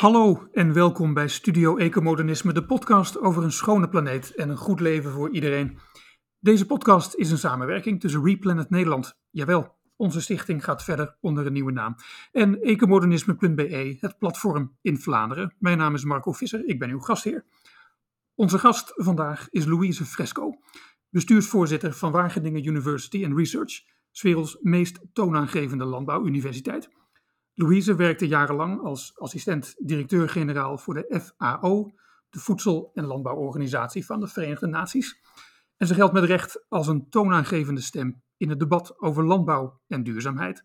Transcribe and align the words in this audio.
Hallo 0.00 0.48
en 0.52 0.72
welkom 0.72 1.14
bij 1.14 1.28
Studio 1.28 1.76
Ecomodernisme, 1.76 2.52
de 2.52 2.64
podcast 2.64 3.18
over 3.18 3.42
een 3.42 3.52
schone 3.52 3.88
planeet 3.88 4.34
en 4.34 4.48
een 4.48 4.56
goed 4.56 4.80
leven 4.80 5.10
voor 5.10 5.30
iedereen. 5.30 5.78
Deze 6.38 6.66
podcast 6.66 7.14
is 7.14 7.30
een 7.30 7.38
samenwerking 7.38 8.00
tussen 8.00 8.24
Replanet 8.24 8.70
Nederland, 8.70 9.18
jawel, 9.30 9.76
onze 9.96 10.20
stichting 10.20 10.64
gaat 10.64 10.84
verder 10.84 11.16
onder 11.20 11.46
een 11.46 11.52
nieuwe 11.52 11.72
naam, 11.72 11.94
en 12.32 12.60
ecomodernisme.be, 12.60 13.96
het 14.00 14.18
platform 14.18 14.76
in 14.82 14.98
Vlaanderen. 14.98 15.54
Mijn 15.58 15.78
naam 15.78 15.94
is 15.94 16.04
Marco 16.04 16.32
Visser, 16.32 16.66
ik 16.66 16.78
ben 16.78 16.90
uw 16.90 17.00
gastheer. 17.00 17.44
Onze 18.34 18.58
gast 18.58 18.92
vandaag 18.96 19.48
is 19.50 19.64
Louise 19.64 20.04
Fresco, 20.04 20.58
bestuursvoorzitter 21.08 21.92
van 21.92 22.12
Wageningen 22.12 22.66
University 22.66 23.24
and 23.24 23.36
Research, 23.36 23.82
werelds 24.22 24.56
meest 24.60 25.00
toonaangevende 25.12 25.84
landbouwuniversiteit. 25.84 26.88
Louise 27.60 27.94
werkte 27.94 28.28
jarenlang 28.28 28.82
als 28.82 29.12
assistent-directeur-generaal 29.18 30.78
voor 30.78 30.94
de 30.94 31.20
FAO, 31.20 31.90
de 32.30 32.38
Voedsel- 32.38 32.90
en 32.94 33.04
Landbouworganisatie 33.04 34.06
van 34.06 34.20
de 34.20 34.26
Verenigde 34.26 34.66
Naties. 34.66 35.20
En 35.76 35.86
ze 35.86 35.94
geldt 35.94 36.12
met 36.12 36.24
recht 36.24 36.64
als 36.68 36.86
een 36.86 37.08
toonaangevende 37.08 37.80
stem 37.80 38.22
in 38.36 38.48
het 38.48 38.58
debat 38.58 39.00
over 39.00 39.24
landbouw 39.24 39.80
en 39.86 40.02
duurzaamheid. 40.02 40.64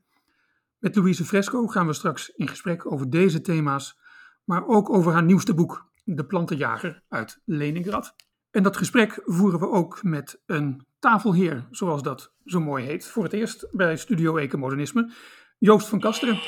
Met 0.78 0.96
Louise 0.96 1.26
Fresco 1.26 1.68
gaan 1.68 1.88
we 1.88 1.94
straks 1.94 2.30
in 2.30 2.48
gesprek 2.48 2.92
over 2.92 3.10
deze 3.10 3.42
thema's, 3.42 4.00
maar 4.44 4.68
ook 4.68 4.90
over 4.90 5.14
haar 5.14 5.24
nieuwste 5.24 5.54
boek, 5.54 5.92
De 6.04 6.26
Plantenjager 6.26 7.04
uit 7.08 7.42
Leningrad. 7.46 8.16
En 8.52 8.64
dat 8.64 8.78
gesprek 8.78 9.22
voeren 9.24 9.60
we 9.60 9.70
ook 9.70 10.04
met 10.04 10.42
een 10.46 10.86
tafelheer, 11.00 11.68
zoals 11.72 12.02
dat 12.02 12.34
zo 12.46 12.60
mooi 12.60 12.86
heet, 12.86 13.08
voor 13.08 13.24
het 13.24 13.34
eerst 13.34 13.68
bij 13.72 13.98
Studio 13.98 14.38
Ecomodernisme, 14.38 15.14
Joost 15.58 15.88
van 15.88 16.00
Kasteren. 16.00 16.40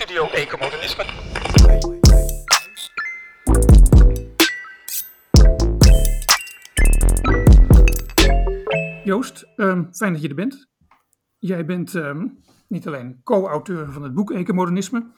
Studio 0.00 0.30
Ecomodernisme. 0.30 1.04
Joost, 9.04 9.46
ehm, 9.56 9.84
fijn 9.92 10.12
dat 10.12 10.22
je 10.22 10.28
er 10.28 10.34
bent. 10.34 10.68
Jij 11.38 11.64
bent 11.64 11.94
ehm, 11.94 12.26
niet 12.68 12.86
alleen 12.86 13.20
co-auteur 13.22 13.92
van 13.92 14.02
het 14.02 14.14
boek 14.14 14.30
Ecomodernisme, 14.30 15.12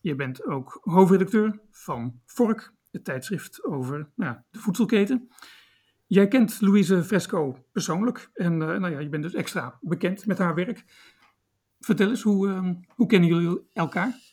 je 0.00 0.14
bent 0.14 0.44
ook 0.44 0.80
hoofdredacteur 0.82 1.60
van 1.70 2.20
Vork, 2.26 2.74
het 2.90 3.04
tijdschrift 3.04 3.64
over 3.64 4.10
nou, 4.14 4.36
de 4.50 4.58
voedselketen. 4.58 5.28
Jij 6.06 6.28
kent 6.28 6.60
Louise 6.60 7.04
Fresco 7.04 7.64
persoonlijk 7.72 8.30
en 8.34 8.52
uh, 8.52 8.58
nou 8.58 8.90
ja, 8.90 8.98
je 8.98 9.08
bent 9.08 9.22
dus 9.22 9.34
extra 9.34 9.78
bekend 9.80 10.26
met 10.26 10.38
haar 10.38 10.54
werk. 10.54 10.84
Vertel 11.80 12.08
eens, 12.08 12.22
hoe, 12.22 12.48
ehm, 12.48 12.74
hoe 12.88 13.06
kennen 13.06 13.28
jullie 13.28 13.68
elkaar? 13.72 14.27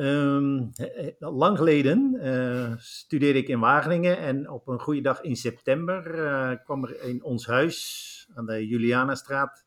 Um, 0.00 0.70
lang 1.18 1.56
geleden 1.56 2.18
uh, 2.22 2.72
studeerde 2.76 3.38
ik 3.38 3.48
in 3.48 3.60
Wageningen 3.60 4.18
en 4.18 4.50
op 4.50 4.68
een 4.68 4.80
goede 4.80 5.00
dag 5.00 5.20
in 5.20 5.36
september 5.36 6.18
uh, 6.18 6.52
kwam 6.64 6.84
er 6.84 7.02
in 7.02 7.24
ons 7.24 7.46
huis 7.46 8.28
aan 8.34 8.46
de 8.46 8.66
Julianastraat 8.66 9.64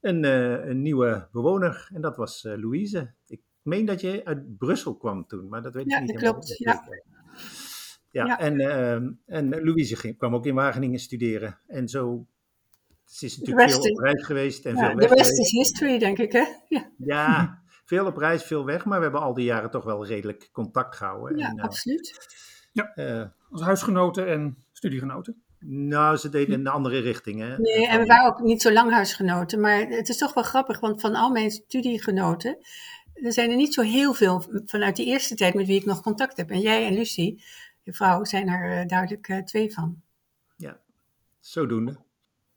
een, 0.00 0.24
uh, 0.24 0.66
een 0.66 0.82
nieuwe 0.82 1.28
bewoner 1.32 1.90
en 1.94 2.00
dat 2.00 2.16
was 2.16 2.42
Louise. 2.42 3.12
Ik 3.26 3.40
meen 3.62 3.84
dat 3.84 4.00
je 4.00 4.24
uit 4.24 4.58
Brussel 4.58 4.96
kwam 4.96 5.26
toen, 5.26 5.48
maar 5.48 5.62
dat 5.62 5.74
weet 5.74 5.84
ik 5.84 5.90
ja, 5.90 5.98
niet. 5.98 6.08
Dat 6.08 6.22
klopt, 6.22 6.58
ja, 6.58 6.84
ja. 8.10 8.24
Ja, 8.26 8.38
En, 8.38 8.60
ehm, 8.60 9.12
en 9.26 9.64
Louise 9.64 9.96
ging, 9.96 10.16
kwam 10.16 10.34
ook 10.34 10.46
in 10.46 10.54
Wageningen 10.54 10.98
studeren 10.98 11.58
en 11.66 11.88
zo 11.88 12.26
ze 13.04 13.24
is 13.24 13.38
natuurlijk 13.38 13.70
veel 13.70 13.90
op 13.90 13.98
reis 13.98 14.24
geweest 14.24 14.64
en 14.64 14.74
ja, 14.74 14.86
veel 14.86 14.96
weg 14.96 15.08
De 15.08 15.14
rest 15.14 15.38
is 15.38 15.50
history, 15.50 15.98
denk 15.98 16.18
ik, 16.18 16.32
hè? 16.32 16.44
Ja. 16.68 16.90
ja, 16.96 17.59
veel 17.90 18.06
op 18.06 18.16
reis, 18.16 18.42
veel 18.42 18.64
weg, 18.64 18.84
maar 18.84 18.96
we 18.96 19.02
hebben 19.02 19.20
al 19.20 19.34
die 19.34 19.44
jaren 19.44 19.70
toch 19.70 19.84
wel 19.84 20.06
redelijk 20.06 20.48
contact 20.52 20.96
gehouden. 20.96 21.38
Ja, 21.38 21.48
en, 21.48 21.56
uh, 21.56 21.64
absoluut. 21.64 22.28
Ja, 22.72 22.92
uh, 22.94 23.24
als 23.50 23.62
huisgenoten 23.62 24.26
en 24.26 24.56
studiegenoten. 24.72 25.42
Nou, 25.58 26.16
ze 26.16 26.28
deden 26.28 26.54
in 26.54 26.60
een 26.60 26.72
andere 26.72 26.98
richting, 26.98 27.40
hè? 27.40 27.58
Nee, 27.58 27.88
en 27.88 28.00
we 28.00 28.06
waren 28.06 28.28
ook 28.28 28.40
niet 28.40 28.62
zo 28.62 28.72
lang 28.72 28.92
huisgenoten, 28.92 29.60
maar 29.60 29.78
het 29.78 30.08
is 30.08 30.18
toch 30.18 30.34
wel 30.34 30.44
grappig, 30.44 30.80
want 30.80 31.00
van 31.00 31.14
al 31.14 31.30
mijn 31.30 31.50
studiegenoten, 31.50 32.58
er 33.14 33.32
zijn 33.32 33.50
er 33.50 33.56
niet 33.56 33.74
zo 33.74 33.82
heel 33.82 34.14
veel 34.14 34.44
vanuit 34.64 34.96
die 34.96 35.06
eerste 35.06 35.34
tijd 35.34 35.54
met 35.54 35.66
wie 35.66 35.80
ik 35.80 35.84
nog 35.84 36.00
contact 36.00 36.36
heb. 36.36 36.50
En 36.50 36.60
jij 36.60 36.86
en 36.86 36.94
Lucie, 36.94 37.44
je 37.82 37.92
vrouw, 37.92 38.24
zijn 38.24 38.48
er 38.48 38.80
uh, 38.80 38.86
duidelijk 38.86 39.42
twee 39.44 39.72
van. 39.72 40.02
Ja, 40.56 40.80
zodoende. 41.40 41.96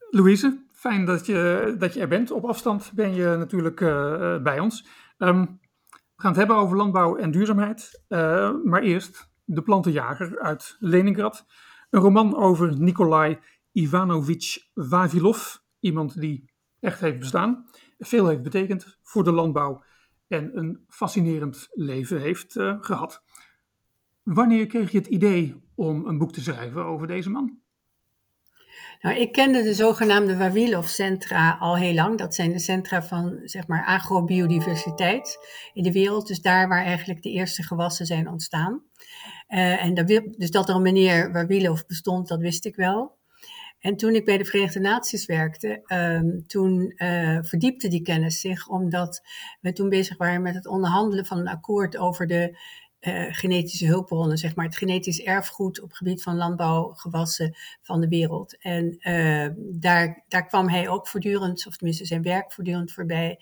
Louise, 0.10 0.64
fijn 0.74 1.06
dat 1.06 1.26
je, 1.26 1.76
dat 1.80 1.94
je 1.94 2.00
er 2.00 2.08
bent. 2.08 2.32
Op 2.32 2.46
afstand 2.46 2.92
ben 2.94 3.14
je 3.14 3.26
natuurlijk 3.26 3.80
uh, 3.80 4.42
bij 4.42 4.60
ons. 4.60 4.86
Um, 5.18 5.60
we 5.90 6.22
gaan 6.22 6.32
het 6.32 6.40
hebben 6.40 6.56
over 6.56 6.78
landbouw 6.78 7.16
en 7.16 7.32
duurzaamheid. 7.32 8.04
Uh, 8.10 8.52
maar 8.64 8.82
eerst 8.82 9.32
De 9.44 9.62
Plantenjager 9.62 10.40
uit 10.40 10.76
Leningrad. 10.80 11.46
Een 11.90 12.02
roman 12.02 12.36
over 12.36 12.80
Nikolai 12.80 13.40
Ivanovich 13.72 14.58
Vavilov. 14.74 15.56
Iemand 15.80 16.20
die 16.20 16.52
echt 16.80 17.00
heeft 17.00 17.20
bestaan, 17.20 17.70
veel 18.00 18.28
heeft 18.28 18.44
betekend 18.44 18.98
voor 19.02 19.24
de 19.24 19.32
landbouw 19.32 19.84
en 20.28 20.58
een 20.58 20.84
fascinerend 20.88 21.68
leven 21.72 22.22
heeft 22.22 22.56
uh, 22.56 22.78
gehad. 22.80 23.24
Wanneer 24.24 24.68
kreeg 24.68 24.92
je 24.92 24.98
het 24.98 25.08
idee 25.08 25.64
om 25.76 26.06
een 26.06 26.18
boek 26.18 26.32
te 26.32 26.42
schrijven 26.42 26.86
over 26.86 27.08
deze 27.08 27.30
man? 27.30 27.63
Nou, 29.04 29.16
ik 29.16 29.32
kende 29.32 29.64
de 29.64 29.74
zogenaamde 29.74 30.38
Wawilov-centra 30.38 31.58
al 31.60 31.78
heel 31.78 31.94
lang. 31.94 32.18
Dat 32.18 32.36
zijn 32.36 32.52
de 32.52 32.60
centra 32.60 33.04
van, 33.04 33.40
zeg 33.44 33.68
maar, 33.68 33.86
agrobiodiversiteit 33.86 35.40
in 35.74 35.84
de 35.84 35.92
wereld. 35.92 36.28
Dus 36.28 36.42
daar 36.42 36.68
waar 36.68 36.84
eigenlijk 36.84 37.22
de 37.22 37.30
eerste 37.30 37.64
gewassen 37.64 38.06
zijn 38.06 38.28
ontstaan. 38.28 38.84
Uh, 39.50 39.84
en 39.84 39.94
dat, 39.94 40.08
dus 40.38 40.52
dat 40.52 40.70
er 40.70 40.76
een 40.76 40.82
meneer 40.82 41.32
Wawilov 41.32 41.82
bestond, 41.88 42.28
dat 42.28 42.40
wist 42.40 42.66
ik 42.66 42.76
wel. 42.76 43.18
En 43.80 43.96
toen 43.96 44.16
ik 44.16 44.26
bij 44.26 44.38
de 44.38 44.46
Verenigde 44.46 44.80
Naties 44.80 45.26
werkte, 45.26 45.82
um, 45.88 46.48
toen 46.48 46.94
uh, 46.96 47.38
verdiepte 47.42 47.88
die 47.88 48.02
kennis 48.02 48.40
zich, 48.40 48.68
omdat 48.68 49.22
we 49.62 49.74
toen 49.74 49.90
bezig 49.90 50.18
waren 50.18 50.42
met 50.42 50.56
het 50.56 50.68
onderhandelen 50.68 51.26
van 51.26 51.38
een 51.38 51.48
akkoord 51.48 51.98
over 51.98 52.28
de 52.28 52.58
uh, 53.08 53.26
genetische 53.30 53.86
hulpbronnen, 53.86 54.38
zeg 54.38 54.56
maar, 54.56 54.66
het 54.66 54.78
genetisch 54.78 55.22
erfgoed 55.22 55.82
op 55.82 55.94
gebied 55.94 56.24
van 56.24 56.36
landbouwgewassen 56.36 57.56
van 57.82 58.02
de 58.02 58.08
wereld. 58.08 58.58
En 58.60 58.98
uh, 59.00 59.48
daar, 59.58 60.24
daar 60.28 60.48
kwam 60.48 60.70
hij 60.70 60.90
ook 60.90 61.08
voortdurend, 61.08 61.68
of 61.68 61.78
tenminste 61.78 62.06
zijn 62.06 62.22
werk 62.22 62.52
voortdurend 62.52 62.92
voorbij. 62.92 63.40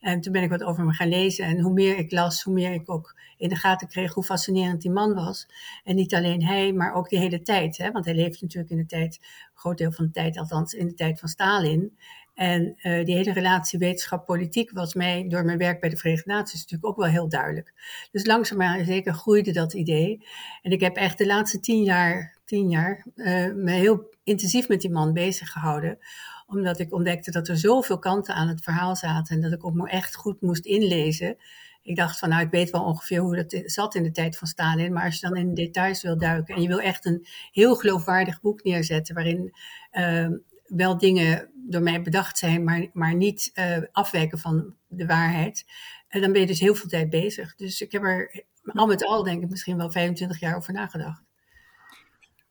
En 0.00 0.20
toen 0.20 0.32
ben 0.32 0.42
ik 0.42 0.50
wat 0.50 0.62
over 0.62 0.82
hem 0.82 0.92
gaan 0.92 1.08
lezen. 1.08 1.44
En 1.44 1.60
hoe 1.60 1.72
meer 1.72 1.98
ik 1.98 2.12
las, 2.12 2.42
hoe 2.42 2.54
meer 2.54 2.72
ik 2.72 2.90
ook 2.90 3.20
in 3.36 3.48
de 3.48 3.56
gaten 3.56 3.88
kreeg 3.88 4.14
hoe 4.14 4.24
fascinerend 4.24 4.82
die 4.82 4.90
man 4.90 5.14
was. 5.14 5.48
En 5.84 5.94
niet 5.96 6.14
alleen 6.14 6.44
hij, 6.44 6.72
maar 6.72 6.94
ook 6.94 7.08
die 7.08 7.18
hele 7.18 7.42
tijd. 7.42 7.76
Hè? 7.76 7.90
Want 7.90 8.04
hij 8.04 8.14
leeft 8.14 8.42
natuurlijk 8.42 8.72
in 8.72 8.76
de 8.76 8.86
tijd, 8.86 9.18
een 9.22 9.58
groot 9.58 9.78
deel 9.78 9.92
van 9.92 10.04
de 10.04 10.10
tijd, 10.10 10.38
althans 10.38 10.72
in 10.72 10.86
de 10.86 10.94
tijd 10.94 11.20
van 11.20 11.28
Stalin. 11.28 11.98
En 12.42 12.74
uh, 12.82 13.04
die 13.04 13.14
hele 13.14 13.32
relatie 13.32 13.78
wetenschap-politiek 13.78 14.70
was 14.70 14.94
mij 14.94 15.28
door 15.28 15.44
mijn 15.44 15.58
werk 15.58 15.80
bij 15.80 15.88
de 15.88 15.96
Verenigde 15.96 16.30
Naties 16.30 16.60
natuurlijk 16.60 16.88
ook 16.88 16.96
wel 16.96 17.08
heel 17.08 17.28
duidelijk. 17.28 17.72
Dus 18.10 18.26
langzaam 18.26 18.58
maar 18.58 18.84
zeker 18.84 19.14
groeide 19.14 19.52
dat 19.52 19.72
idee. 19.72 20.26
En 20.62 20.70
ik 20.70 20.80
heb 20.80 20.96
echt 20.96 21.18
de 21.18 21.26
laatste 21.26 21.60
tien 21.60 21.82
jaar, 21.82 22.38
tien 22.44 22.68
jaar 22.68 23.06
uh, 23.14 23.52
me 23.54 23.70
heel 23.70 24.14
intensief 24.24 24.68
met 24.68 24.80
die 24.80 24.90
man 24.90 25.12
bezig 25.12 25.50
gehouden. 25.50 25.98
Omdat 26.46 26.78
ik 26.78 26.92
ontdekte 26.92 27.30
dat 27.30 27.48
er 27.48 27.58
zoveel 27.58 27.98
kanten 27.98 28.34
aan 28.34 28.48
het 28.48 28.62
verhaal 28.62 28.96
zaten 28.96 29.36
en 29.36 29.42
dat 29.42 29.52
ik 29.52 29.66
ook 29.66 29.74
me 29.74 29.88
echt 29.88 30.14
goed 30.14 30.40
moest 30.40 30.64
inlezen. 30.64 31.36
Ik 31.82 31.96
dacht 31.96 32.18
van, 32.18 32.28
nou, 32.28 32.42
ik 32.42 32.50
weet 32.50 32.70
wel 32.70 32.84
ongeveer 32.84 33.20
hoe 33.20 33.36
dat 33.36 33.62
zat 33.64 33.94
in 33.94 34.02
de 34.02 34.10
tijd 34.10 34.38
van 34.38 34.48
Stalin. 34.48 34.92
Maar 34.92 35.04
als 35.04 35.20
je 35.20 35.28
dan 35.28 35.36
in 35.36 35.48
de 35.48 35.62
details 35.62 36.02
wil 36.02 36.18
duiken 36.18 36.54
en 36.54 36.62
je 36.62 36.68
wil 36.68 36.80
echt 36.80 37.04
een 37.04 37.26
heel 37.52 37.74
geloofwaardig 37.74 38.40
boek 38.40 38.64
neerzetten 38.64 39.14
waarin 39.14 39.52
uh, 39.92 40.28
wel 40.76 40.98
dingen 40.98 41.50
door 41.54 41.82
mij 41.82 42.02
bedacht 42.02 42.38
zijn, 42.38 42.64
maar, 42.64 42.86
maar 42.92 43.14
niet 43.14 43.50
uh, 43.54 43.78
afwijken 43.92 44.38
van 44.38 44.74
de 44.88 45.06
waarheid. 45.06 45.64
En 46.08 46.20
dan 46.20 46.32
ben 46.32 46.40
je 46.40 46.46
dus 46.46 46.60
heel 46.60 46.74
veel 46.74 46.88
tijd 46.88 47.10
bezig. 47.10 47.54
Dus 47.54 47.80
ik 47.80 47.92
heb 47.92 48.02
er 48.02 48.44
al 48.64 48.86
met 48.86 49.04
al, 49.04 49.22
denk 49.22 49.42
ik, 49.42 49.50
misschien 49.50 49.76
wel 49.76 49.90
25 49.90 50.40
jaar 50.40 50.56
over 50.56 50.72
nagedacht. 50.72 51.22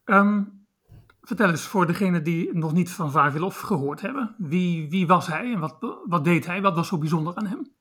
Um, 0.05 0.65
vertel 1.21 1.49
eens 1.49 1.61
voor 1.61 1.87
degenen 1.87 2.23
die 2.23 2.57
nog 2.57 2.73
niet 2.73 2.89
van 2.89 3.11
Vavilov 3.11 3.59
gehoord 3.59 4.01
hebben. 4.01 4.35
Wie, 4.37 4.89
wie 4.89 5.07
was 5.07 5.27
hij 5.27 5.51
en 5.53 5.59
wat, 5.59 5.75
wat 6.07 6.23
deed 6.23 6.45
hij? 6.45 6.61
Wat 6.61 6.75
was 6.75 6.87
zo 6.87 6.97
bijzonder 6.97 7.35
aan 7.35 7.47
hem? 7.47 7.71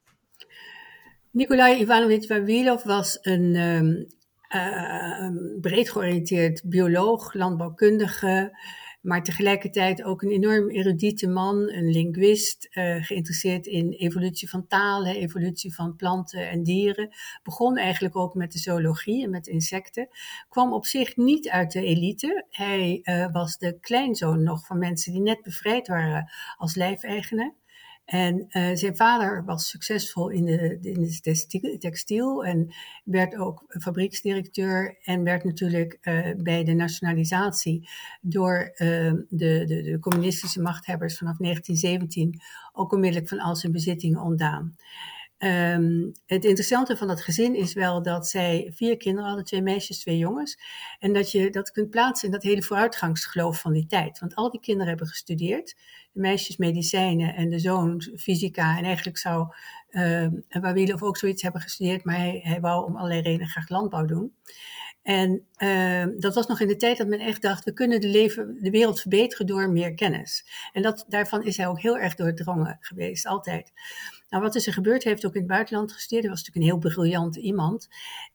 Nikolai 1.30 1.80
Ivanovich 1.80 2.26
Vavilov 2.26 2.84
was 2.84 3.18
een 3.22 3.56
um, 3.56 4.06
uh, 4.54 5.60
breed 5.60 5.90
georiënteerd 5.90 6.62
bioloog, 6.64 7.34
landbouwkundige 7.34 8.58
maar 9.00 9.22
tegelijkertijd 9.22 10.02
ook 10.02 10.22
een 10.22 10.30
enorm 10.30 10.70
erudite 10.70 11.28
man, 11.28 11.56
een 11.56 11.90
linguist, 11.90 12.68
uh, 12.70 13.04
geïnteresseerd 13.04 13.66
in 13.66 13.90
evolutie 13.90 14.50
van 14.50 14.66
talen, 14.66 15.16
evolutie 15.16 15.74
van 15.74 15.96
planten 15.96 16.50
en 16.50 16.62
dieren. 16.62 17.08
Begon 17.42 17.76
eigenlijk 17.76 18.16
ook 18.16 18.34
met 18.34 18.52
de 18.52 18.58
zoologie 18.58 19.24
en 19.24 19.30
met 19.30 19.46
insecten. 19.46 20.08
Kwam 20.48 20.72
op 20.72 20.86
zich 20.86 21.16
niet 21.16 21.48
uit 21.48 21.72
de 21.72 21.82
elite. 21.82 22.46
Hij 22.50 23.00
uh, 23.02 23.32
was 23.32 23.58
de 23.58 23.78
kleinzoon 23.80 24.42
nog 24.42 24.66
van 24.66 24.78
mensen 24.78 25.12
die 25.12 25.22
net 25.22 25.42
bevrijd 25.42 25.88
waren 25.88 26.30
als 26.56 26.74
lijfeigenen. 26.74 27.54
En 28.10 28.46
uh, 28.50 28.70
zijn 28.74 28.96
vader 28.96 29.44
was 29.44 29.68
succesvol 29.68 30.28
in, 30.28 30.44
de, 30.44 30.78
in 30.82 31.02
het 31.02 31.80
textiel 31.80 32.44
en 32.44 32.74
werd 33.04 33.36
ook 33.36 33.64
fabrieksdirecteur 33.68 34.98
en 35.02 35.22
werd 35.22 35.44
natuurlijk 35.44 35.98
uh, 36.02 36.26
bij 36.36 36.64
de 36.64 36.72
nationalisatie 36.72 37.88
door 38.20 38.70
uh, 38.72 39.12
de, 39.28 39.64
de, 39.66 39.82
de, 39.82 39.98
communistische 40.00 40.60
machthebbers 40.60 41.18
vanaf 41.18 41.36
1917 41.36 42.40
ook 42.72 42.92
onmiddellijk 42.92 43.28
van 43.28 43.40
al 43.40 43.56
zijn 43.56 43.72
bezittingen 43.72 44.20
ontdaan. 44.20 44.76
Um, 45.44 46.12
het 46.26 46.44
interessante 46.44 46.96
van 46.96 47.08
dat 47.08 47.22
gezin 47.22 47.54
is 47.54 47.72
wel 47.72 48.02
dat 48.02 48.28
zij 48.28 48.70
vier 48.74 48.96
kinderen 48.96 49.26
hadden, 49.26 49.44
twee 49.44 49.62
meisjes, 49.62 49.98
twee 49.98 50.18
jongens. 50.18 50.58
En 50.98 51.12
dat 51.12 51.30
je 51.30 51.50
dat 51.50 51.70
kunt 51.70 51.90
plaatsen 51.90 52.26
in 52.26 52.34
dat 52.34 52.42
hele 52.42 52.62
vooruitgangsgeloof 52.62 53.60
van 53.60 53.72
die 53.72 53.86
tijd. 53.86 54.18
Want 54.18 54.34
al 54.34 54.50
die 54.50 54.60
kinderen 54.60 54.88
hebben 54.88 55.06
gestudeerd. 55.06 55.76
De 56.12 56.20
meisjes 56.20 56.56
medicijnen 56.56 57.34
en 57.34 57.50
de 57.50 57.58
zoon 57.58 58.02
fysica. 58.16 58.78
En 58.78 58.84
eigenlijk 58.84 59.18
zou 59.18 59.54
uh, 59.90 60.26
Wawilov 60.48 61.02
ook 61.02 61.16
zoiets 61.16 61.42
hebben 61.42 61.60
gestudeerd, 61.60 62.04
maar 62.04 62.16
hij, 62.16 62.40
hij 62.42 62.60
wou 62.60 62.86
om 62.86 62.96
allerlei 62.96 63.20
redenen 63.20 63.48
graag 63.48 63.68
landbouw 63.68 64.04
doen. 64.04 64.34
En 65.02 65.46
uh, 65.58 66.06
dat 66.18 66.34
was 66.34 66.46
nog 66.46 66.60
in 66.60 66.68
de 66.68 66.76
tijd 66.76 66.98
dat 66.98 67.06
men 67.06 67.20
echt 67.20 67.42
dacht, 67.42 67.64
we 67.64 67.72
kunnen 67.72 68.00
de, 68.00 68.08
leven, 68.08 68.58
de 68.60 68.70
wereld 68.70 69.00
verbeteren 69.00 69.46
door 69.46 69.70
meer 69.70 69.94
kennis. 69.94 70.44
En 70.72 70.82
dat, 70.82 71.04
daarvan 71.08 71.44
is 71.44 71.56
hij 71.56 71.66
ook 71.66 71.80
heel 71.80 71.98
erg 71.98 72.14
doordrongen 72.14 72.76
geweest, 72.80 73.26
altijd. 73.26 73.72
Nou, 74.30 74.42
wat 74.42 74.54
is 74.54 74.66
er 74.66 74.72
gebeurd? 74.72 75.02
Hij 75.02 75.12
heeft 75.12 75.26
ook 75.26 75.34
in 75.34 75.40
het 75.40 75.50
buitenland 75.50 75.92
gestudeerd. 75.92 76.22
Hij 76.22 76.32
was 76.32 76.44
natuurlijk 76.44 76.66
een 76.66 76.80
heel 76.80 76.90
briljant 76.92 77.36
iemand. 77.36 77.88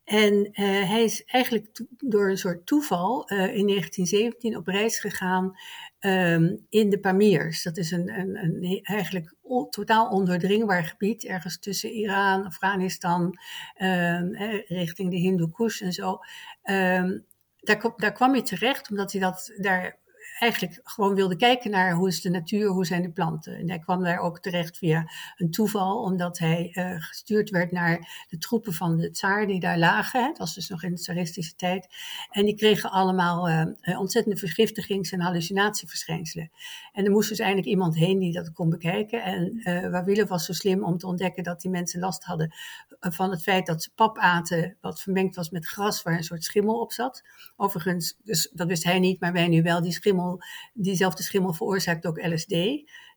En 0.04 0.34
uh, 0.34 0.90
hij 0.90 1.04
is 1.04 1.24
eigenlijk 1.26 1.84
door 1.98 2.30
een 2.30 2.38
soort 2.38 2.66
toeval 2.66 3.32
uh, 3.32 3.38
in 3.38 3.68
1917 3.68 4.58
op 4.58 4.68
reis 4.68 5.00
gegaan 5.00 5.56
um, 6.00 6.66
in 6.70 6.90
de 6.90 7.00
Pamirs. 7.00 7.64
Dat 7.64 7.78
is 7.78 7.92
een, 7.92 8.10
een, 8.20 8.38
een 8.38 8.80
eigenlijk 8.84 9.34
totaal 9.70 10.10
ondoordringbaar 10.10 10.84
gebied, 10.84 11.26
ergens 11.26 11.60
tussen 11.60 11.92
Iran, 11.92 12.46
Afghanistan, 12.46 13.38
um, 13.82 14.36
richting 14.68 15.12
de 15.12 15.18
Hindu 15.18 15.50
Kush 15.52 15.82
en 15.82 15.94
zo. 15.94 16.20
Um, 16.64 17.26
daar, 17.60 17.94
daar 17.96 18.12
kwam 18.12 18.32
hij 18.32 18.44
terecht 18.44 18.90
omdat 18.90 19.12
hij 19.12 19.22
dat 19.22 19.54
daar 19.58 19.98
eigenlijk 20.40 20.80
gewoon 20.84 21.16
wilde 21.16 21.36
kijken 21.36 21.72
naar 21.72 21.94
hoe 21.94 22.08
is 22.08 22.22
de 22.22 22.30
natuur, 22.30 22.68
hoe 22.68 22.86
zijn 22.86 23.02
de 23.02 23.12
planten. 23.12 23.58
En 23.58 23.70
hij 23.70 23.80
kwam 23.80 24.04
daar 24.04 24.20
ook 24.20 24.40
terecht 24.40 24.78
via 24.78 25.12
een 25.38 25.52
toeval, 25.52 26.02
omdat 26.02 26.40
hij 26.40 26.72
uh, 26.74 27.02
gestuurd 27.02 27.50
werd 27.50 27.72
naar 27.72 28.26
de 28.30 28.38
troepen 28.38 28.74
van 28.74 28.98
de 28.98 29.12
tsaar 29.12 29.48
die 29.48 29.60
daar 29.60 29.78
lagen. 29.78 30.28
Het 30.28 30.38
was 30.38 30.56
dus 30.56 30.70
nog 30.70 30.84
in 30.84 30.90
de 30.90 31.00
tsaristische 31.00 31.56
tijd. 31.56 31.88
En 32.32 32.46
die 32.46 32.56
kregen 32.56 32.92
allemaal 32.92 33.50
uh, 33.50 34.00
ontzettende 34.00 34.40
vergiftigings- 34.40 35.12
en 35.12 35.22
hallucinatieverschijnselen. 35.22 36.52
En 36.94 37.06
er 37.06 37.12
moest 37.12 37.30
dus 37.30 37.40
eindelijk 37.40 37.68
iemand 37.68 37.96
heen 37.96 38.20
die 38.20 38.34
dat 38.34 38.52
kon 38.52 38.70
bekijken. 38.70 39.24
En 39.24 39.62
uh, 40.08 40.24
was 40.28 40.46
zo 40.46 40.54
slim 40.54 40.84
om 40.84 40.98
te 40.98 41.08
ontdekken 41.08 41.44
dat 41.44 41.62
die 41.62 41.72
mensen 41.72 42.00
last 42.00 42.24
hadden 42.24 42.54
van 43.00 43.32
het 43.32 43.42
feit 43.42 43.66
dat 43.66 43.84
ze 43.84 43.90
pap 43.96 44.18
aten, 44.18 44.78
wat 44.82 45.02
vermengd 45.02 45.36
was 45.36 45.50
met 45.50 45.68
gras, 45.68 46.04
waar 46.04 46.18
een 46.18 46.24
soort 46.24 46.44
schimmel 46.44 46.80
op 46.80 46.92
zat. 46.92 47.24
Overigens, 47.56 48.18
dus, 48.24 48.50
dat 48.54 48.68
wist 48.68 48.84
hij 48.84 49.00
niet, 49.00 49.20
maar 49.20 49.34
wij 49.34 49.48
nu 49.48 49.62
wel, 49.62 49.82
die 49.82 49.92
schimmel 49.92 50.25
diezelfde 50.74 51.24
schimmel 51.24 51.54
veroorzaakt 51.54 52.06
ook 52.06 52.26
LSD. 52.26 52.56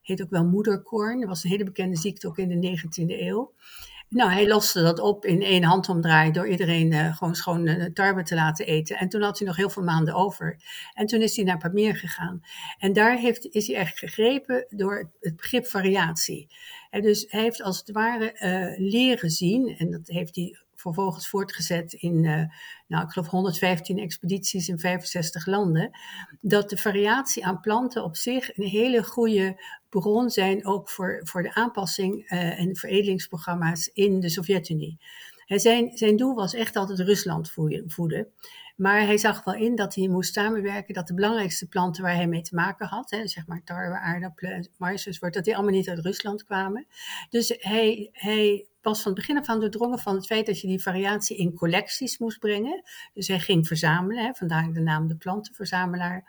Heet 0.03 0.23
ook 0.23 0.31
wel 0.31 0.45
moederkorn. 0.45 1.21
Dat 1.21 1.29
was 1.29 1.45
een 1.45 1.51
hele 1.51 1.65
bekende 1.65 1.97
ziekte 1.97 2.29
ook 2.29 2.39
in 2.39 2.61
de 2.61 2.79
19e 2.79 3.21
eeuw. 3.21 3.53
Nou, 4.11 4.31
hij 4.31 4.49
loste 4.49 4.83
dat 4.83 5.01
op 5.01 5.25
in 5.25 5.43
één 5.43 5.63
handomdraai 5.63 6.31
door 6.31 6.49
iedereen 6.49 6.93
uh, 6.93 7.17
gewoon 7.17 7.35
schoon 7.35 7.67
uh, 7.67 7.85
tarwe 7.85 8.23
te 8.23 8.35
laten 8.35 8.67
eten. 8.67 8.97
En 8.97 9.09
toen 9.09 9.23
had 9.23 9.39
hij 9.39 9.47
nog 9.47 9.57
heel 9.57 9.71
veel 9.71 9.83
maanden 9.83 10.15
over. 10.15 10.57
En 10.95 11.07
toen 11.07 11.21
is 11.21 11.37
hij 11.37 11.45
naar 11.45 11.59
Pamir 11.59 11.97
gegaan. 11.97 12.41
En 12.79 12.93
daar 12.93 13.17
heeft, 13.17 13.47
is 13.47 13.67
hij 13.67 13.77
echt 13.77 13.99
gegrepen 13.99 14.67
door 14.69 15.11
het 15.21 15.37
begrip 15.37 15.67
variatie. 15.67 16.49
En 16.91 17.03
dus 17.03 17.27
hij 17.29 17.43
heeft 17.43 17.63
als 17.63 17.79
het 17.79 17.91
ware 17.91 18.33
uh, 18.35 18.91
leren 18.91 19.31
zien, 19.31 19.77
en 19.79 19.91
dat 19.91 20.07
heeft 20.07 20.37
hij 20.37 20.59
vervolgens 20.81 21.29
voortgezet 21.29 21.93
in, 21.93 22.25
uh, 22.25 22.43
nou, 22.87 23.05
ik 23.05 23.11
geloof 23.11 23.29
115 23.29 23.99
expedities 23.99 24.69
in 24.69 24.79
65 24.79 25.47
landen, 25.47 25.91
dat 26.41 26.71
de 26.71 26.77
variatie 26.77 27.47
aan 27.47 27.61
planten 27.61 28.05
op 28.05 28.17
zich 28.17 28.57
een 28.57 28.67
hele 28.67 29.03
goede 29.03 29.63
bron 29.89 30.31
zijn 30.31 30.67
ook 30.67 30.91
voor, 30.91 31.21
voor 31.25 31.43
de 31.43 31.55
aanpassing 31.55 32.31
uh, 32.31 32.61
en 32.61 32.77
veredelingsprogramma's 32.77 33.91
in 33.93 34.21
de 34.21 34.29
Sovjet-Unie. 34.29 34.99
Zijn, 35.47 35.97
zijn 35.97 36.17
doel 36.17 36.35
was 36.35 36.55
echt 36.55 36.77
altijd 36.77 36.99
Rusland 36.99 37.53
voeden. 37.87 38.33
Maar 38.79 39.01
hij 39.01 39.19
zag 39.19 39.45
wel 39.45 39.55
in 39.55 39.75
dat 39.75 39.95
hij 39.95 40.09
moest 40.09 40.33
samenwerken, 40.35 40.95
dat 40.95 41.07
de 41.07 41.15
belangrijkste 41.15 41.67
planten 41.67 42.03
waar 42.03 42.15
hij 42.15 42.27
mee 42.27 42.43
te 42.43 42.55
maken 42.55 42.87
had, 42.87 43.11
hè, 43.11 43.27
zeg 43.27 43.47
maar 43.47 43.65
tarwe, 43.65 43.99
aardappelen, 43.99 44.69
maïs 44.77 45.07
enzovoort, 45.07 45.35
dat 45.35 45.45
die 45.45 45.55
allemaal 45.55 45.75
niet 45.75 45.89
uit 45.89 45.99
Rusland 45.99 46.45
kwamen. 46.45 46.87
Dus 47.31 47.55
hij, 47.59 48.09
hij 48.13 48.67
was 48.83 49.03
van 49.03 49.13
het 49.13 49.21
begin 49.21 49.39
af 49.39 49.49
aan 49.49 49.61
doordrongen 49.61 49.99
van 49.99 50.15
het 50.15 50.27
feit 50.27 50.47
dat 50.47 50.61
je 50.61 50.67
die 50.67 50.83
variatie 50.83 51.37
in 51.37 51.55
collecties 51.55 52.19
moest 52.19 52.39
brengen. 52.39 52.83
Dus 53.15 53.29
hij 53.29 53.41
ging 53.41 53.67
verzamelen, 53.67 54.25
hè, 54.25 54.35
vandaar 54.35 54.73
de 54.73 54.81
naam 54.81 55.09
de 55.09 55.17
plantenverzamelaar. 55.17 56.25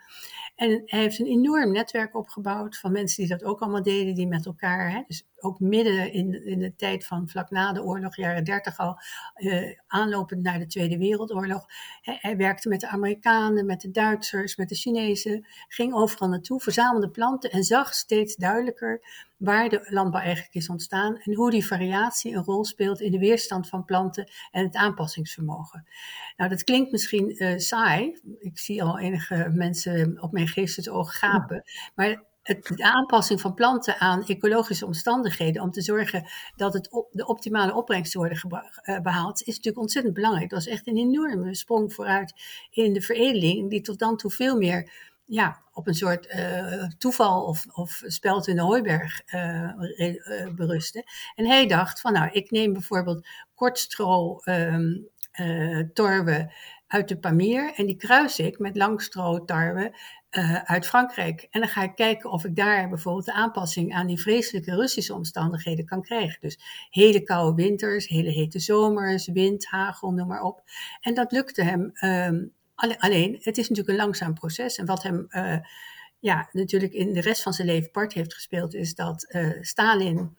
En 0.56 0.82
hij 0.86 1.00
heeft 1.00 1.18
een 1.18 1.26
enorm 1.26 1.72
netwerk 1.72 2.16
opgebouwd 2.16 2.78
van 2.78 2.92
mensen 2.92 3.22
die 3.22 3.36
dat 3.36 3.44
ook 3.44 3.60
allemaal 3.60 3.82
deden, 3.82 4.14
die 4.14 4.26
met 4.26 4.46
elkaar, 4.46 4.90
hè, 4.90 5.02
dus 5.06 5.26
ook 5.42 5.60
midden 5.60 6.12
in, 6.12 6.44
in 6.46 6.58
de 6.58 6.74
tijd 6.76 7.06
van 7.06 7.28
vlak 7.28 7.50
na 7.50 7.72
de 7.72 7.82
oorlog, 7.82 8.16
jaren 8.16 8.44
dertig 8.44 8.78
al, 8.78 8.98
uh, 9.36 9.78
aanlopend 9.86 10.42
naar 10.42 10.58
de 10.58 10.66
Tweede 10.66 10.98
Wereldoorlog. 10.98 11.66
Hij, 12.00 12.18
hij, 12.20 12.36
werkte 12.36 12.68
met 12.68 12.80
de 12.80 12.88
Amerikanen, 12.88 13.66
met 13.66 13.80
de 13.80 13.90
Duitsers, 13.90 14.56
met 14.56 14.68
de 14.68 14.74
Chinezen, 14.74 15.46
ging 15.68 15.94
overal 15.94 16.28
naartoe, 16.28 16.60
verzamelde 16.60 17.10
planten 17.10 17.50
en 17.50 17.64
zag 17.64 17.94
steeds 17.94 18.36
duidelijker 18.36 19.00
waar 19.36 19.68
de 19.68 19.86
landbouw 19.90 20.20
eigenlijk 20.20 20.54
is 20.54 20.68
ontstaan 20.68 21.16
en 21.16 21.34
hoe 21.34 21.50
die 21.50 21.66
variatie 21.66 22.34
een 22.34 22.44
rol 22.44 22.64
speelt 22.64 23.00
in 23.00 23.12
de 23.12 23.18
weerstand 23.18 23.68
van 23.68 23.84
planten 23.84 24.30
en 24.50 24.64
het 24.64 24.74
aanpassingsvermogen. 24.74 25.86
Nou, 26.36 26.50
dat 26.50 26.64
klinkt 26.64 26.92
misschien 26.92 27.42
uh, 27.42 27.58
saai. 27.58 28.20
Ik 28.38 28.58
zie 28.58 28.82
al 28.82 28.98
enige 28.98 29.50
mensen 29.54 30.22
op 30.22 30.32
mijn 30.32 30.48
geestesoog 30.48 31.18
gapen. 31.18 31.62
Maar 31.94 32.22
het, 32.42 32.72
de 32.76 32.84
aanpassing 32.84 33.40
van 33.40 33.54
planten 33.54 33.98
aan 33.98 34.24
ecologische 34.26 34.86
omstandigheden 34.86 35.62
om 35.62 35.70
te 35.70 35.82
zorgen 35.82 36.28
dat 36.56 36.72
het 36.72 36.88
de 37.10 37.26
optimale 37.26 37.74
opbrengsten 37.74 38.20
worden 38.20 38.38
uh, 38.84 39.00
behaald, 39.00 39.40
is 39.40 39.46
natuurlijk 39.46 39.78
ontzettend 39.78 40.14
belangrijk. 40.14 40.50
Dat 40.50 40.58
is 40.58 40.68
echt 40.68 40.86
een 40.86 40.96
enorme 40.96 41.54
sprong 41.54 41.92
vooruit 41.92 42.32
in 42.70 42.92
de 42.92 43.00
veredeling, 43.00 43.70
die 43.70 43.80
tot 43.80 43.98
dan 43.98 44.16
toe 44.16 44.30
veel 44.30 44.56
meer 44.56 45.08
ja, 45.24 45.62
op 45.72 45.86
een 45.86 45.94
soort 45.94 46.34
uh, 46.34 46.84
toeval 46.98 47.44
of, 47.44 47.66
of 47.72 48.02
speld 48.06 48.46
in 48.46 48.56
de 48.56 48.62
hooiberg 48.62 49.22
uh. 49.34 49.72
En 51.34 51.46
hij 51.46 51.66
dacht 51.66 52.00
van 52.00 52.12
nou, 52.12 52.30
ik 52.30 52.50
neem 52.50 52.72
bijvoorbeeld 52.72 53.26
kortstro 53.54 54.40
um, 54.44 55.08
torwe 55.92 56.52
uit 56.86 57.08
de 57.08 57.18
Pamir 57.18 57.72
en 57.74 57.86
die 57.86 57.96
kruis 57.96 58.38
ik 58.38 58.58
met 58.58 58.76
langstro 58.76 59.44
tarwe 59.44 59.94
uh, 60.30 60.62
uit 60.62 60.86
Frankrijk. 60.86 61.46
En 61.50 61.60
dan 61.60 61.68
ga 61.68 61.82
ik 61.82 61.94
kijken 61.94 62.30
of 62.30 62.44
ik 62.44 62.56
daar 62.56 62.88
bijvoorbeeld 62.88 63.24
de 63.24 63.32
aanpassing 63.32 63.94
aan 63.94 64.06
die 64.06 64.20
vreselijke 64.20 64.74
Russische 64.74 65.14
omstandigheden 65.14 65.84
kan 65.84 66.02
krijgen. 66.02 66.40
Dus 66.40 66.58
hele 66.90 67.22
koude 67.22 67.62
winters, 67.62 68.08
hele 68.08 68.30
hete 68.30 68.58
zomers, 68.58 69.26
wind, 69.26 69.66
hagel, 69.66 70.10
noem 70.10 70.28
maar 70.28 70.42
op. 70.42 70.62
En 71.00 71.14
dat 71.14 71.32
lukte 71.32 71.62
hem. 71.62 71.92
Um, 72.04 72.52
alleen, 72.74 73.38
het 73.40 73.58
is 73.58 73.68
natuurlijk 73.68 73.88
een 73.88 74.04
langzaam 74.04 74.34
proces. 74.34 74.76
En 74.76 74.86
wat 74.86 75.02
hem 75.02 75.26
uh, 75.30 75.56
ja, 76.18 76.48
natuurlijk 76.52 76.92
in 76.92 77.12
de 77.12 77.20
rest 77.20 77.42
van 77.42 77.52
zijn 77.52 77.68
leven 77.68 77.90
part 77.90 78.12
heeft 78.12 78.34
gespeeld, 78.34 78.74
is 78.74 78.94
dat 78.94 79.26
uh, 79.28 79.52
Stalin 79.60 80.36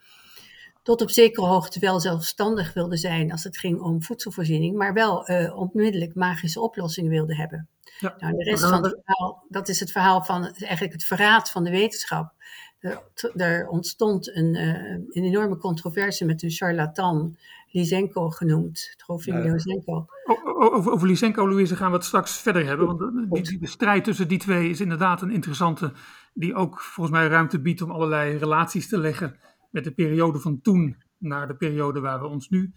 tot 0.84 1.02
op 1.02 1.10
zekere 1.10 1.46
hoogte 1.46 1.80
wel 1.80 2.00
zelfstandig 2.00 2.74
wilde 2.74 2.98
zijn 2.98 3.32
als 3.32 3.44
het 3.44 3.58
ging 3.58 3.80
om 3.80 4.04
voedselvoorziening, 4.04 4.78
maar 4.78 4.94
wel 4.94 5.30
uh, 5.30 5.58
onmiddellijk 5.58 6.16
magische 6.16 6.62
oplossingen 6.62 7.12
wilde 7.12 7.36
hebben. 7.36 7.68
Ja. 8.00 8.16
Nou, 8.18 8.38
de 8.38 8.44
rest 8.44 8.64
van 8.64 8.84
het 8.84 9.02
verhaal, 9.04 9.46
dat 9.50 9.70
is 9.70 9.80
het 9.80 9.92
verhaal 9.92 10.24
van 10.24 10.46
eigenlijk 10.46 10.94
het 10.94 11.04
verraad 11.04 11.50
van 11.50 11.64
de 11.64 11.70
wetenschap. 11.70 12.34
Er, 12.80 13.02
er 13.36 13.68
ontstond 13.68 14.36
een, 14.36 14.56
uh, 14.56 14.90
een, 14.90 15.24
enorme 15.24 15.58
controverse 15.58 16.26
met 16.26 16.44
een 16.44 16.52
charlatan, 16.52 17.38
Lysenko 17.72 18.30
genoemd, 18.30 18.94
Trofim 18.98 19.44
ja. 19.44 19.52
Lysenko. 19.52 20.06
Over, 20.44 20.92
over 20.92 21.08
Lysenko, 21.08 21.50
Louise, 21.50 21.76
gaan 21.76 21.90
we 21.90 21.96
het 21.96 22.06
straks 22.06 22.38
verder 22.38 22.66
hebben. 22.66 22.98
Want 22.98 23.48
die, 23.48 23.60
de 23.60 23.68
strijd 23.68 24.04
tussen 24.04 24.28
die 24.28 24.40
twee 24.40 24.70
is 24.70 24.82
inderdaad 24.82 25.22
een 25.22 25.32
interessante, 25.32 25.94
die 26.34 26.56
ook 26.56 26.82
volgens 26.82 27.18
mij 27.18 27.28
ruimte 27.28 27.60
biedt 27.60 27.82
om 27.82 27.92
allerlei 27.92 28.38
relaties 28.38 28.88
te 28.88 29.00
leggen 29.00 29.40
met 29.72 29.84
de 29.84 29.92
periode 29.92 30.40
van 30.40 30.62
toen 30.62 30.96
naar 31.18 31.48
de 31.48 31.56
periode 31.56 32.00
waar 32.00 32.20
we 32.20 32.28
ons 32.28 32.50
nu 32.50 32.74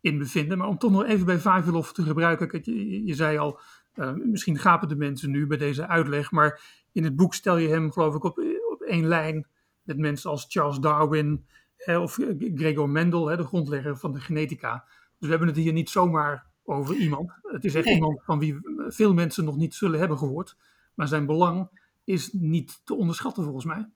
in 0.00 0.18
bevinden. 0.18 0.58
Maar 0.58 0.68
om 0.68 0.78
toch 0.78 0.90
nog 0.90 1.04
even 1.04 1.26
bij 1.26 1.38
Vavilov 1.38 1.90
te 1.90 2.02
gebruiken, 2.02 2.60
je, 2.62 3.04
je 3.04 3.14
zei 3.14 3.38
al, 3.38 3.60
uh, 3.94 4.12
misschien 4.12 4.58
gapen 4.58 4.88
de 4.88 4.96
mensen 4.96 5.30
nu 5.30 5.46
bij 5.46 5.56
deze 5.56 5.86
uitleg, 5.86 6.30
maar 6.30 6.60
in 6.92 7.04
het 7.04 7.16
boek 7.16 7.34
stel 7.34 7.56
je 7.56 7.68
hem 7.68 7.92
geloof 7.92 8.14
ik 8.14 8.24
op, 8.24 8.38
op 8.72 8.80
één 8.80 9.06
lijn 9.06 9.46
met 9.82 9.98
mensen 9.98 10.30
als 10.30 10.46
Charles 10.48 10.78
Darwin 10.78 11.46
hè, 11.76 11.98
of 11.98 12.18
Gregor 12.54 12.90
Mendel, 12.90 13.26
hè, 13.26 13.36
de 13.36 13.44
grondlegger 13.44 13.96
van 13.96 14.12
de 14.12 14.20
genetica. 14.20 14.84
Dus 14.86 15.16
we 15.18 15.28
hebben 15.28 15.48
het 15.48 15.56
hier 15.56 15.72
niet 15.72 15.90
zomaar 15.90 16.46
over 16.64 16.94
iemand. 16.94 17.32
Het 17.42 17.64
is 17.64 17.74
echt 17.74 17.84
nee. 17.84 17.94
iemand 17.94 18.24
van 18.24 18.38
wie 18.38 18.58
veel 18.88 19.14
mensen 19.14 19.44
nog 19.44 19.56
niet 19.56 19.74
zullen 19.74 19.98
hebben 19.98 20.18
gehoord, 20.18 20.56
maar 20.94 21.08
zijn 21.08 21.26
belang 21.26 21.68
is 22.04 22.32
niet 22.32 22.80
te 22.84 22.94
onderschatten 22.94 23.44
volgens 23.44 23.64
mij. 23.64 23.88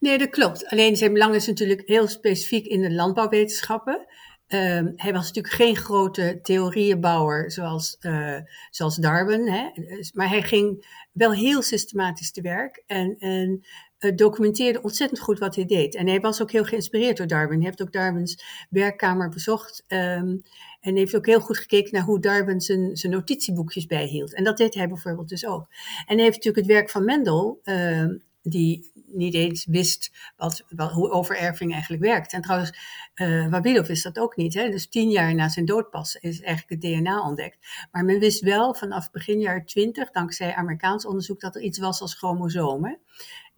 Nee, 0.00 0.18
dat 0.18 0.30
klopt. 0.30 0.66
Alleen 0.66 0.96
zijn 0.96 1.12
belang 1.12 1.34
is 1.34 1.46
natuurlijk 1.46 1.82
heel 1.84 2.06
specifiek 2.08 2.66
in 2.66 2.80
de 2.80 2.92
landbouwwetenschappen. 2.92 4.06
Ehm, 4.46 4.92
hij 4.96 5.12
was 5.12 5.26
natuurlijk 5.26 5.54
geen 5.54 5.76
grote 5.76 6.38
theorieënbouwer 6.42 7.50
zoals, 7.50 7.96
uh, 8.00 8.38
zoals 8.70 8.96
Darwin, 8.96 9.48
hè? 9.48 9.70
Dus, 9.74 10.12
maar 10.12 10.28
hij 10.28 10.42
ging 10.42 10.86
wel 11.12 11.32
heel 11.32 11.62
systematisch 11.62 12.32
te 12.32 12.40
werk 12.40 12.82
en, 12.86 13.16
en 13.18 13.64
uh, 13.98 14.12
documenteerde 14.16 14.82
ontzettend 14.82 15.20
goed 15.20 15.38
wat 15.38 15.54
hij 15.54 15.64
deed. 15.64 15.94
En 15.94 16.06
hij 16.06 16.20
was 16.20 16.42
ook 16.42 16.50
heel 16.50 16.64
geïnspireerd 16.64 17.16
door 17.16 17.26
Darwin. 17.26 17.56
Hij 17.56 17.66
heeft 17.66 17.82
ook 17.82 17.92
Darwins 17.92 18.66
werkkamer 18.70 19.28
bezocht 19.28 19.84
um, 19.88 20.42
en 20.80 20.96
heeft 20.96 21.16
ook 21.16 21.26
heel 21.26 21.40
goed 21.40 21.58
gekeken 21.58 21.92
naar 21.92 22.02
hoe 22.02 22.20
Darwin 22.20 22.60
zijn, 22.60 22.96
zijn 22.96 23.12
notitieboekjes 23.12 23.86
bijhield. 23.86 24.34
En 24.34 24.44
dat 24.44 24.56
deed 24.56 24.74
hij 24.74 24.88
bijvoorbeeld 24.88 25.28
dus 25.28 25.46
ook. 25.46 25.66
En 26.06 26.14
hij 26.16 26.24
heeft 26.24 26.36
natuurlijk 26.36 26.66
het 26.66 26.76
werk 26.76 26.90
van 26.90 27.04
Mendel, 27.04 27.60
uh, 27.64 28.06
die 28.42 28.90
niet 29.06 29.34
eens 29.34 29.64
wist 29.64 30.10
wat, 30.36 30.64
hoe 30.92 31.10
overerving 31.10 31.72
eigenlijk 31.72 32.02
werkt. 32.02 32.32
En 32.32 32.42
trouwens, 32.42 32.72
uh, 33.14 33.48
Wabilov 33.48 33.86
wist 33.86 34.02
dat 34.02 34.18
ook 34.18 34.36
niet. 34.36 34.54
Hè? 34.54 34.70
Dus 34.70 34.88
tien 34.88 35.10
jaar 35.10 35.34
na 35.34 35.48
zijn 35.48 35.64
dood 35.64 35.90
pas 35.90 36.16
is 36.16 36.40
eigenlijk 36.40 36.82
het 36.82 36.92
DNA 36.92 37.26
ontdekt. 37.26 37.58
Maar 37.90 38.04
men 38.04 38.18
wist 38.18 38.40
wel 38.40 38.74
vanaf 38.74 39.10
begin 39.10 39.40
jaar 39.40 39.64
twintig, 39.64 40.10
dankzij 40.10 40.54
Amerikaans 40.54 41.06
onderzoek, 41.06 41.40
dat 41.40 41.54
er 41.54 41.62
iets 41.62 41.78
was 41.78 42.00
als 42.00 42.14
chromosomen. 42.14 42.98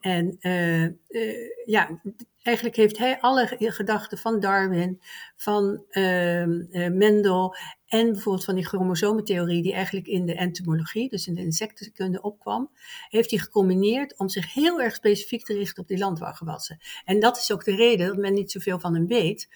En 0.00 0.36
uh, 0.40 0.84
uh, 1.08 1.50
ja, 1.64 2.00
eigenlijk 2.42 2.76
heeft 2.76 2.98
hij 2.98 3.20
alle 3.20 3.56
gedachten 3.58 4.18
van 4.18 4.40
Darwin, 4.40 5.00
van 5.36 5.84
uh, 5.90 6.44
Mendel 6.90 7.56
en 7.94 8.12
bijvoorbeeld 8.12 8.44
van 8.44 8.54
die 8.54 8.66
chromosomentheorie 8.66 9.62
die 9.62 9.72
eigenlijk 9.72 10.06
in 10.06 10.26
de 10.26 10.34
entomologie, 10.34 11.08
dus 11.08 11.26
in 11.26 11.34
de 11.34 11.40
insectenkunde 11.40 12.22
opkwam, 12.22 12.70
heeft 13.08 13.30
hij 13.30 13.38
gecombineerd 13.38 14.18
om 14.18 14.28
zich 14.28 14.54
heel 14.54 14.80
erg 14.80 14.94
specifiek 14.94 15.44
te 15.44 15.54
richten 15.54 15.82
op 15.82 15.88
die 15.88 15.98
landbouwgewassen. 15.98 16.80
En 17.04 17.20
dat 17.20 17.36
is 17.36 17.52
ook 17.52 17.64
de 17.64 17.74
reden 17.76 18.06
dat 18.06 18.16
men 18.16 18.34
niet 18.34 18.50
zoveel 18.50 18.80
van 18.80 18.94
hem 18.94 19.06
weet, 19.06 19.48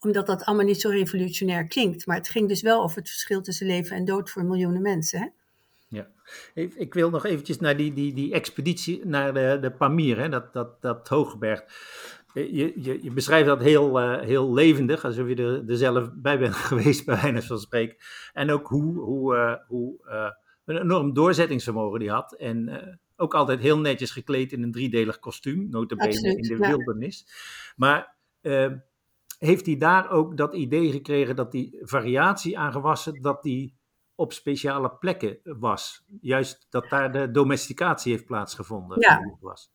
omdat 0.00 0.26
dat 0.26 0.44
allemaal 0.44 0.66
niet 0.66 0.80
zo 0.80 0.88
revolutionair 0.88 1.66
klinkt. 1.66 2.06
Maar 2.06 2.16
het 2.16 2.28
ging 2.28 2.48
dus 2.48 2.62
wel 2.62 2.82
over 2.82 2.98
het 2.98 3.08
verschil 3.08 3.42
tussen 3.42 3.66
leven 3.66 3.96
en 3.96 4.04
dood 4.04 4.30
voor 4.30 4.44
miljoenen 4.44 4.82
mensen. 4.82 5.20
Hè? 5.20 5.26
Ja, 5.88 6.08
ik 6.54 6.94
wil 6.94 7.10
nog 7.10 7.24
eventjes 7.24 7.58
naar 7.58 7.76
die, 7.76 7.92
die, 7.92 8.14
die 8.14 8.32
expeditie 8.32 9.06
naar 9.06 9.34
de, 9.34 9.58
de 9.60 9.70
Pamir, 9.70 10.18
hè, 10.18 10.28
dat, 10.28 10.52
dat, 10.52 10.82
dat 10.82 11.08
Hoogberg. 11.08 11.64
Je, 12.44 12.72
je, 12.82 13.02
je 13.02 13.10
beschrijft 13.10 13.46
dat 13.46 13.62
heel, 13.62 14.00
uh, 14.00 14.20
heel 14.20 14.52
levendig, 14.52 15.04
alsof 15.04 15.28
je 15.28 15.34
er, 15.34 15.70
er 15.70 15.76
zelf 15.76 16.10
bij 16.14 16.38
bent 16.38 16.54
geweest, 16.70 17.06
bij 17.06 17.20
wijze 17.22 17.46
van 17.46 17.58
spreken. 17.58 17.96
En 18.32 18.50
ook 18.50 18.66
hoe, 18.66 18.98
hoe, 18.98 19.34
uh, 19.34 19.54
hoe 19.68 19.98
uh, 20.04 20.30
een 20.64 20.80
enorm 20.80 21.12
doorzettingsvermogen 21.12 21.98
die 21.98 22.10
had. 22.10 22.32
En 22.32 22.98
ook 23.16 23.34
altijd 23.34 23.60
heel 23.60 23.78
netjes 23.78 24.10
gekleed 24.10 24.52
in 24.52 24.62
een 24.62 24.72
driedelig 24.72 25.18
kostuum, 25.18 25.68
notabene 25.70 26.08
Absoluut, 26.08 26.36
in 26.36 26.56
de 26.56 26.62
ja. 26.62 26.68
wildernis. 26.68 27.26
Maar 27.76 28.16
heeft 29.38 29.66
hij 29.66 29.76
daar 29.76 30.10
ook 30.10 30.36
dat 30.36 30.54
idee 30.54 30.90
gekregen 30.90 31.36
dat 31.36 31.52
die 31.52 31.78
variatie 31.80 32.58
aan 32.58 32.72
gewassen, 32.72 33.22
dat 33.22 33.42
die 33.42 33.76
op 34.14 34.32
speciale 34.32 34.90
plekken 34.90 35.38
was. 35.42 36.04
Juist 36.20 36.66
dat 36.70 36.88
daar 36.88 37.12
de 37.12 37.30
domesticatie 37.30 38.12
heeft 38.12 38.26
plaatsgevonden. 38.26 39.00
Ja. 39.00 39.36
Was. 39.40 39.70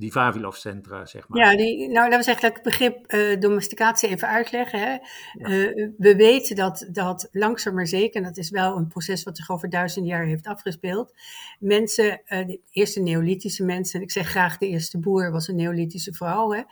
Die 0.00 0.12
Vavilov-centra, 0.12 1.06
zeg 1.06 1.28
maar. 1.28 1.38
Ja, 1.38 1.56
die, 1.56 1.88
nou 1.88 1.94
laten 1.94 2.18
we 2.18 2.24
zeggen 2.24 2.42
dat 2.42 2.50
ik 2.50 2.64
het 2.64 2.78
begrip 2.78 3.12
uh, 3.12 3.40
domesticatie 3.40 4.08
even 4.08 4.28
uitleggen. 4.28 4.80
Hè. 4.80 4.90
Ja. 4.90 5.00
Uh, 5.32 5.90
we 5.98 6.16
weten 6.16 6.56
dat, 6.56 6.88
dat 6.92 7.28
langzaam 7.32 7.74
maar 7.74 7.86
zeker, 7.86 8.16
en 8.16 8.22
dat 8.22 8.36
is 8.36 8.50
wel 8.50 8.76
een 8.76 8.88
proces 8.88 9.22
wat 9.22 9.36
zich 9.36 9.50
over 9.50 9.70
duizenden 9.70 10.10
jaar 10.10 10.24
heeft 10.24 10.46
afgespeeld, 10.46 11.14
mensen, 11.58 12.22
uh, 12.28 12.46
de 12.46 12.60
eerste 12.70 13.00
neolithische 13.00 13.64
mensen, 13.64 14.02
ik 14.02 14.10
zeg 14.10 14.28
graag 14.28 14.58
de 14.58 14.68
eerste 14.68 14.98
boer 14.98 15.30
was 15.30 15.48
een 15.48 15.56
neolithische 15.56 16.12
vrouw, 16.12 16.52
hè, 16.52 16.62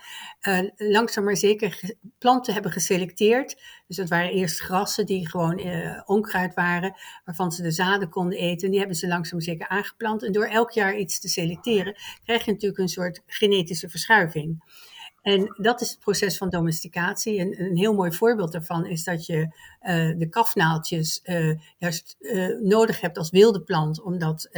langzaam 0.77 1.25
maar 1.25 1.37
zeker 1.37 1.81
planten 2.19 2.53
hebben 2.53 2.73
geselecteerd 2.73 3.57
dus 3.88 3.97
dat 3.97 4.09
waren 4.09 4.30
eerst 4.30 4.61
grassen 4.61 5.07
die 5.07 5.28
gewoon 5.28 5.59
uh, 5.59 6.02
onkruid 6.04 6.54
waren, 6.54 6.97
waarvan 7.25 7.52
ze 7.52 7.62
de 7.62 7.71
zaden 7.71 8.09
konden 8.09 8.38
eten. 8.38 8.71
Die 8.71 8.78
hebben 8.78 8.97
ze 8.97 9.09
langzaam 9.09 9.40
zeker 9.40 9.68
aangeplant. 9.68 10.25
En 10.25 10.33
door 10.33 10.47
elk 10.47 10.71
jaar 10.71 10.97
iets 10.97 11.21
te 11.21 11.28
selecteren, 11.28 11.97
krijg 12.25 12.45
je 12.45 12.52
natuurlijk 12.52 12.80
een 12.80 12.88
soort 12.88 13.23
genetische 13.26 13.88
verschuiving. 13.88 14.76
En 15.23 15.54
dat 15.57 15.80
is 15.80 15.90
het 15.90 15.99
proces 15.99 16.37
van 16.37 16.49
domesticatie. 16.49 17.38
En 17.38 17.61
een 17.61 17.76
heel 17.76 17.95
mooi 17.95 18.12
voorbeeld 18.12 18.52
daarvan 18.52 18.87
is 18.87 19.04
dat 19.04 19.26
je 19.26 19.38
uh, 19.38 20.18
de 20.18 20.28
kafnaaltjes 20.30 21.21
uh, 21.25 21.59
juist 21.78 22.16
nodig 22.62 23.00
hebt 23.00 23.18
als 23.18 23.30
wilde 23.30 23.62
plant, 23.62 24.02
omdat 24.02 24.49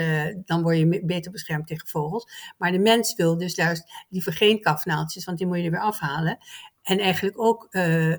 dan 0.45 0.63
word 0.63 0.79
je 0.79 1.05
beter 1.05 1.31
beschermd 1.31 1.67
tegen 1.67 1.89
vogels. 1.89 2.55
Maar 2.59 2.73
de 2.73 2.79
mens 2.79 3.15
wil 3.15 3.39
dus 3.39 3.55
juist 3.55 3.93
liever 4.09 4.33
geen 4.33 4.61
kafnaaltjes, 4.61 5.25
want 5.25 5.39
die 5.39 5.47
moet 5.47 5.59
je 5.59 5.65
er 5.65 5.71
weer 5.71 5.81
afhalen. 5.81 6.39
En 6.91 6.99
eigenlijk 6.99 7.41
ook 7.41 7.67
uh, 7.71 8.09
uh, 8.11 8.17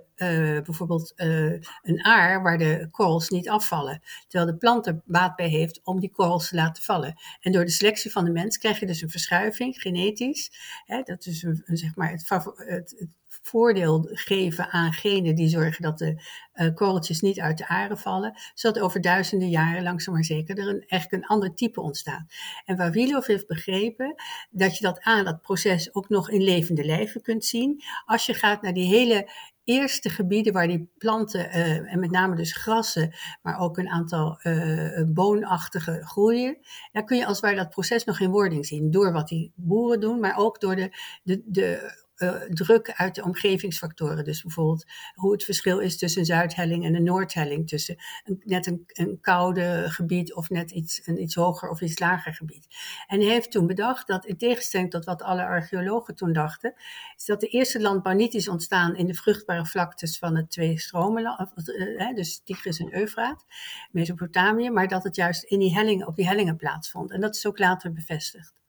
bijvoorbeeld 0.61 1.13
uh, 1.15 1.59
een 1.81 2.05
aar 2.05 2.41
waar 2.43 2.57
de 2.57 2.87
korrels 2.91 3.29
niet 3.29 3.49
afvallen. 3.49 4.01
Terwijl 4.27 4.51
de 4.51 4.57
plant 4.57 4.87
er 4.87 5.01
baat 5.05 5.35
bij 5.35 5.47
heeft 5.47 5.81
om 5.83 5.99
die 5.99 6.11
korrels 6.11 6.49
te 6.49 6.55
laten 6.55 6.83
vallen. 6.83 7.15
En 7.39 7.51
door 7.51 7.65
de 7.65 7.71
selectie 7.71 8.11
van 8.11 8.25
de 8.25 8.31
mens 8.31 8.57
krijg 8.57 8.79
je 8.79 8.85
dus 8.85 9.01
een 9.01 9.09
verschuiving, 9.09 9.81
genetisch. 9.81 10.51
Hè, 10.85 11.01
dat 11.01 11.25
is 11.25 11.43
een, 11.43 11.61
zeg 11.65 11.95
maar 11.95 12.11
het, 12.11 12.29
het 12.29 13.07
voordeel 13.41 14.09
geven 14.11 14.69
aan 14.69 14.93
genen 14.93 15.35
die 15.35 15.49
zorgen 15.49 15.81
dat 15.81 15.97
de 15.97 16.21
uh, 16.55 16.73
korreltjes 16.73 17.21
niet 17.21 17.39
uit 17.39 17.57
de 17.57 17.67
aren 17.67 17.97
vallen, 17.97 18.39
zodat 18.53 18.83
over 18.83 19.01
duizenden 19.01 19.49
jaren 19.49 19.83
langzaam 19.83 20.13
maar 20.13 20.23
zeker 20.23 20.57
er 20.57 20.67
een, 20.67 20.83
eigenlijk 20.87 21.23
een 21.23 21.29
ander 21.29 21.53
type 21.53 21.81
ontstaat. 21.81 22.33
En 22.65 22.77
waar 22.77 22.91
Wielof 22.91 23.25
heeft 23.25 23.47
begrepen 23.47 24.15
dat 24.49 24.77
je 24.77 24.83
dat 24.83 25.01
aan 25.01 25.25
dat 25.25 25.41
proces 25.41 25.95
ook 25.95 26.09
nog 26.09 26.29
in 26.29 26.41
levende 26.41 26.85
lijven 26.85 27.21
kunt 27.21 27.45
zien, 27.45 27.83
als 28.05 28.25
je 28.25 28.33
gaat 28.33 28.61
naar 28.61 28.73
die 28.73 28.87
hele 28.87 29.29
eerste 29.63 30.09
gebieden 30.09 30.53
waar 30.53 30.67
die 30.67 30.89
planten, 30.97 31.39
uh, 31.39 31.93
en 31.93 31.99
met 31.99 32.11
name 32.11 32.35
dus 32.35 32.53
grassen, 32.53 33.13
maar 33.41 33.59
ook 33.59 33.77
een 33.77 33.89
aantal 33.89 34.39
uh, 34.43 35.03
boonachtige 35.07 36.01
groeien, 36.03 36.57
dan 36.91 37.05
kun 37.05 37.17
je 37.17 37.25
als 37.25 37.39
ware 37.39 37.55
dat 37.55 37.69
proces 37.69 38.03
nog 38.03 38.19
in 38.19 38.31
wording 38.31 38.65
zien. 38.65 38.91
Door 38.91 39.11
wat 39.11 39.27
die 39.27 39.51
boeren 39.55 39.99
doen, 39.99 40.19
maar 40.19 40.37
ook 40.37 40.59
door 40.59 40.75
de, 40.75 40.97
de, 41.23 41.41
de 41.45 42.00
uh, 42.21 42.41
druk 42.49 42.91
uit 42.91 43.15
de 43.15 43.23
omgevingsfactoren. 43.23 44.23
Dus 44.23 44.41
bijvoorbeeld 44.41 44.85
hoe 45.13 45.31
het 45.31 45.43
verschil 45.43 45.79
is 45.79 45.97
tussen 45.97 46.19
een 46.19 46.25
zuidhelling 46.25 46.85
en 46.85 46.95
een 46.95 47.03
noordhelling. 47.03 47.67
Tussen 47.67 47.95
net 48.43 48.67
een, 48.67 48.83
een 48.87 49.17
koude 49.21 49.85
gebied 49.87 50.33
of 50.33 50.49
net 50.49 50.71
iets, 50.71 51.01
een 51.07 51.21
iets 51.21 51.35
hoger 51.35 51.69
of 51.69 51.81
iets 51.81 51.99
lager 51.99 52.33
gebied. 52.33 52.67
En 53.07 53.19
hij 53.19 53.29
heeft 53.29 53.51
toen 53.51 53.67
bedacht 53.67 54.07
dat 54.07 54.25
in 54.25 54.37
tegenstelling 54.37 54.89
tot 54.89 55.05
wat 55.05 55.21
alle 55.21 55.43
archeologen 55.45 56.15
toen 56.15 56.33
dachten, 56.33 56.73
is 57.15 57.25
dat 57.25 57.39
de 57.39 57.47
eerste 57.47 57.81
landbouw 57.81 58.13
niet 58.13 58.33
is 58.33 58.47
ontstaan 58.47 58.95
in 58.95 59.05
de 59.05 59.13
vruchtbare 59.13 59.65
vlaktes 59.65 60.17
van 60.17 60.35
het 60.35 60.49
twee 60.49 60.79
stromen, 60.79 61.49
uh, 61.65 62.15
dus 62.15 62.41
Tigris 62.43 62.79
en 62.79 62.95
Eufraat, 62.95 63.45
Mesopotamië, 63.91 64.69
maar 64.69 64.87
dat 64.87 65.03
het 65.03 65.15
juist 65.15 65.43
in 65.43 65.59
die 65.59 65.73
hellingen, 65.73 66.07
op 66.07 66.15
die 66.15 66.27
hellingen 66.27 66.55
plaatsvond. 66.55 67.11
En 67.11 67.21
dat 67.21 67.35
is 67.35 67.45
ook 67.45 67.59
later 67.59 67.93
bevestigd. 67.93 68.60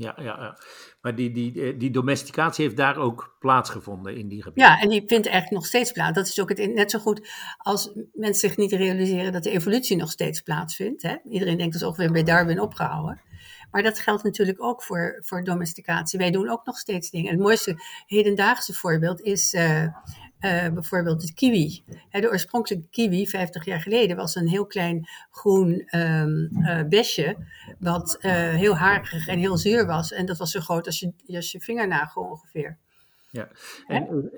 Ja, 0.00 0.14
ja, 0.16 0.24
ja. 0.24 0.58
Maar 1.00 1.14
die, 1.14 1.30
die, 1.30 1.62
eh, 1.62 1.78
die 1.78 1.90
domesticatie 1.90 2.64
heeft 2.64 2.76
daar 2.76 2.96
ook 2.96 3.36
plaatsgevonden 3.38 4.16
in 4.16 4.28
die 4.28 4.42
gebieden. 4.42 4.72
Ja, 4.72 4.80
en 4.80 4.88
die 4.88 5.02
vindt 5.06 5.26
eigenlijk 5.26 5.50
nog 5.50 5.66
steeds 5.66 5.92
plaats. 5.92 6.14
Dat 6.14 6.26
is 6.26 6.40
ook 6.40 6.48
het, 6.48 6.74
net 6.74 6.90
zo 6.90 6.98
goed 6.98 7.28
als 7.58 7.92
mensen 8.12 8.48
zich 8.48 8.56
niet 8.56 8.72
realiseren 8.72 9.32
dat 9.32 9.42
de 9.42 9.50
evolutie 9.50 9.96
nog 9.96 10.10
steeds 10.10 10.40
plaatsvindt. 10.40 11.02
Hè? 11.02 11.16
Iedereen 11.24 11.56
denkt 11.56 11.78
dus 11.78 11.96
weer 11.96 12.12
bij 12.12 12.22
Darwin 12.22 12.60
opgehouden. 12.60 13.20
Maar 13.70 13.82
dat 13.82 13.98
geldt 13.98 14.22
natuurlijk 14.22 14.62
ook 14.62 14.82
voor, 14.82 15.18
voor 15.20 15.44
domesticatie. 15.44 16.18
Wij 16.18 16.30
doen 16.30 16.50
ook 16.50 16.66
nog 16.66 16.78
steeds 16.78 17.10
dingen. 17.10 17.30
Het 17.30 17.40
mooiste 17.40 17.82
hedendaagse 18.06 18.74
voorbeeld 18.74 19.20
is 19.20 19.54
uh, 19.54 19.86
uh, 20.40 20.68
bijvoorbeeld 20.68 21.26
de 21.26 21.34
kiwi. 21.34 21.84
de 22.10 22.30
oorspronkelijke 22.30 22.88
kiwi, 22.90 23.26
50 23.26 23.64
jaar 23.64 23.80
geleden, 23.80 24.16
was 24.16 24.34
een 24.34 24.48
heel 24.48 24.66
klein 24.66 25.08
groen 25.30 25.98
um, 25.98 26.48
uh, 26.52 26.82
besje. 26.88 27.36
Wat 27.78 28.18
uh, 28.20 28.32
heel 28.32 28.76
harig 28.76 29.28
en 29.28 29.38
heel 29.38 29.56
zuur 29.56 29.86
was. 29.86 30.12
En 30.12 30.26
dat 30.26 30.38
was 30.38 30.50
zo 30.50 30.60
groot 30.60 30.86
als 30.86 31.00
je, 31.00 31.12
als 31.26 31.52
je 31.52 31.60
vingernagel 31.60 32.22
ongeveer. 32.22 32.78
Ja, 33.30 33.48
en, 33.86 34.30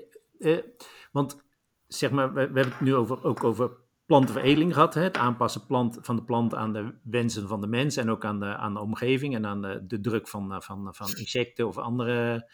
want 1.11 1.43
zeg 1.87 2.11
maar, 2.11 2.33
we, 2.33 2.39
we, 2.39 2.59
hebben 2.59 2.73
het 2.73 2.81
nu 2.81 2.95
over, 2.95 3.23
ook 3.23 3.43
over 3.43 3.71
plantenveredeling 4.05 4.73
gehad. 4.73 4.93
Hè? 4.93 5.01
Het 5.01 5.17
aanpassen 5.17 5.65
plant, 5.65 5.97
van 6.01 6.15
de 6.15 6.23
plant 6.23 6.55
aan 6.55 6.73
de 6.73 6.93
wensen 7.03 7.47
van 7.47 7.61
de 7.61 7.67
mens. 7.67 7.97
En 7.97 8.09
ook 8.09 8.25
aan 8.25 8.39
de, 8.39 8.55
aan 8.55 8.73
de 8.73 8.79
omgeving 8.79 9.35
en 9.35 9.45
aan 9.45 9.61
de, 9.61 9.83
de 9.87 9.99
druk 9.99 10.27
van, 10.27 10.61
van, 10.63 10.95
van 10.95 11.07
insecten 11.17 11.67
of 11.67 11.77
andere 11.77 12.49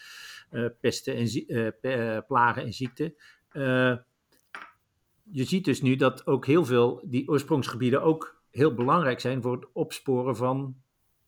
pesten 0.81 1.15
en 1.15 2.25
plagen 2.27 2.63
en 2.63 2.73
ziekten. 2.73 3.15
Uh, 3.53 3.95
je 5.31 5.43
ziet 5.43 5.65
dus 5.65 5.81
nu 5.81 5.95
dat 5.95 6.27
ook 6.27 6.45
heel 6.45 6.65
veel 6.65 7.01
die 7.03 7.29
oorsprongsgebieden 7.29 8.01
ook 8.01 8.41
heel 8.51 8.73
belangrijk 8.73 9.19
zijn 9.19 9.41
voor 9.41 9.51
het 9.51 9.65
opsporen 9.73 10.35
van 10.35 10.75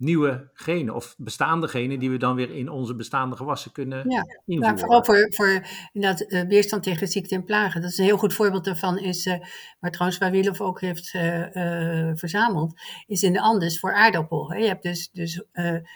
nieuwe 0.01 0.49
genen 0.53 0.95
of 0.95 1.15
bestaande 1.17 1.67
genen 1.67 1.99
die 1.99 2.09
we 2.09 2.17
dan 2.17 2.35
weer 2.35 2.51
in 2.51 2.69
onze 2.69 2.95
bestaande 2.95 3.35
gewassen 3.35 3.71
kunnen 3.71 4.09
ja, 4.09 4.25
invoeren. 4.45 4.75
Ja, 4.75 4.81
vooral 4.81 5.03
voor, 5.03 5.27
voor 5.33 5.65
inderdaad, 5.91 6.31
uh, 6.31 6.41
weerstand 6.41 6.83
tegen 6.83 7.07
ziekte 7.07 7.35
en 7.35 7.43
plagen. 7.43 7.81
Dat 7.81 7.89
is 7.91 7.97
een 7.97 8.05
heel 8.05 8.17
goed 8.17 8.33
voorbeeld 8.33 8.65
daarvan, 8.65 8.97
is, 8.97 9.25
uh, 9.25 9.33
waar 9.79 9.91
trouwens 9.91 10.19
waar 10.19 10.31
Willem 10.31 10.55
ook 10.57 10.81
heeft 10.81 11.13
uh, 11.13 12.11
verzameld, 12.13 12.73
is 13.07 13.23
in 13.23 13.33
de 13.33 13.41
Andes 13.41 13.79
voor 13.79 13.93
aardappel. 13.93 14.51
Hè. 14.51 14.57
Je 14.57 14.67
hebt 14.67 14.83
dus, 14.83 15.09
dus 15.11 15.43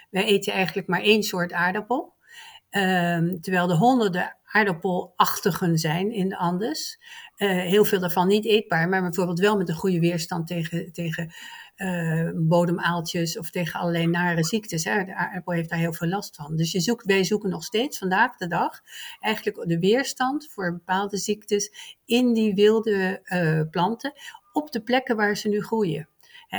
wij 0.10 0.26
eten 0.26 0.54
eigenlijk 0.54 0.88
maar 0.88 1.02
één 1.02 1.24
soort 1.24 1.54
aardappel. 1.54 2.14
Ehm, 2.70 3.40
terwijl 3.40 3.70
er 3.70 3.76
honderden 3.76 4.38
aardappelachtigen 4.56 5.78
zijn 5.78 6.12
in 6.12 6.30
de 6.30 6.38
Andes. 6.38 7.00
Eh, 7.36 7.50
heel 7.50 7.86
veel 7.86 8.00
daarvan 8.00 8.28
niet 8.28 8.46
eetbaar, 8.46 8.90
maar 8.90 9.02
bijvoorbeeld 9.02 9.40
wel 9.40 9.58
met 9.58 9.70
een 9.70 9.76
goede 9.76 10.00
weerstand 10.00 10.48
tegen, 10.48 10.92
tegen 10.92 11.34
uh, 11.76 12.30
bodemaaltjes 12.36 13.38
of 13.38 13.50
tegen 13.50 13.80
allerlei 13.80 14.08
nare 14.08 14.44
ziektes. 14.44 14.84
Hè. 14.84 15.04
De 15.04 15.16
aardappel 15.16 15.54
heeft 15.54 15.70
daar 15.70 15.80
heel 15.80 15.94
veel 15.94 16.08
last 16.08 16.36
van. 16.36 16.56
Dus 16.56 16.72
je 16.72 16.80
zoekt, 16.80 17.06
wij 17.06 17.24
zoeken 17.24 17.50
nog 17.50 17.64
steeds 17.64 17.98
vandaag 17.98 18.38
de 18.38 18.48
dag 18.48 18.82
eigenlijk 19.20 19.70
de 19.70 19.80
weerstand 19.80 20.48
voor 20.52 20.72
bepaalde 20.74 21.18
ziektes 21.18 21.72
in 22.06 22.34
die 22.34 22.54
wilde 22.54 23.22
uh, 23.24 23.62
planten 23.72 24.14
op 24.52 24.72
de 24.72 24.84
plekken 24.84 25.16
waar 25.16 25.38
ze 25.38 25.50
nu 25.50 25.62
groeien. 25.62 26.10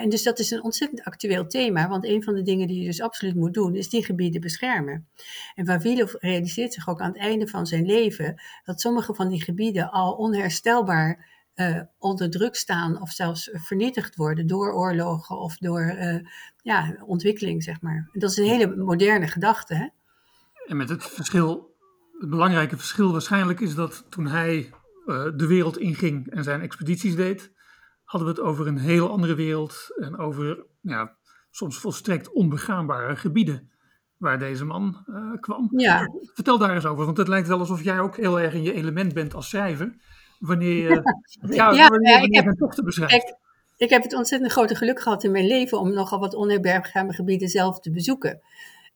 En 0.01 0.09
dus 0.09 0.23
dat 0.23 0.39
is 0.39 0.51
een 0.51 0.63
ontzettend 0.63 1.05
actueel 1.05 1.47
thema, 1.47 1.89
want 1.89 2.05
een 2.05 2.23
van 2.23 2.35
de 2.35 2.43
dingen 2.43 2.67
die 2.67 2.81
je 2.81 2.87
dus 2.87 3.01
absoluut 3.01 3.35
moet 3.35 3.55
doen, 3.55 3.75
is 3.75 3.89
die 3.89 4.05
gebieden 4.05 4.41
beschermen. 4.41 5.09
En 5.55 5.67
Vavilov 5.67 6.15
realiseert 6.19 6.73
zich 6.73 6.89
ook 6.89 7.01
aan 7.01 7.13
het 7.13 7.19
einde 7.19 7.47
van 7.47 7.67
zijn 7.67 7.87
leven 7.87 8.43
dat 8.65 8.81
sommige 8.81 9.15
van 9.15 9.29
die 9.29 9.43
gebieden 9.43 9.91
al 9.91 10.13
onherstelbaar 10.13 11.35
uh, 11.55 11.81
onder 11.99 12.31
druk 12.31 12.55
staan 12.55 13.01
of 13.01 13.11
zelfs 13.11 13.51
vernietigd 13.53 14.17
worden 14.17 14.47
door 14.47 14.73
oorlogen 14.73 15.39
of 15.39 15.57
door 15.57 15.81
uh, 15.81 16.19
ja, 16.63 16.97
ontwikkeling, 17.07 17.63
zeg 17.63 17.81
maar. 17.81 18.09
Dat 18.13 18.31
is 18.31 18.37
een 18.37 18.45
hele 18.45 18.77
moderne 18.77 19.29
gedachte. 19.29 19.93
En 20.67 20.77
met 20.77 20.89
het 20.89 21.05
verschil, 21.05 21.77
het 22.19 22.31
belangrijke 22.31 22.77
verschil 22.77 23.13
waarschijnlijk 23.13 23.61
is 23.61 23.75
dat 23.75 24.05
toen 24.09 24.27
hij 24.27 24.57
uh, 25.07 25.25
de 25.37 25.47
wereld 25.47 25.79
inging 25.79 26.31
en 26.31 26.45
zijn 26.45 26.61
expedities 26.61 27.17
deed, 27.17 27.53
hadden 28.07 28.29
we 28.35 28.41
het 28.41 28.45
over 28.51 28.67
een 28.67 28.79
heel 28.79 29.11
andere 29.11 29.35
wereld 29.35 29.87
en 30.01 30.19
over 30.19 30.67
ja, 30.81 31.17
soms 31.51 31.79
volstrekt 31.79 32.33
onbegaanbare 32.33 33.17
gebieden 33.17 33.71
waar 34.17 34.39
deze 34.39 34.65
man 34.65 35.05
kwam. 35.41 35.69
Ja. 35.77 36.09
Vertel 36.35 36.59
daar 36.59 36.75
eens 36.75 36.87
over, 36.87 37.05
want 37.05 37.17
het 37.17 37.29
lijkt 37.29 37.49
wel 37.49 37.59
alsof 37.59 37.83
jij 37.83 38.01
ook 38.01 38.17
heel 38.17 38.41
erg 38.41 38.55
in 38.55 38.63
je 38.63 38.73
element 38.73 39.15
bent 39.15 39.35
als 39.35 39.49
schrijver 39.49 39.97
wanneer 40.39 40.83
je, 40.83 41.03
ja, 41.55 41.71
Ja, 41.73 41.89
wanneer, 41.89 42.23
ik 42.23 42.35
heb- 42.35 42.55
tochten 42.55 42.85
beschrijft. 42.85 43.13
Kijk, 43.15 43.37
ik 43.77 43.91
heb 43.91 44.03
het 44.03 44.15
ontzettend 44.15 44.53
grote 44.53 44.75
geluk 44.75 45.01
gehad 45.01 45.25
in 45.25 45.31
mijn 45.31 45.47
leven 45.47 45.79
om 45.81 45.93
nogal 45.93 46.19
wat 46.19 46.35
onherbergzame 46.35 47.13
gebieden 47.13 47.49
zelf 47.49 47.81
te 47.81 47.91
bezoeken. 47.91 48.41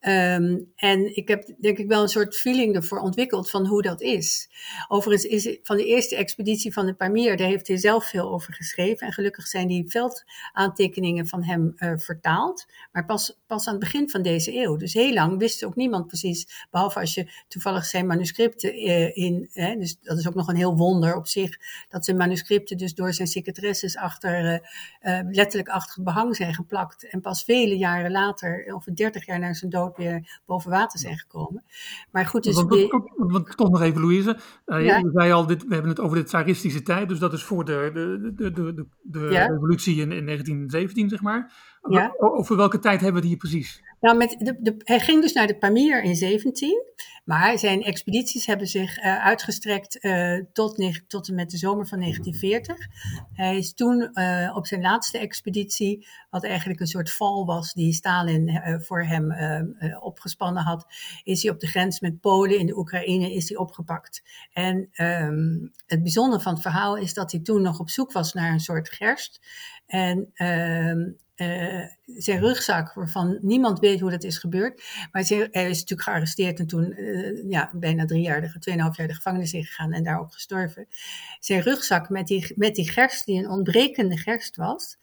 Ehm, 0.01 0.59
en 0.77 1.17
ik 1.17 1.29
heb 1.29 1.55
denk 1.59 1.79
ik 1.79 1.89
wel 1.89 2.03
een 2.03 2.09
soort 2.09 2.37
feeling 2.37 2.75
ervoor 2.75 2.99
ontwikkeld 2.99 3.51
van 3.51 3.67
hoe 3.67 3.83
dat 3.83 4.01
is. 4.01 4.49
Overigens 4.89 5.33
is 5.33 5.59
van 5.63 5.77
de 5.77 5.85
eerste 5.85 6.17
expeditie 6.17 6.73
van 6.73 6.87
de 6.87 6.95
Pamir, 6.95 7.37
daar 7.37 7.49
heeft 7.49 7.69
hij 7.69 7.77
zelf 7.77 8.05
veel 8.05 8.31
over 8.31 8.55
geschreven. 8.55 9.07
En 9.07 9.13
gelukkig 9.13 9.47
zijn 9.47 9.69
die 9.69 9.91
veldaantekeningen 9.91 11.27
van 11.27 11.45
hem 11.45 11.73
eh, 11.77 11.93
vertaald. 11.97 12.67
Maar 12.93 13.05
pas, 13.05 13.41
pas 13.47 13.67
aan 13.67 13.75
het 13.75 13.83
begin 13.83 14.11
van 14.11 14.23
deze 14.23 14.57
eeuw. 14.57 14.77
Dus 14.77 14.95
heel 14.95 15.13
lang 15.13 15.39
wist 15.39 15.65
ook 15.65 15.77
niemand 15.77 16.07
precies, 16.07 16.67
behalve 16.71 17.01
als 17.01 17.15
je 17.15 17.31
toevallig 17.49 17.85
zijn 17.85 18.07
manuscripten 18.07 18.73
eh, 18.73 19.17
in. 19.17 19.49
Hè, 19.53 19.77
dus 19.77 19.99
dat 20.01 20.19
is 20.19 20.29
ook 20.29 20.35
nog 20.35 20.49
een 20.49 20.57
heel 20.57 20.77
wonder 20.77 21.17
op 21.17 21.27
zich, 21.27 21.59
dat 21.89 22.05
zijn 22.05 22.17
manuscripten 22.17 22.77
dus 22.77 22.95
door 22.95 23.13
zijn 23.13 23.29
secretaresses 23.29 23.97
achter, 23.97 24.69
eh, 25.01 25.21
letterlijk 25.31 25.69
achter 25.69 25.95
het 25.95 26.05
behang 26.05 26.37
zijn 26.37 26.55
geplakt. 26.55 27.09
En 27.09 27.21
pas 27.21 27.45
vele 27.45 27.77
jaren 27.77 28.11
later, 28.11 28.75
ongeveer 28.75 28.95
30 28.95 29.27
jaar 29.27 29.39
na 29.39 29.53
zijn 29.53 29.71
dood, 29.71 29.89
weer 29.97 30.41
boven 30.47 30.71
water 30.71 30.99
zijn 30.99 31.19
gekomen. 31.19 31.65
Maar 32.11 32.27
goed, 32.27 32.43
dus. 32.43 32.55
want, 32.55 32.69
we- 32.69 32.87
want, 32.89 33.33
want 33.33 33.57
toch 33.57 33.71
nog 33.71 33.81
even, 33.83 34.01
Louise. 34.01 34.37
Uh, 34.67 34.85
Ja. 34.85 34.97
Je 34.99 35.11
zei 35.15 35.33
al, 35.33 35.47
dit, 35.47 35.67
we 35.67 35.73
hebben 35.73 35.91
het 35.91 36.01
over 36.01 36.17
de 36.17 36.23
tsaristische 36.25 36.83
tijd, 36.83 37.09
dus 37.09 37.19
dat 37.19 37.33
is 37.33 37.43
voor 37.45 37.65
de, 37.65 37.91
de, 37.95 38.33
de, 38.35 38.53
de, 38.75 38.87
de, 39.03 39.19
Ja. 39.31 39.47
revolutie 39.47 39.95
in, 39.95 40.13
in 40.13 40.25
1917, 40.25 41.09
zeg 41.09 41.21
maar. 41.21 41.53
Ja. 41.89 42.15
Over 42.17 42.57
welke 42.57 42.79
tijd 42.79 43.01
hebben 43.01 43.23
we 43.23 43.29
het 43.29 43.39
hier 43.41 43.49
precies? 43.51 43.83
Nou, 44.01 44.17
met 44.17 44.37
de, 44.39 44.75
hij 44.79 45.01
ging 45.01 45.23
dus 45.23 45.33
naar 45.33 45.47
de 45.47 45.59
Pamir 45.59 46.03
in 46.03 46.17
17, 46.17 46.85
maar 47.25 47.59
zijn 47.59 47.83
expedities 47.83 48.47
hebben 48.47 48.67
zich 48.67 48.99
eh, 48.99 49.25
uitgestrekt 49.25 49.99
eh, 49.99 50.39
tot, 50.53 50.93
tot 51.09 51.29
en 51.29 51.35
met 51.35 51.51
de 51.51 51.57
zomer 51.57 51.87
van 51.87 51.99
1940. 52.01 52.87
Hij 53.33 53.57
is 53.57 53.75
toen 53.75 54.13
eh, 54.13 54.53
op 54.57 54.67
zijn 54.67 54.81
laatste 54.81 55.19
expeditie, 55.19 56.07
wat 56.31 56.45
eigenlijk 56.45 56.81
een 56.81 56.87
soort 56.87 57.13
val 57.13 57.47
was 57.47 57.73
die 57.73 57.93
Stalin 57.93 58.63
voor 58.83 59.05
hem 59.05 59.35
opgespannen 60.01 60.63
had, 60.63 60.87
is 61.23 61.43
hij 61.43 61.53
op 61.53 61.61
de 61.61 61.67
grens 61.67 62.01
met 62.01 62.21
Polen 62.21 62.59
in 62.59 62.67
de 62.67 62.79
Oekraïne 62.79 63.35
is 63.35 63.49
hij 63.49 63.59
opgepakt. 63.59 64.23
En 64.53 64.89
ehm, 64.93 65.67
het 65.87 66.03
bijzondere 66.03 66.43
van 66.43 66.53
het 66.53 66.63
verhaal 66.63 66.97
is 66.97 67.15
dat 67.15 67.33
hij 67.33 67.41
toen 67.41 67.63
nog 67.63 67.81
op 67.81 67.91
zoek 67.91 68.13
was 68.13 68.33
naar 68.33 68.53
een 68.53 68.61
soort 68.61 68.91
gerst. 68.91 69.41
En 69.87 70.31
ehm, 70.35 71.11
eh, 71.41 71.85
zijn 72.05 72.41
rugzak, 72.41 72.93
waarvan 72.93 73.39
niemand 73.41 73.79
weet 73.79 74.01
hoe 74.01 74.11
dat 74.11 74.25
is 74.25 74.39
gebeurd. 74.39 74.83
Maar 75.13 75.23
hij 75.29 75.71
is 75.71 75.79
natuurlijk 75.79 76.03
gearresteerd 76.03 76.59
en 76.59 76.67
toen 76.67 76.93
eh, 76.93 77.51
ja, 77.51 77.71
bijna 77.73 78.05
drie 78.05 78.23
jaar, 78.23 78.57
tweeënhalf 78.59 78.97
jaar 78.97 79.09
de 79.09 79.15
gevangenis 79.15 79.53
ingegaan 79.53 79.93
en 79.93 80.03
daar 80.03 80.21
ook 80.21 80.33
gestorven. 80.33 80.87
Zijn 81.39 81.61
rugzak 81.61 82.09
met 82.09 82.27
die, 82.27 82.53
met 82.57 82.75
die 82.75 82.91
gerst, 82.91 83.27
die 83.27 83.39
een 83.39 83.51
ontbrekende 83.51 84.17
gerst 84.17 84.57
was, 84.57 84.99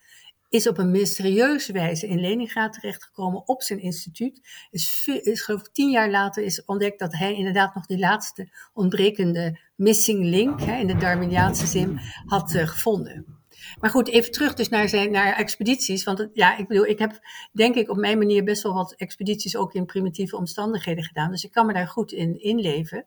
is 0.50 0.67
op 0.67 0.78
een 0.78 0.91
mysterieuze 0.91 1.73
wijze 1.73 2.08
in 2.08 2.19
Leningrad 2.19 2.73
terechtgekomen 2.73 3.47
op 3.47 3.62
zijn 3.62 3.82
instituut. 3.82 4.67
Is, 4.71 5.08
is 5.21 5.41
geloof 5.41 5.62
tien 5.71 5.89
jaar 5.89 6.10
later 6.10 6.43
is 6.43 6.65
ontdekt 6.65 7.00
dat 7.00 7.13
hij 7.13 7.36
inderdaad 7.36 7.76
nog 7.76 7.86
die 7.86 8.00
laatste 8.00 8.50
ontbrekende 8.73 9.60
missing 9.76 10.23
link, 10.23 10.62
hè, 10.62 10.80
in 10.80 10.88
de 10.88 10.97
Darwiniaanse 10.97 11.67
zin, 11.67 12.00
had 12.26 12.56
eh, 12.56 12.67
gevonden. 12.67 13.37
Maar 13.80 13.90
goed, 13.90 14.08
even 14.08 14.32
terug 14.32 14.54
dus 14.54 14.70
naar 14.70 14.90
zijn 14.90 15.12
naar 15.12 15.36
expedities. 15.36 16.04
Want 16.04 16.28
ja, 16.34 16.58
ik 16.58 16.68
bedoel, 16.68 16.86
ik 16.86 17.00
heb 17.00 17.20
denk 17.52 17.76
ik 17.76 17.90
op 17.90 17.98
mijn 17.98 18.18
manier 18.18 18.44
best 18.44 18.64
wel 18.64 18.74
wat 18.74 18.94
expedities 18.94 19.56
ook 19.56 19.74
in 19.74 19.86
primitieve 19.86 20.38
omstandigheden 20.38 21.04
gedaan. 21.04 21.32
Dus 21.32 21.44
ik 21.44 21.52
kan 21.52 21.66
me 21.66 21.74
daar 21.74 21.88
goed 21.88 22.12
in 22.12 22.42
inleven. 22.42 23.06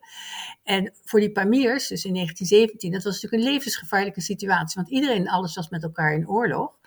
En 0.65 0.93
voor 1.05 1.21
die 1.21 1.33
Pamirs, 1.33 1.89
dus 1.89 2.05
in 2.05 2.15
1917, 2.15 2.93
dat 2.93 3.03
was 3.03 3.13
natuurlijk 3.13 3.43
een 3.43 3.53
levensgevaarlijke 3.53 4.21
situatie. 4.21 4.75
Want 4.75 4.91
iedereen, 4.91 5.29
alles 5.29 5.55
was 5.55 5.69
met 5.69 5.83
elkaar 5.83 6.15
in 6.15 6.29
oorlog. 6.29 6.79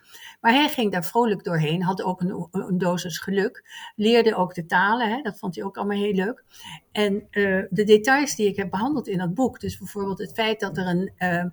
Maar 0.44 0.54
hij 0.54 0.70
ging 0.70 0.92
daar 0.92 1.06
vrolijk 1.06 1.44
doorheen, 1.44 1.84
had 1.84 2.02
ook 2.02 2.22
een, 2.22 2.48
een 2.52 2.78
dosis 2.78 3.20
geluk. 3.20 3.64
Leerde 3.96 4.36
ook 4.36 4.54
de 4.54 4.66
talen, 4.66 5.10
hè, 5.10 5.22
dat 5.22 5.40
vond 5.40 5.56
hij 5.56 5.64
ook 5.64 5.78
allemaal 5.78 5.98
heel 5.98 6.14
leuk. 6.14 6.44
En 6.92 7.28
eh, 7.30 7.64
de 7.70 7.84
details 7.84 8.36
die 8.36 8.48
ik 8.48 8.56
heb 8.56 8.70
behandeld 8.70 9.08
in 9.08 9.18
dat 9.18 9.34
boek, 9.34 9.60
dus 9.60 9.78
bijvoorbeeld 9.78 10.18
het 10.18 10.34
feit 10.34 10.60
dat 10.60 10.78
er 10.78 10.88
een 10.88 11.12
eh, 11.18 11.46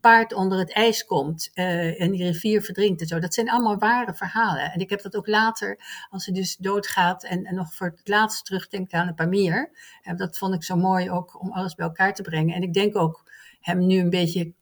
paard 0.00 0.32
onder 0.32 0.58
het 0.58 0.72
ijs 0.72 1.04
komt 1.04 1.50
eh, 1.54 2.00
en 2.00 2.10
die 2.10 2.24
rivier 2.24 2.62
verdrinkt 2.62 3.00
en 3.00 3.06
zo, 3.06 3.18
dat 3.18 3.34
zijn 3.34 3.50
allemaal 3.50 3.78
ware 3.78 4.14
verhalen. 4.14 4.72
En 4.72 4.80
ik 4.80 4.90
heb 4.90 5.02
dat 5.02 5.16
ook 5.16 5.26
later, 5.26 5.78
als 6.10 6.26
hij 6.26 6.34
dus 6.34 6.56
doodgaat 6.56 7.24
en, 7.24 7.44
en 7.44 7.54
nog 7.54 7.74
voor 7.74 7.86
het 7.86 8.08
laatst 8.08 8.44
terugdenkt 8.44 8.92
aan 8.92 9.06
de 9.06 9.14
Pamir. 9.14 9.70
Dat 10.16 10.38
vond 10.38 10.54
ik 10.54 10.64
zo 10.64 10.76
mooi 10.76 11.10
ook 11.10 11.40
om 11.40 11.52
alles 11.52 11.74
bij 11.74 11.86
elkaar 11.86 12.14
te 12.14 12.22
brengen. 12.22 12.54
En 12.54 12.62
ik 12.62 12.72
denk 12.72 12.96
ook 12.96 13.24
hem 13.60 13.86
nu 13.86 13.98
een 13.98 14.10
beetje 14.10 14.52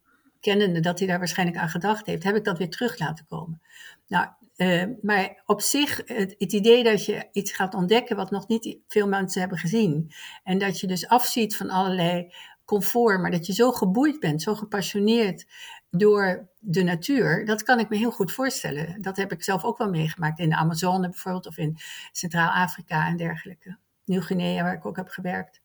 kennende 0.46 0.80
dat 0.80 0.98
hij 0.98 1.08
daar 1.08 1.18
waarschijnlijk 1.18 1.58
aan 1.58 1.68
gedacht 1.68 2.06
heeft, 2.06 2.22
heb 2.22 2.36
ik 2.36 2.44
dat 2.44 2.58
weer 2.58 2.70
terug 2.70 2.98
laten 2.98 3.26
komen. 3.28 3.62
Nou, 4.06 4.26
eh, 4.56 4.84
maar 5.02 5.42
op 5.46 5.60
zich, 5.60 6.02
het, 6.04 6.34
het 6.38 6.52
idee 6.52 6.84
dat 6.84 7.04
je 7.04 7.28
iets 7.32 7.52
gaat 7.52 7.74
ontdekken 7.74 8.16
wat 8.16 8.30
nog 8.30 8.48
niet 8.48 8.78
veel 8.88 9.08
mensen 9.08 9.40
hebben 9.40 9.58
gezien. 9.58 10.12
En 10.44 10.58
dat 10.58 10.80
je 10.80 10.86
dus 10.86 11.08
afziet 11.08 11.56
van 11.56 11.70
allerlei 11.70 12.34
comfort, 12.64 13.20
maar 13.20 13.30
dat 13.30 13.46
je 13.46 13.52
zo 13.52 13.72
geboeid 13.72 14.20
bent, 14.20 14.42
zo 14.42 14.54
gepassioneerd 14.54 15.46
door 15.90 16.48
de 16.58 16.82
natuur, 16.82 17.44
dat 17.44 17.62
kan 17.62 17.78
ik 17.78 17.88
me 17.88 17.96
heel 17.96 18.10
goed 18.10 18.32
voorstellen. 18.32 19.02
Dat 19.02 19.16
heb 19.16 19.32
ik 19.32 19.42
zelf 19.42 19.64
ook 19.64 19.78
wel 19.78 19.90
meegemaakt 19.90 20.38
in 20.38 20.48
de 20.48 20.56
Amazone 20.56 21.08
bijvoorbeeld, 21.08 21.46
of 21.46 21.58
in 21.58 21.76
Centraal-Afrika 22.12 23.06
en 23.06 23.16
dergelijke. 23.16 23.76
Nieuw-Guinea, 24.04 24.62
waar 24.62 24.74
ik 24.74 24.86
ook 24.86 24.96
heb 24.96 25.08
gewerkt. 25.08 25.60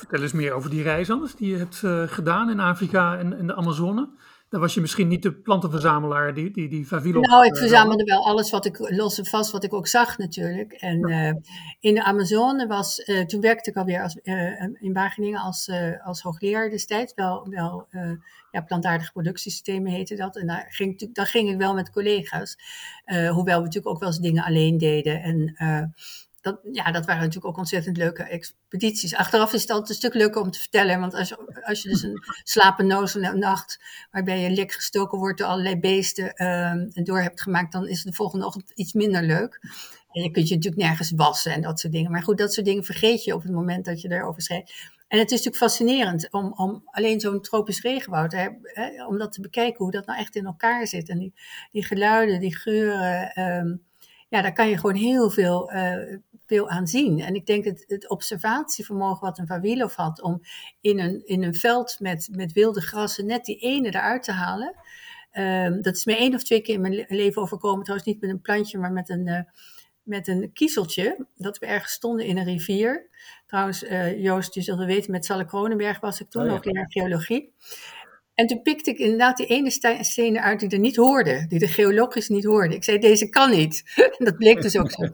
Vertel 0.00 0.22
eens 0.22 0.32
meer 0.32 0.52
over 0.52 0.70
die 0.70 0.82
reis 0.82 1.10
anders 1.10 1.34
die 1.34 1.50
je 1.50 1.56
hebt 1.56 1.82
eh, 1.82 2.02
gedaan 2.06 2.50
in 2.50 2.60
Afrika 2.60 3.18
en, 3.18 3.38
en 3.38 3.46
de 3.46 3.54
Amazone. 3.56 4.08
Daar 4.48 4.60
was 4.60 4.74
je 4.74 4.80
misschien 4.80 5.08
niet 5.08 5.22
de 5.22 5.32
plantenverzamelaar 5.32 6.34
die, 6.34 6.50
die, 6.50 6.68
die 6.68 6.86
Vavilov... 6.88 7.24
Nou, 7.26 7.44
ik 7.46 7.56
verzamelde 7.56 8.04
wel 8.04 8.26
alles 8.26 8.50
wat 8.50 8.64
ik 8.64 8.78
los 8.90 9.18
en 9.18 9.26
vast, 9.26 9.50
wat 9.50 9.64
ik 9.64 9.72
ook 9.74 9.86
zag 9.86 10.18
natuurlijk. 10.18 10.72
En 10.72 11.02
eh, 11.02 11.32
in 11.80 11.94
de 11.94 12.04
Amazone 12.04 12.66
was, 12.66 12.98
eh, 12.98 13.24
toen 13.24 13.40
werkte 13.40 13.70
ik 13.70 13.76
alweer 13.76 14.02
als, 14.02 14.14
in 14.80 14.92
Wageningen 14.92 15.40
als, 15.40 15.70
als 16.04 16.22
hoogleraar 16.22 16.70
destijds. 16.70 17.12
Wel, 17.14 17.46
wel 17.50 17.88
ja, 18.50 18.60
plantaardige 18.60 19.12
productiesystemen 19.12 19.92
heette 19.92 20.16
dat. 20.16 20.36
En 20.36 20.46
daar 20.46 20.66
ging, 20.68 21.00
ik- 21.00 21.14
daar 21.14 21.26
ging 21.26 21.50
ik 21.50 21.58
wel 21.58 21.74
met 21.74 21.90
collega's. 21.90 22.56
Hoewel 23.04 23.58
we 23.58 23.64
natuurlijk 23.64 23.88
ook 23.88 24.00
wel 24.00 24.08
eens 24.08 24.18
dingen 24.18 24.44
alleen 24.44 24.78
deden. 24.78 25.22
En 25.22 25.54
ja, 26.72 26.90
dat 26.92 27.06
waren 27.06 27.20
natuurlijk 27.20 27.46
ook 27.46 27.56
ontzettend 27.56 27.96
leuke 27.96 28.22
expedities. 28.22 29.14
Achteraf 29.14 29.52
is 29.52 29.60
het 29.60 29.70
altijd 29.70 29.88
een 29.88 29.94
stuk 29.94 30.14
leuker 30.14 30.40
om 30.40 30.50
te 30.50 30.58
vertellen. 30.58 31.00
Want 31.00 31.14
als, 31.14 31.34
als 31.62 31.82
je 31.82 31.88
dus 31.88 32.02
een 32.02 32.22
slapeloze 32.42 33.18
nacht 33.18 33.80
waarbij 34.10 34.40
je 34.40 34.50
lek 34.50 34.72
gestoken 34.72 35.18
wordt 35.18 35.38
door 35.38 35.46
allerlei 35.46 35.80
beesten 35.80 36.34
en 36.34 36.90
door 36.94 37.20
hebt 37.20 37.42
gemaakt, 37.42 37.72
dan 37.72 37.88
is 37.88 38.02
de 38.02 38.12
volgende 38.12 38.46
ochtend 38.46 38.70
iets 38.74 38.92
minder 38.92 39.22
leuk. 39.22 39.60
En 40.10 40.22
je 40.22 40.30
kunt 40.30 40.48
je 40.48 40.54
natuurlijk 40.54 40.82
nergens 40.82 41.10
wassen 41.10 41.52
en 41.52 41.62
dat 41.62 41.80
soort 41.80 41.92
dingen. 41.92 42.10
Maar 42.10 42.22
goed, 42.22 42.38
dat 42.38 42.52
soort 42.52 42.66
dingen 42.66 42.84
vergeet 42.84 43.24
je 43.24 43.34
op 43.34 43.42
het 43.42 43.52
moment 43.52 43.84
dat 43.84 44.00
je 44.00 44.10
erover 44.10 44.42
schrijft. 44.42 44.72
En 45.08 45.18
het 45.18 45.30
is 45.30 45.36
natuurlijk 45.36 45.56
fascinerend 45.56 46.32
om, 46.32 46.52
om 46.56 46.82
alleen 46.84 47.20
zo'n 47.20 47.40
tropisch 47.40 47.80
regenwoud, 47.80 48.32
hè, 48.32 48.48
hè, 48.62 49.06
om 49.06 49.18
dat 49.18 49.32
te 49.32 49.40
bekijken, 49.40 49.84
hoe 49.84 49.90
dat 49.90 50.06
nou 50.06 50.18
echt 50.18 50.36
in 50.36 50.46
elkaar 50.46 50.86
zit. 50.86 51.08
En 51.08 51.18
die, 51.18 51.34
die 51.72 51.84
geluiden, 51.84 52.40
die 52.40 52.56
geuren, 52.56 53.30
ehm, 53.32 53.76
ja, 54.28 54.42
daar 54.42 54.52
kan 54.52 54.68
je 54.68 54.78
gewoon 54.78 54.94
heel 54.94 55.30
veel 55.30 55.70
eh, 55.70 56.16
veel 56.50 56.68
aan 56.68 56.86
zien. 56.86 57.20
En 57.20 57.34
ik 57.34 57.46
denk 57.46 57.64
dat 57.64 57.84
het 57.86 58.08
observatievermogen 58.08 59.26
wat 59.26 59.38
een 59.38 59.46
Vavilov 59.46 59.94
had 59.94 60.22
om 60.22 60.40
in 60.80 60.98
een, 60.98 61.22
in 61.26 61.42
een 61.42 61.54
veld 61.54 61.96
met, 62.00 62.28
met 62.32 62.52
wilde 62.52 62.80
grassen 62.80 63.26
net 63.26 63.44
die 63.44 63.56
ene 63.56 63.88
eruit 63.88 64.22
te 64.22 64.32
halen. 64.32 64.74
Ehm, 65.30 65.80
dat 65.80 65.96
is 65.96 66.04
mij 66.04 66.16
één 66.16 66.34
of 66.34 66.42
twee 66.42 66.60
keer 66.60 66.74
in 66.74 66.80
mijn 66.80 67.06
leven 67.08 67.42
overkomen. 67.42 67.84
Trouwens 67.84 68.10
niet 68.10 68.20
met 68.20 68.30
een 68.30 68.40
plantje, 68.40 68.78
maar 68.78 68.92
met 68.92 69.08
een, 69.08 69.26
uh, 69.26 69.40
met 70.02 70.28
een 70.28 70.50
kiezeltje. 70.52 71.26
Dat 71.36 71.58
we 71.58 71.66
ergens 71.66 71.92
stonden 71.92 72.26
in 72.26 72.38
een 72.38 72.44
rivier. 72.44 73.08
Trouwens, 73.46 73.82
uh, 73.82 74.22
Joost, 74.22 74.54
je 74.54 74.62
zult 74.62 74.78
het 74.78 74.88
weten, 74.88 75.10
met 75.10 75.24
Salle 75.24 75.44
Kronenberg 75.44 76.00
was 76.00 76.20
ik 76.20 76.30
toen 76.30 76.42
Oh 76.42 76.48
ja. 76.48 76.54
ook 76.54 76.64
leraar 76.64 76.90
geologie. 76.90 77.54
En 78.40 78.46
toen 78.46 78.62
pikte 78.62 78.90
ik 78.90 78.98
inderdaad 78.98 79.36
die 79.36 79.46
ene 79.46 79.70
ste- 79.70 79.98
steen 80.00 80.38
uit 80.38 80.60
die 80.60 80.68
er 80.68 80.78
niet 80.78 80.96
hoorde. 80.96 81.46
Die 81.48 81.58
de 81.58 81.68
geologisch 81.68 82.28
niet 82.28 82.44
hoorde. 82.44 82.74
Ik 82.74 82.84
zei, 82.84 82.98
deze 82.98 83.28
kan 83.28 83.50
niet. 83.50 83.82
En 84.18 84.24
dat 84.24 84.36
bleek 84.36 84.62
dus 84.62 84.78
ook 84.78 84.90
zo. 84.90 85.08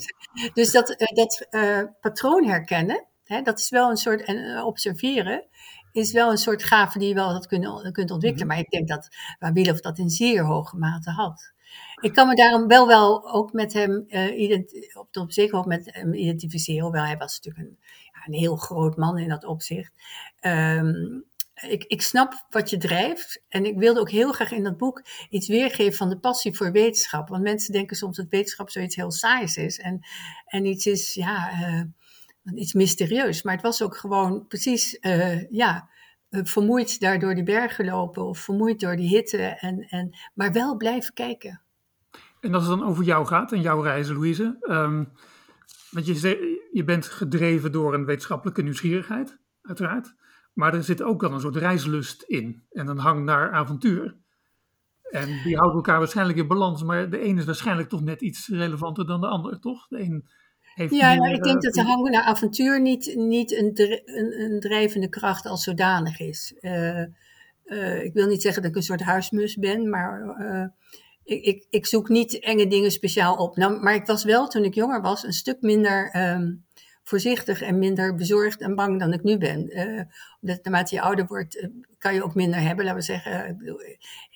Dus 0.55 0.73
dat, 0.73 0.91
eh, 0.91 1.17
dat 1.17 1.47
eh, 1.51 1.83
patroon 2.01 2.45
herkennen, 2.45 3.07
hè, 3.25 3.43
dat 3.43 3.59
is 3.59 3.71
wel 3.71 3.91
een 3.91 3.97
soort, 3.97 4.23
en 4.23 4.37
eh, 4.57 4.67
observeren, 4.67 5.45
is 5.93 6.13
wel 6.13 6.31
een 6.31 6.39
soort 6.39 6.65
gave 6.65 6.99
die 6.99 7.09
je 7.09 7.15
wel 7.15 7.33
had 7.33 7.47
kunnen, 7.47 7.93
kunt 7.93 8.11
ontwikkelen. 8.11 8.47
Maar 8.47 8.59
ik 8.59 8.71
denk 8.71 8.89
dat 8.89 9.09
Wabilov 9.39 9.79
dat 9.79 9.99
in 9.99 10.11
zeer 10.11 10.45
hoge 10.45 10.77
mate 10.77 11.11
had. 11.11 11.53
Ik 12.01 12.13
kan 12.15 12.29
me 12.29 12.35
daarom 12.35 12.67
wel 12.67 12.87
wel 12.87 13.33
ook 13.33 13.53
met 13.53 13.73
hem, 13.73 14.05
ident- 14.37 14.97
op, 14.97 15.17
op 15.17 15.33
zekere 15.33 15.67
met 15.67 15.89
hem 15.93 16.15
identificeren. 16.15 16.83
Hoewel 16.83 17.05
hij 17.05 17.17
was 17.17 17.41
natuurlijk 17.41 17.67
een, 17.67 17.79
ja, 18.13 18.27
een 18.27 18.39
heel 18.39 18.57
groot 18.57 18.97
man 18.97 19.19
in 19.19 19.29
dat 19.29 19.45
opzicht. 19.45 19.93
Ehm, 20.41 21.21
ik, 21.63 21.85
ik 21.85 22.03
snap 22.03 22.47
wat 22.51 22.71
je 22.71 22.77
drijft. 22.77 23.43
En 23.49 23.65
ik 23.65 23.79
wilde 23.79 24.01
ook 24.01 24.11
heel 24.11 24.33
graag 24.33 24.53
in 24.53 24.63
dat 24.63 24.77
boek 24.77 25.03
iets 25.31 25.49
weergeven 25.49 25.97
van 25.97 26.09
de 26.09 26.19
passie 26.19 26.57
voor 26.57 26.73
wetenschap. 26.73 27.29
Want 27.29 27.43
mensen 27.43 27.73
denken 27.73 27.97
soms 27.97 28.17
dat 28.17 28.27
wetenschap 28.29 28.71
zoiets 28.71 28.97
heel 28.97 29.11
saais 29.11 29.57
is. 29.57 29.79
En, 29.79 30.01
en 30.47 30.65
iets 30.65 30.87
is, 30.87 31.15
ja, 31.15 31.51
eh, 31.51 31.83
iets 32.55 32.73
mysterieus. 32.73 33.43
Maar 33.43 33.55
het 33.55 33.63
was 33.63 33.83
ook 33.83 33.97
gewoon 33.97 34.47
precies, 34.47 34.99
eh, 34.99 35.51
ja, 35.51 35.89
eh, 36.29 36.41
vermoeid 36.45 37.01
daar 37.01 37.19
door 37.19 37.35
die 37.35 37.45
bergen 37.45 37.85
lopen. 37.85 38.25
Of 38.25 38.39
vermoeid 38.39 38.81
door 38.81 38.97
die 38.97 39.09
hitte. 39.09 39.43
En, 39.43 39.81
en, 39.81 40.17
maar 40.35 40.53
wel 40.53 40.77
blijven 40.77 41.15
kijken. 41.15 41.61
En 42.41 42.55
als 42.55 42.67
het 42.67 42.79
dan 42.79 42.89
over 42.89 43.05
jou 43.05 43.27
gaat 43.27 43.53
en 43.53 43.61
jouw 43.61 43.81
reizen, 43.81 44.15
Louise. 44.15 44.57
ehm, 44.61 45.05
want 45.91 46.07
je, 46.07 46.69
je 46.73 46.85
bent 46.85 47.07
gedreven 47.07 47.73
door 47.73 47.95
een 47.95 48.05
wetenschappelijke 48.05 48.63
nieuwsgierigheid, 48.63 49.39
uiteraard. 49.63 50.15
Maar 50.57 50.75
er 50.75 50.85
zit 50.85 51.03
ook 51.03 51.21
dan 51.21 51.35
een 51.35 51.41
soort 51.41 51.57
reislust 51.57 52.23
in. 52.23 52.63
En 52.71 52.89
een 52.89 52.99
hang 52.99 53.25
naar 53.25 53.53
avontuur. 53.53 54.17
En 55.11 55.27
die 55.45 55.57
houden 55.57 55.77
elkaar 55.77 55.99
waarschijnlijk 55.99 56.39
in 56.39 56.47
balans. 56.47 56.83
Maar 56.83 57.11
de 57.11 57.25
een 57.25 57.39
is 57.39 57.45
waarschijnlijk 57.45 57.89
toch 57.89 58.03
net 58.03 58.21
iets 58.21 58.49
relevanter 58.49 59.07
dan 59.07 59.21
de 59.21 59.27
ander, 59.27 59.61
toch? 59.61 59.89
De 59.89 60.01
een 60.01 60.29
heeft 60.75 60.95
Ja, 60.95 61.09
meer, 61.09 61.19
nou, 61.19 61.35
ik 61.35 61.43
denk 61.43 61.57
eh, 61.57 61.63
dat 61.63 61.75
de 61.75 61.83
hang 61.83 62.11
naar 62.11 62.23
avontuur 62.23 62.81
niet, 62.81 63.15
niet 63.17 63.53
een, 63.53 63.73
een, 64.05 64.41
een 64.41 64.61
drijvende 64.61 65.09
kracht 65.09 65.47
als 65.47 65.65
zodanig 65.65 66.21
is. 66.21 66.55
Eh, 66.61 67.03
eh, 67.65 68.05
ik 68.05 68.13
wil 68.13 68.27
niet 68.27 68.43
zeggen 68.43 68.63
dat 68.63 68.71
ik 68.71 68.77
een 68.77 68.83
soort 68.83 69.03
huismus 69.03 69.57
ben, 69.57 69.91
maar 69.91 70.37
ik, 71.25 71.45
ik, 71.45 71.67
ik 71.71 71.87
zoek 71.87 72.09
niet 72.09 72.39
enge 72.39 72.67
dingen 72.67 72.91
speciaal 72.91 73.37
op. 73.37 73.57
Nou, 73.57 73.81
maar 73.81 73.95
ik 73.95 74.07
was 74.07 74.25
wel, 74.25 74.49
toen 74.49 74.65
ik 74.65 74.75
jonger 74.75 75.01
was, 75.01 75.25
een 75.25 75.33
stuk 75.33 75.61
minder 75.61 76.11
ehm, 76.11 76.53
voorzichtig 77.09 77.63
en 77.63 77.79
minder 77.79 78.15
bezorgd 78.15 78.61
en 78.61 78.75
bang 78.75 79.01
dan 79.01 79.13
ik 79.13 79.23
nu 79.23 79.39
ben. 79.39 79.69
Eh, 79.69 80.03
omdat 80.41 80.65
naarmate 80.65 80.95
je 80.95 81.01
ouder 81.01 81.27
wordt, 81.27 81.59
eh, 81.61 81.69
kan 81.99 82.15
je 82.15 82.23
ook 82.23 82.35
minder 82.35 82.61
hebben, 82.61 82.85
laten 82.85 83.01
we 83.01 83.05
zeggen. 83.05 83.33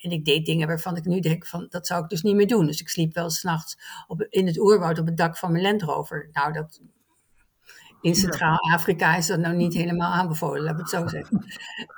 En 0.03 0.11
ik 0.11 0.25
deed 0.25 0.47
dingen 0.47 0.67
waarvan 0.67 0.97
ik 0.97 1.05
nu 1.05 1.21
denk 1.21 1.47
van, 1.47 1.67
dat 1.69 1.87
zou 1.87 2.03
ik 2.03 2.09
dus 2.09 2.23
niet 2.23 2.37
meer 2.37 2.47
doen. 2.47 2.67
Dus 2.67 2.81
ik 2.81 2.89
sliep 2.89 3.15
wel 3.15 3.31
s'nachts 3.31 3.79
in 4.29 4.47
het 4.47 4.59
oerwoud 4.59 4.99
op 4.99 5.07
het 5.07 5.17
dak 5.17 5.37
van 5.37 5.53
mijn 5.53 5.65
Land 5.65 5.83
Rover. 5.83 6.29
Nou, 6.33 6.53
dat, 6.53 6.81
in 8.01 8.15
Centraal-Afrika 8.15 9.17
is 9.17 9.27
dat 9.27 9.39
nou 9.39 9.57
niet 9.57 9.75
helemaal 9.75 10.13
aanbevolen, 10.13 10.63
laat 10.63 10.73
ik 10.73 10.79
het 10.79 10.91
zo 10.91 11.07
zeggen. 11.07 11.45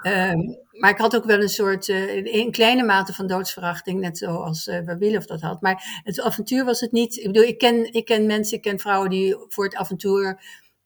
Ehm, 0.02 0.38
maar 0.70 0.90
ik 0.90 0.98
had 0.98 1.16
ook 1.16 1.24
wel 1.24 1.40
een 1.40 1.48
soort, 1.48 1.88
eh, 1.88 2.24
in 2.24 2.50
kleine 2.50 2.82
mate 2.82 3.12
van 3.12 3.26
doodsverachting, 3.26 4.00
net 4.00 4.18
zoals 4.18 4.66
uh, 4.66 4.78
Wabilov 4.84 5.24
dat 5.24 5.40
had. 5.40 5.60
Maar 5.60 6.00
het 6.04 6.20
avontuur 6.20 6.64
was 6.64 6.80
het 6.80 6.92
niet. 6.92 7.16
Ik 7.16 7.26
bedoel, 7.26 7.42
ik 7.42 7.58
ken, 7.58 7.92
ik 7.92 8.04
ken 8.04 8.26
mensen, 8.26 8.56
ik 8.56 8.62
ken 8.62 8.78
vrouwen 8.78 9.10
die 9.10 9.36
voor 9.48 9.64
het 9.64 9.74
avontuur 9.74 10.40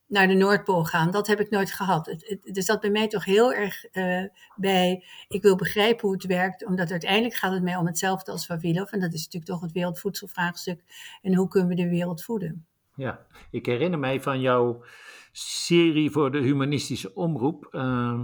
naar 0.07 0.27
de 0.27 0.33
Noordpool 0.33 0.83
gaan. 0.83 1.11
Dat 1.11 1.27
heb 1.27 1.39
ik 1.39 1.49
nooit 1.49 1.71
gehad. 1.71 2.05
Het, 2.05 2.39
het, 2.43 2.57
er 2.57 2.63
zat 2.63 2.81
bij 2.81 2.89
mij 2.89 3.07
toch 3.07 3.25
heel 3.25 3.53
erg 3.53 3.85
uh, 3.93 4.23
bij, 4.55 5.03
ik 5.27 5.41
wil 5.41 5.55
begrijpen 5.55 6.07
hoe 6.07 6.13
het 6.17 6.25
werkt, 6.25 6.65
omdat 6.65 6.91
uiteindelijk 6.91 7.35
gaat 7.35 7.53
het 7.53 7.63
mij 7.63 7.75
om 7.75 7.85
hetzelfde 7.85 8.31
als 8.31 8.47
Wabilov. 8.47 8.91
En 8.91 8.99
dat 8.99 9.13
is 9.13 9.23
natuurlijk 9.23 9.51
toch 9.51 9.61
het 9.61 9.71
wereldvoedselvraagstuk. 9.71 10.83
En 11.21 11.35
hoe 11.35 11.47
kunnen 11.47 11.69
we 11.69 11.75
de 11.75 11.89
wereld 11.89 12.23
voeden? 12.23 12.65
Ja, 12.95 13.25
ik 13.51 13.65
herinner 13.65 13.99
mij 13.99 14.21
van 14.21 14.39
jouw 14.39 14.83
serie 15.31 16.11
voor 16.11 16.31
de 16.31 16.39
humanistische 16.39 17.13
omroep. 17.13 17.67
Uh, 17.71 18.21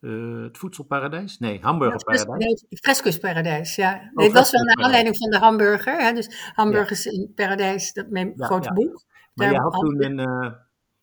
uh, 0.00 0.42
het 0.42 0.58
voedselparadijs? 0.58 1.38
Nee, 1.38 1.60
hamburgerparadijs. 1.60 2.64
Ja, 2.68 2.78
Frescusparadijs, 2.78 3.76
ja. 3.76 4.10
Nee, 4.14 4.26
het 4.26 4.34
was 4.34 4.50
wel 4.50 4.64
naar 4.64 4.84
aanleiding 4.84 5.16
van 5.16 5.30
de 5.30 5.38
hamburger. 5.38 6.00
Hè? 6.02 6.12
Dus 6.12 6.52
hamburgers 6.54 7.04
ja. 7.04 7.10
in 7.10 7.32
paradijs, 7.34 7.92
dat 7.92 8.08
mijn 8.08 8.32
ja, 8.36 8.46
grote 8.46 8.72
boek. 8.72 9.04
Maar 9.40 9.52
je 9.52 9.60
had 9.60 9.72
toen 9.72 10.04
een... 10.04 10.18
Uh, 10.18 10.52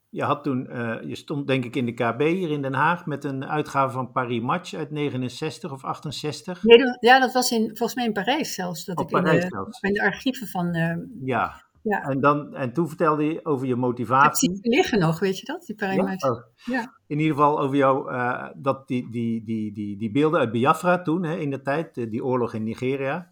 je, 0.09 0.23
had 0.23 0.43
toen, 0.43 0.67
uh, 0.69 0.95
je 1.03 1.15
stond 1.15 1.47
denk 1.47 1.65
ik 1.65 1.75
in 1.75 1.85
de 1.85 1.93
KB 1.93 2.19
hier 2.19 2.51
in 2.51 2.61
Den 2.61 2.73
Haag 2.73 3.05
met 3.05 3.23
een 3.23 3.45
uitgave 3.45 3.93
van 3.93 4.11
Paris 4.11 4.41
Match 4.41 4.73
uit 4.73 4.91
69 4.91 5.71
of 5.71 5.83
68. 5.83 6.63
Nee, 6.63 6.77
ja, 6.99 7.19
dat 7.19 7.33
was 7.33 7.51
in, 7.51 7.65
volgens 7.65 7.95
mij 7.95 8.05
in 8.05 8.13
Parijs 8.13 8.53
zelfs. 8.53 8.85
Dat 8.85 8.97
oh, 8.97 9.05
ik 9.09 9.17
in, 9.17 9.23
de, 9.23 9.45
zelfs. 9.49 9.79
in 9.81 9.93
de 9.93 10.01
archieven 10.01 10.47
van... 10.47 10.75
Uh, 10.75 10.95
ja. 11.23 11.65
Ja. 11.81 12.01
En, 12.01 12.19
dan, 12.19 12.55
en 12.55 12.73
toen 12.73 12.87
vertelde 12.87 13.23
je 13.23 13.45
over 13.45 13.67
je 13.67 13.75
motivatie. 13.75 14.51
Het 14.51 14.65
liggen 14.65 14.99
nog, 14.99 15.19
weet 15.19 15.39
je 15.39 15.45
dat? 15.45 15.65
Die 15.65 15.75
ja? 15.85 16.15
Oh. 16.29 16.43
ja? 16.65 16.93
In 17.07 17.19
ieder 17.19 17.35
geval 17.35 17.59
over 17.59 17.75
jou, 17.77 18.11
dat 18.57 18.87
die, 18.87 19.11
die, 19.11 19.43
die, 19.43 19.73
die, 19.73 19.97
die 19.97 20.11
beelden 20.11 20.39
uit 20.39 20.51
Biafra 20.51 21.01
toen, 21.01 21.23
hè, 21.23 21.35
in 21.35 21.49
de 21.49 21.61
tijd, 21.61 21.93
die 21.93 22.25
oorlog 22.25 22.53
in 22.53 22.63
Nigeria. 22.63 23.29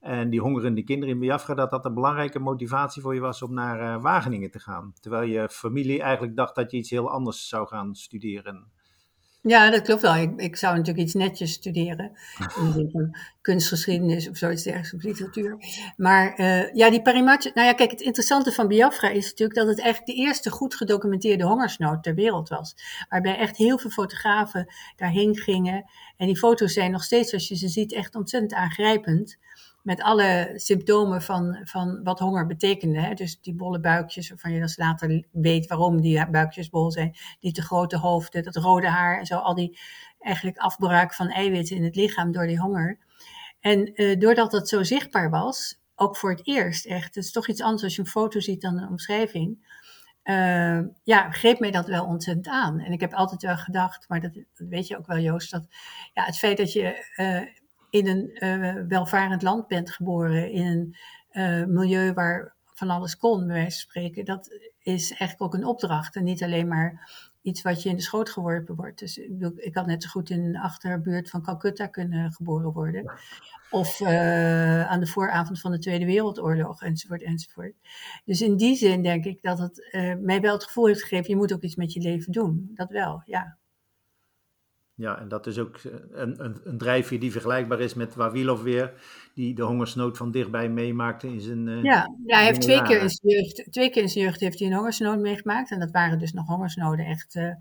En 0.00 0.30
die 0.30 0.40
hongerende 0.40 0.84
kinderen 0.84 1.14
in 1.14 1.20
Biafra, 1.20 1.54
dat 1.54 1.70
dat 1.70 1.84
een 1.84 1.94
belangrijke 1.94 2.38
motivatie 2.38 3.02
voor 3.02 3.14
je 3.14 3.20
was 3.20 3.42
om 3.42 3.54
naar 3.54 3.80
uh, 3.80 4.02
Wageningen 4.02 4.50
te 4.50 4.60
gaan. 4.60 4.92
Terwijl 5.00 5.28
je 5.28 5.48
familie 5.48 6.02
eigenlijk 6.02 6.36
dacht 6.36 6.54
dat 6.54 6.70
je 6.70 6.76
iets 6.76 6.90
heel 6.90 7.10
anders 7.10 7.48
zou 7.48 7.66
gaan 7.66 7.94
studeren. 7.94 8.70
Ja, 9.46 9.70
dat 9.70 9.82
klopt 9.82 10.02
wel. 10.02 10.16
Ik, 10.16 10.40
ik 10.40 10.56
zou 10.56 10.76
natuurlijk 10.76 11.04
iets 11.04 11.14
netjes 11.14 11.52
studeren. 11.52 12.04
In 12.58 12.66
de 12.66 12.72
zin 12.72 12.90
van 12.90 13.16
kunstgeschiedenis 13.40 14.28
of 14.28 14.36
zoiets 14.36 14.62
dergelijks, 14.62 14.94
of 14.94 15.02
literatuur. 15.02 15.58
Maar 15.96 16.40
uh, 16.40 16.74
ja, 16.74 16.90
die 16.90 17.02
Parimatje. 17.02 17.50
Nou 17.54 17.66
ja, 17.66 17.72
kijk, 17.72 17.90
het 17.90 18.00
interessante 18.00 18.52
van 18.52 18.68
Biafra 18.68 19.08
is 19.08 19.30
natuurlijk 19.30 19.58
dat 19.58 19.68
het 19.68 19.80
eigenlijk 19.80 20.12
de 20.16 20.24
eerste 20.24 20.50
goed 20.50 20.74
gedocumenteerde 20.74 21.44
hongersnood 21.44 22.02
ter 22.02 22.14
wereld 22.14 22.48
was. 22.48 22.74
Waarbij 23.08 23.36
echt 23.36 23.56
heel 23.56 23.78
veel 23.78 23.90
fotografen 23.90 24.66
daarheen 24.96 25.36
gingen. 25.36 25.84
En 26.16 26.26
die 26.26 26.38
foto's 26.38 26.72
zijn 26.72 26.90
nog 26.90 27.04
steeds, 27.04 27.32
als 27.32 27.48
je 27.48 27.56
ze 27.56 27.68
ziet, 27.68 27.92
echt 27.92 28.14
ontzettend 28.14 28.54
aangrijpend 28.54 29.38
met 29.86 30.02
alle 30.02 30.52
symptomen 30.54 31.22
van, 31.22 31.60
van 31.64 32.00
wat 32.02 32.18
honger 32.18 32.46
betekende. 32.46 33.00
Hè? 33.00 33.14
Dus 33.14 33.40
die 33.40 33.54
bolle 33.54 33.80
buikjes, 33.80 34.28
waarvan 34.28 34.52
je 34.52 34.58
dan 34.58 34.72
later 34.76 35.24
weet 35.32 35.66
waarom 35.66 36.00
die 36.00 36.30
buikjes 36.30 36.68
bol 36.68 36.90
zijn. 36.90 37.16
Die 37.40 37.52
te 37.52 37.62
grote 37.62 37.98
hoofden, 37.98 38.42
dat 38.42 38.56
rode 38.56 38.88
haar 38.88 39.18
en 39.18 39.26
zo. 39.26 39.36
Al 39.36 39.54
die 39.54 39.78
eigenlijk 40.18 40.58
afbraak 40.58 41.14
van 41.14 41.28
eiwitten 41.28 41.76
in 41.76 41.84
het 41.84 41.96
lichaam 41.96 42.32
door 42.32 42.46
die 42.46 42.60
honger. 42.60 42.98
En 43.60 44.02
uh, 44.02 44.18
doordat 44.18 44.50
dat 44.50 44.68
zo 44.68 44.82
zichtbaar 44.82 45.30
was, 45.30 45.80
ook 45.94 46.16
voor 46.16 46.30
het 46.30 46.46
eerst 46.46 46.86
echt. 46.86 47.14
Het 47.14 47.24
is 47.24 47.32
toch 47.32 47.48
iets 47.48 47.62
anders 47.62 47.82
als 47.82 47.94
je 47.94 48.00
een 48.00 48.06
foto 48.06 48.40
ziet 48.40 48.60
dan 48.60 48.78
een 48.78 48.88
omschrijving. 48.88 49.74
Uh, 50.24 50.80
ja, 51.02 51.30
greep 51.30 51.58
mij 51.58 51.70
dat 51.70 51.86
wel 51.86 52.04
ontzettend 52.04 52.48
aan. 52.48 52.80
En 52.80 52.92
ik 52.92 53.00
heb 53.00 53.12
altijd 53.12 53.42
wel 53.42 53.56
gedacht, 53.56 54.08
maar 54.08 54.20
dat, 54.20 54.32
weet 54.54 54.86
je 54.86 54.96
ook 54.98 55.06
wel 55.06 55.18
Joost, 55.18 55.50
dat 55.50 55.66
ja, 56.14 56.24
het 56.24 56.38
feit 56.38 56.56
dat 56.56 56.72
je... 56.72 57.06
Uh, 57.16 57.64
in 57.90 58.06
een 58.06 58.30
uh, 58.34 58.82
welvarend 58.88 59.42
land 59.42 59.66
bent 59.66 59.90
geboren, 59.90 60.50
in 60.50 60.66
een 60.66 60.96
uh, 61.32 61.66
milieu 61.66 62.12
waar 62.12 62.54
van 62.74 62.90
alles 62.90 63.16
kon, 63.16 63.46
bij 63.46 63.56
wijze 63.56 63.70
van 63.70 63.90
spreken, 63.90 64.24
dat 64.24 64.58
is 64.82 65.10
eigenlijk 65.10 65.42
ook 65.42 65.54
een 65.54 65.66
opdracht 65.66 66.16
en 66.16 66.24
niet 66.24 66.42
alleen 66.42 66.68
maar 66.68 67.10
iets 67.42 67.62
wat 67.62 67.82
je 67.82 67.88
in 67.88 67.96
de 67.96 68.02
schoot 68.02 68.30
geworpen 68.30 68.74
wordt. 68.74 68.98
Dus 68.98 69.18
ik, 69.18 69.52
ik 69.56 69.74
had 69.74 69.86
net 69.86 70.02
zo 70.02 70.08
goed 70.08 70.30
in 70.30 70.52
de 70.52 70.60
achterbuurt 70.60 71.30
van 71.30 71.42
Calcutta 71.42 71.86
kunnen 71.86 72.32
geboren 72.32 72.72
worden. 72.72 73.12
Of 73.70 74.00
uh, 74.00 74.86
aan 74.86 75.00
de 75.00 75.06
vooravond 75.06 75.60
van 75.60 75.70
de 75.70 75.78
Tweede 75.78 76.04
Wereldoorlog, 76.04 76.82
enzovoort, 76.82 77.22
enzovoort. 77.22 77.74
Dus 78.24 78.40
in 78.40 78.56
die 78.56 78.76
zin 78.76 79.02
denk 79.02 79.24
ik 79.24 79.42
dat 79.42 79.58
het 79.58 79.88
mij 80.20 80.40
wel 80.40 80.52
het 80.52 80.64
gevoel 80.64 80.86
heeft 80.86 81.02
gegeven, 81.02 81.30
je 81.30 81.36
moet 81.36 81.52
ook 81.52 81.62
iets 81.62 81.76
met 81.76 81.92
je 81.92 82.00
leven 82.00 82.32
doen. 82.32 82.70
Dat 82.74 82.90
wel, 82.90 83.22
ja. 83.24 83.56
Ja, 84.96 85.18
en 85.18 85.28
dat 85.28 85.46
is 85.46 85.58
ook 85.58 85.80
een, 86.10 86.44
een, 86.44 86.60
een 86.64 86.78
drijfveer 86.78 87.20
die 87.20 87.32
vergelijkbaar 87.32 87.80
is 87.80 87.94
met 87.94 88.14
Wawilov 88.14 88.62
weer, 88.62 88.92
die 89.34 89.54
de 89.54 89.62
hongersnood 89.62 90.16
van 90.16 90.30
dichtbij 90.30 90.68
meemaakte 90.68 91.26
in 91.26 91.40
zijn. 91.40 91.66
Uh, 91.66 91.82
ja, 91.82 92.10
ja, 92.26 92.36
hij 92.36 92.46
heeft 92.46 92.60
twee 92.60 92.82
keer, 92.82 93.00
in 93.00 93.10
zijn 93.10 93.34
jeugd, 93.34 93.72
twee 93.72 93.90
keer 93.90 94.02
in 94.02 94.08
zijn 94.08 94.24
jeugd 94.24 94.40
heeft 94.40 94.58
hij 94.58 94.68
een 94.68 94.74
hongersnood 94.74 95.18
meegemaakt. 95.18 95.70
En 95.70 95.80
dat 95.80 95.90
waren 95.90 96.18
dus 96.18 96.32
nog 96.32 96.46
hongersnoden 96.46 97.06
echt, 97.06 97.34
uh, 97.34 97.54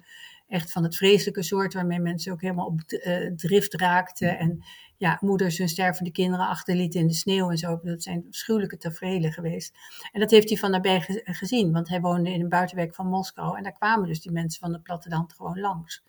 echt 0.48 0.72
van 0.72 0.84
het 0.84 0.96
vreselijke 0.96 1.44
soort, 1.44 1.74
waarmee 1.74 2.00
mensen 2.00 2.32
ook 2.32 2.42
helemaal 2.42 2.66
op 2.66 2.82
uh, 2.88 3.32
drift 3.36 3.74
raakten. 3.74 4.40
En 4.40 4.64
ja, 4.98 5.18
moeders 5.22 5.58
hun 5.58 5.70
stervende 5.70 6.12
kinderen 6.12 6.48
achterlieten 6.48 7.00
in 7.00 7.08
de 7.08 7.14
sneeuw 7.14 7.50
en 7.50 7.58
zo. 7.58 7.80
Dat 7.84 8.04
zijn 8.04 8.26
afschuwelijke 8.28 8.78
tafereelen 8.78 9.32
geweest. 9.32 9.76
En 10.12 10.20
dat 10.20 10.32
heeft 10.32 10.50
hij 10.50 10.58
van 10.58 10.72
nabij 10.72 11.06
gezien, 11.24 11.72
want 11.72 11.90
hij 11.90 12.02
woonde 12.02 12.34
in 12.34 12.42
een 12.42 12.50
buitenwijk 12.50 12.96
van 12.96 13.08
Moskou. 13.08 13.58
En 13.58 13.64
daar 13.64 13.78
kwamen 13.78 14.08
dus 14.08 14.22
die 14.22 14.32
mensen 14.32 14.60
van 14.60 14.74
het 14.74 14.84
platteland 14.84 15.34
gewoon 15.34 15.60
langs. 15.60 16.04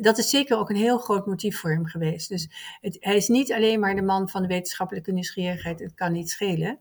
Dat 0.00 0.18
is 0.18 0.30
zeker 0.30 0.58
ook 0.58 0.70
een 0.70 0.76
heel 0.76 0.98
groot 0.98 1.26
motief 1.26 1.58
voor 1.58 1.70
hem 1.70 1.86
geweest. 1.86 2.28
Dus 2.28 2.48
hij 2.80 3.16
is 3.16 3.28
niet 3.28 3.52
alleen 3.52 3.80
maar 3.80 3.94
de 3.94 4.02
man 4.02 4.28
van 4.28 4.42
de 4.42 4.48
wetenschappelijke 4.48 5.12
nieuwsgierigheid, 5.12 5.80
het 5.80 5.94
kan 5.94 6.12
niet 6.12 6.30
schelen. 6.30 6.78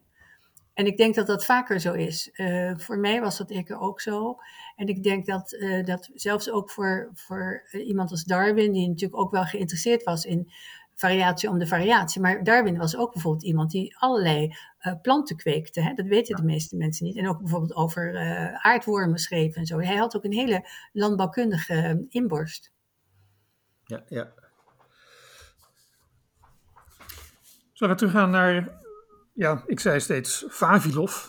En 0.74 0.86
ik 0.86 0.98
denk 0.98 1.15
dat 1.15 1.28
dat 1.28 1.45
vaker 1.45 1.80
zo 1.80 1.93
is. 1.93 2.30
Uh, 2.34 2.74
voor 2.78 2.98
mij 2.98 3.22
was 3.22 3.38
dat 3.38 3.50
ik 3.50 3.82
ook 3.82 4.02
zo. 4.02 4.38
En 4.76 4.88
ik 4.88 5.04
denk 5.04 5.26
dat, 5.26 5.54
uh, 5.54 5.86
dat 5.86 6.10
zelfs 6.13 6.50
ook 6.50 6.69
voor, 6.69 7.10
voor 7.13 7.63
iemand 7.72 8.12
als 8.12 8.24
Darwin, 8.24 8.72
die 8.72 8.88
natuurlijk 8.88 9.22
ook 9.22 9.32
wel 9.32 9.43
geïnteresseerd 9.43 10.04
was 10.04 10.26
in 10.26 10.52
variatie 10.99 11.49
om 11.49 11.59
de 11.59 11.67
variatie. 11.67 12.21
Maar 12.21 12.43
Darwin 12.43 12.77
was 12.77 12.97
ook 12.97 13.13
bijvoorbeeld 13.13 13.43
iemand 13.43 13.71
die 13.71 13.97
allerlei 13.97 14.55
uh, 14.81 14.93
planten 15.01 15.35
kweekte. 15.35 15.81
Hè? 15.81 15.93
Dat 15.93 16.05
weten 16.05 16.35
de 16.35 16.43
meeste 16.43 16.75
mensen 16.75 17.05
niet. 17.05 17.17
En 17.17 17.27
ook 17.27 17.39
bijvoorbeeld 17.39 17.75
over 17.75 18.17
aardwormen 18.62 19.19
schreef 19.19 19.55
en 19.55 19.65
zo. 19.65 19.79
Hij 19.79 19.95
had 19.95 20.15
ook 20.15 20.23
een 20.23 20.33
hele 20.33 20.69
landbouwkundige 20.91 22.05
inborst. 22.09 22.71
Ja, 23.83 24.03
ja. 24.07 24.33
Zullen 27.73 27.93
we 27.93 27.99
teruggaan 27.99 28.29
naar 28.29 28.79
ja, 29.39 29.63
ik 29.65 29.79
zei 29.79 29.99
steeds 29.99 30.45
Vavilov. 30.47 31.25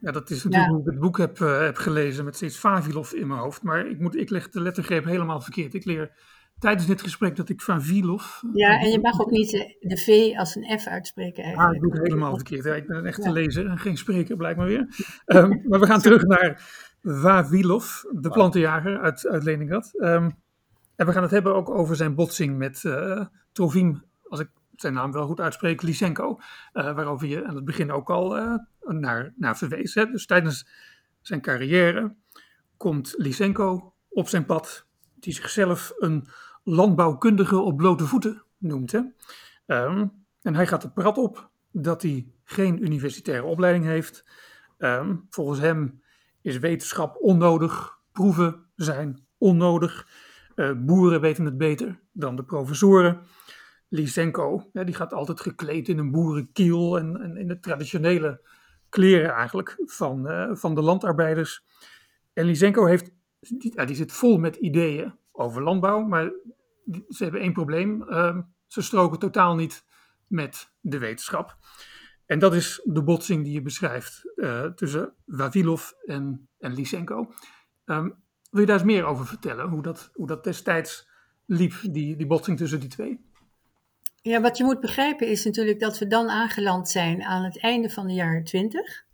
Ja, 0.00 0.12
dat 0.12 0.30
is 0.30 0.44
natuurlijk 0.44 0.72
hoe 0.72 0.80
ik 0.80 0.86
het 0.86 0.98
boek 0.98 1.18
heb, 1.18 1.38
uh, 1.38 1.60
heb 1.60 1.76
gelezen 1.76 2.24
met 2.24 2.36
steeds 2.36 2.58
Vavilov 2.58 3.12
in 3.12 3.26
mijn 3.26 3.40
hoofd. 3.40 3.62
Maar 3.62 3.86
ik, 3.86 3.98
moet, 3.98 4.16
ik 4.16 4.30
leg 4.30 4.48
de 4.48 4.60
lettergreep 4.60 5.04
helemaal 5.04 5.40
verkeerd. 5.40 5.74
Ik 5.74 5.84
leer 5.84 6.12
tijdens 6.58 6.86
dit 6.86 7.02
gesprek 7.02 7.36
dat 7.36 7.48
ik 7.48 7.60
Vavilov... 7.60 8.42
Ja, 8.52 8.80
en 8.80 8.90
je 8.90 9.00
mag 9.00 9.20
ook 9.20 9.30
niet 9.30 9.50
de, 9.80 9.96
V 9.96 10.38
als 10.38 10.54
een 10.54 10.78
F 10.78 10.86
uitspreken 10.86 11.42
eigenlijk. 11.42 11.70
Ah, 11.70 11.76
ik 11.76 11.82
doe 11.82 11.92
het 11.92 12.02
helemaal 12.02 12.34
verkeerd. 12.34 12.64
Ja, 12.64 12.74
ik 12.74 12.86
ben 12.86 12.96
een 12.96 13.06
echte 13.06 13.28
ja. 13.28 13.32
lezer 13.32 13.66
en 13.66 13.78
geen 13.78 13.96
spreker, 13.96 14.36
blijkbaar 14.36 14.66
weer. 14.66 14.88
um, 15.26 15.62
maar 15.68 15.80
we 15.80 15.86
gaan 15.86 16.00
terug 16.00 16.22
naar 16.22 16.62
Vavilov, 17.02 18.02
de 18.10 18.28
plantenjager 18.28 19.00
uit, 19.00 19.26
uit 19.26 19.44
Leningrad. 19.44 19.90
Um, 19.94 20.36
en 20.96 21.06
we 21.06 21.12
gaan 21.12 21.22
het 21.22 21.30
hebben 21.30 21.54
ook 21.54 21.70
over 21.70 21.96
zijn 21.96 22.14
botsing 22.14 22.58
met 22.58 22.82
uh, 22.82 23.24
Trovim, 23.52 24.02
als 24.28 24.40
ik 24.40 24.48
zijn 24.74 24.92
naam 24.92 25.12
wel 25.12 25.26
goed 25.26 25.40
uitspreken, 25.40 25.86
Lysenko, 25.86 26.38
uh, 26.72 26.94
waarover 26.94 27.28
je 27.28 27.44
aan 27.44 27.54
het 27.54 27.64
begin 27.64 27.90
ook 27.90 28.10
al 28.10 28.38
uh, 28.38 28.54
naar, 28.80 29.32
naar 29.36 29.56
verwees. 29.56 29.94
Hè. 29.94 30.06
Dus 30.10 30.26
tijdens 30.26 30.68
zijn 31.20 31.40
carrière 31.40 32.14
komt 32.76 33.14
Lysenko 33.16 33.94
op 34.08 34.28
zijn 34.28 34.44
pad, 34.44 34.86
die 35.14 35.32
zichzelf 35.32 35.92
een 35.98 36.26
landbouwkundige 36.68 37.58
op 37.58 37.76
blote 37.76 38.04
voeten 38.04 38.42
noemt. 38.58 38.92
Hè. 38.92 39.00
Um, 39.66 40.12
en 40.42 40.54
hij 40.54 40.66
gaat 40.66 40.82
het 40.82 40.94
prat 40.94 41.18
op 41.18 41.50
dat 41.70 42.02
hij 42.02 42.32
geen 42.44 42.82
universitaire 42.84 43.44
opleiding 43.44 43.84
heeft. 43.84 44.24
Um, 44.78 45.26
volgens 45.30 45.58
hem 45.58 46.02
is 46.42 46.58
wetenschap 46.58 47.16
onnodig, 47.20 47.98
proeven 48.12 48.66
zijn 48.74 49.26
onnodig. 49.38 50.08
Uh, 50.54 50.72
boeren 50.76 51.20
weten 51.20 51.44
het 51.44 51.58
beter 51.58 52.00
dan 52.12 52.36
de 52.36 52.44
professoren. 52.44 53.20
Lysenko, 53.88 54.70
die 54.72 54.94
gaat 54.94 55.12
altijd 55.12 55.40
gekleed 55.40 55.88
in 55.88 55.98
een 55.98 56.10
boerenkiel 56.10 56.98
en, 56.98 57.36
in 57.36 57.48
de 57.48 57.60
traditionele 57.60 58.40
kleren 58.88 59.30
eigenlijk 59.30 59.82
van, 59.84 60.30
uh, 60.30 60.54
van 60.54 60.74
de 60.74 60.82
landarbeiders. 60.82 61.64
En 62.32 62.44
Lysenko 62.44 62.84
heeft, 62.84 63.10
die, 63.40 63.84
die 63.84 63.96
zit 63.96 64.12
vol 64.12 64.38
met 64.38 64.56
ideeën 64.56 65.14
over 65.32 65.62
landbouw, 65.62 66.00
maar 66.00 66.32
ze 67.08 67.22
hebben 67.22 67.40
één 67.40 67.52
probleem. 67.52 68.02
Uh, 68.02 68.38
ze 68.66 68.82
stroken 68.82 69.18
totaal 69.18 69.54
niet 69.54 69.84
met 70.26 70.70
de 70.80 70.98
wetenschap. 70.98 71.56
En 72.26 72.38
dat 72.38 72.54
is 72.54 72.80
de 72.84 73.02
botsing 73.02 73.44
die 73.44 73.52
je 73.52 73.62
beschrijft 73.62 74.32
uh, 74.36 74.64
tussen 74.64 75.14
Vavilov 75.26 75.90
en, 76.06 76.48
en 76.58 76.74
Lysenko. 76.74 77.32
Um, 77.84 78.26
wil 78.50 78.60
je 78.60 78.66
daar 78.66 78.76
eens 78.76 78.86
meer 78.86 79.04
over 79.04 79.26
vertellen, 79.26 79.68
hoe 79.68 79.82
dat, 79.82 80.10
hoe 80.12 80.26
dat 80.26 80.44
destijds 80.44 81.08
liep, 81.46 81.74
die, 81.82 82.16
die 82.16 82.26
botsing 82.26 82.58
tussen 82.58 82.80
die 82.80 82.88
twee? 82.88 83.20
Ja, 84.22 84.40
wat 84.40 84.56
je 84.56 84.64
moet 84.64 84.80
begrijpen 84.80 85.28
is 85.28 85.44
natuurlijk 85.44 85.80
dat 85.80 85.98
we 85.98 86.06
dan 86.06 86.28
aangeland 86.28 86.88
zijn 86.88 87.22
aan 87.22 87.44
het 87.44 87.60
einde 87.60 87.90
van 87.90 88.06
de 88.06 88.12
jaren 88.12 88.44
twintig. 88.44 89.06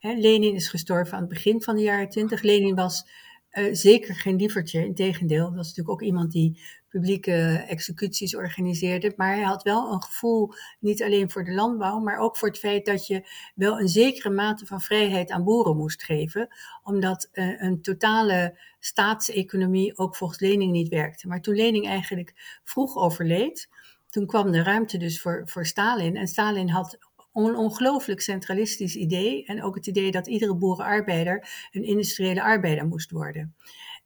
Lenin 0.00 0.54
is 0.54 0.68
gestorven 0.68 1.14
aan 1.14 1.20
het 1.20 1.28
begin 1.28 1.62
van 1.62 1.76
de 1.76 1.82
jaren 1.82 2.08
twintig. 2.08 2.42
Lenin 2.42 2.74
was 2.74 3.08
uh, 3.52 3.74
zeker 3.74 4.14
geen 4.14 4.36
lievertje, 4.36 4.84
integendeel. 4.84 5.44
Dat 5.44 5.54
was 5.54 5.68
natuurlijk 5.68 5.90
ook 5.90 6.02
iemand 6.02 6.32
die 6.32 6.60
publieke 6.90 7.64
executies 7.68 8.36
organiseerde. 8.36 9.12
Maar 9.16 9.34
hij 9.34 9.44
had 9.44 9.62
wel 9.62 9.92
een 9.92 10.02
gevoel, 10.02 10.54
niet 10.80 11.02
alleen 11.02 11.30
voor 11.30 11.44
de 11.44 11.52
landbouw, 11.52 11.98
maar 11.98 12.18
ook 12.18 12.36
voor 12.36 12.48
het 12.48 12.58
feit 12.58 12.86
dat 12.86 13.06
je 13.06 13.28
wel 13.54 13.80
een 13.80 13.88
zekere 13.88 14.30
mate 14.30 14.66
van 14.66 14.80
vrijheid 14.80 15.30
aan 15.30 15.44
boeren 15.44 15.76
moest 15.76 16.02
geven. 16.02 16.48
Omdat 16.82 17.28
uh, 17.32 17.62
een 17.62 17.82
totale 17.82 18.58
staatseconomie 18.78 19.98
ook 19.98 20.16
volgens 20.16 20.40
Lenin 20.40 20.70
niet 20.70 20.88
werkte. 20.88 21.28
Maar 21.28 21.40
toen 21.40 21.54
Lenin 21.54 21.84
eigenlijk 21.84 22.60
vroeg 22.64 22.96
overleed, 22.96 23.68
toen 24.08 24.26
kwam 24.26 24.50
de 24.50 24.62
ruimte 24.62 24.98
dus 24.98 25.20
voor, 25.20 25.42
voor 25.44 25.66
Stalin. 25.66 26.16
En 26.16 26.28
Stalin 26.28 26.68
had 26.68 26.98
een 27.32 27.56
ongelooflijk 27.56 28.20
centralistisch 28.20 28.96
idee. 28.96 29.44
En 29.44 29.62
ook 29.62 29.74
het 29.74 29.86
idee 29.86 30.10
dat 30.10 30.26
iedere 30.26 30.54
boerenarbeider 30.54 31.68
een 31.70 31.84
industriële 31.84 32.42
arbeider 32.42 32.86
moest 32.86 33.10
worden. 33.10 33.54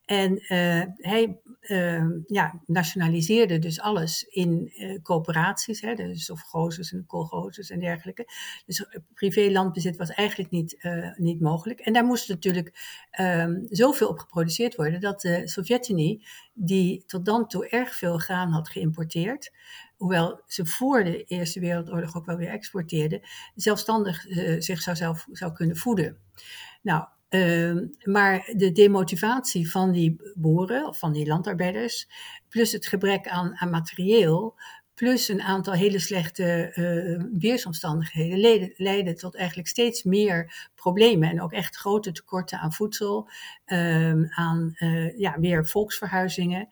En 0.05 0.33
uh, 0.33 0.83
hij 0.97 1.41
uh, 1.61 2.05
ja, 2.27 2.61
nationaliseerde 2.67 3.59
dus 3.59 3.81
alles 3.81 4.23
in 4.23 4.73
uh, 4.77 5.03
coöperaties, 5.03 5.81
hè, 5.81 5.95
dus 5.95 6.31
of 6.31 6.41
gozes 6.41 6.93
en 6.93 7.07
kolgozes 7.07 7.71
en 7.71 7.81
dergelijke. 7.81 8.27
Dus 8.67 8.87
privé-landbezit 9.15 9.97
was 9.97 10.11
eigenlijk 10.11 10.51
niet, 10.51 10.89
niet 11.17 11.41
mogelijk. 11.41 11.81
En 11.81 11.93
daar 11.93 12.05
moest 12.05 12.29
natuurlijk 12.29 12.73
um, 13.21 13.67
zoveel 13.69 14.09
op 14.09 14.19
geproduceerd 14.19 14.75
worden 14.75 15.01
dat 15.01 15.21
de 15.21 15.49
Sovjet-Unie, 15.49 16.27
die 16.53 17.05
tot 17.07 17.25
dan 17.25 17.49
toe 17.49 17.69
erg 17.69 17.95
veel 17.95 18.19
graan 18.19 18.51
had 18.51 18.69
geïmporteerd, 18.69 19.53
hoewel 19.97 20.41
ze 20.47 20.67
voor 20.67 21.05
de 21.05 21.25
Eerste 21.25 21.61
Wereldoorlog 21.61 22.17
ook 22.17 22.27
wel 22.27 22.37
weer 22.37 22.51
exporteerden, 22.51 23.21
zelfstandig 23.55 24.27
zich 24.59 24.83
zou, 24.83 24.97
zelf, 24.97 25.27
zou 25.33 25.53
kunnen 25.53 25.77
voeden. 25.77 26.19
Nou, 26.83 27.05
uh, 27.29 27.83
maar 28.03 28.53
de 28.57 28.73
demotivatie 28.73 29.71
van 29.71 29.93
die 29.93 30.33
boeren, 30.35 30.87
of 30.87 30.99
van 30.99 31.13
die 31.13 31.27
landarbeiders, 31.27 32.09
plus 32.49 32.73
het 32.73 32.87
gebrek 32.87 33.29
aan, 33.29 33.57
aan 33.57 33.71
materieel, 33.71 34.57
plus 34.95 35.29
een 35.29 35.43
aantal 35.43 35.73
hele 35.73 35.99
slechte 35.99 36.73
uh, 36.75 37.39
weersomstandigheden, 37.39 38.73
leiden, 38.77 39.17
tot 39.17 39.37
eigenlijk 39.37 39.69
steeds 39.69 40.03
meer 40.03 40.71
problemen 40.75 41.31
en 41.31 41.43
ook 41.43 41.53
echt 41.53 41.77
grote 41.77 42.13
tekorten 42.13 42.59
aan 42.59 42.73
voedsel, 42.73 43.29
uh, 43.67 44.39
aan 44.39 44.75
uh, 44.79 45.19
ja, 45.19 45.41
weer 45.41 45.67
volksverhuizingen. 45.67 46.69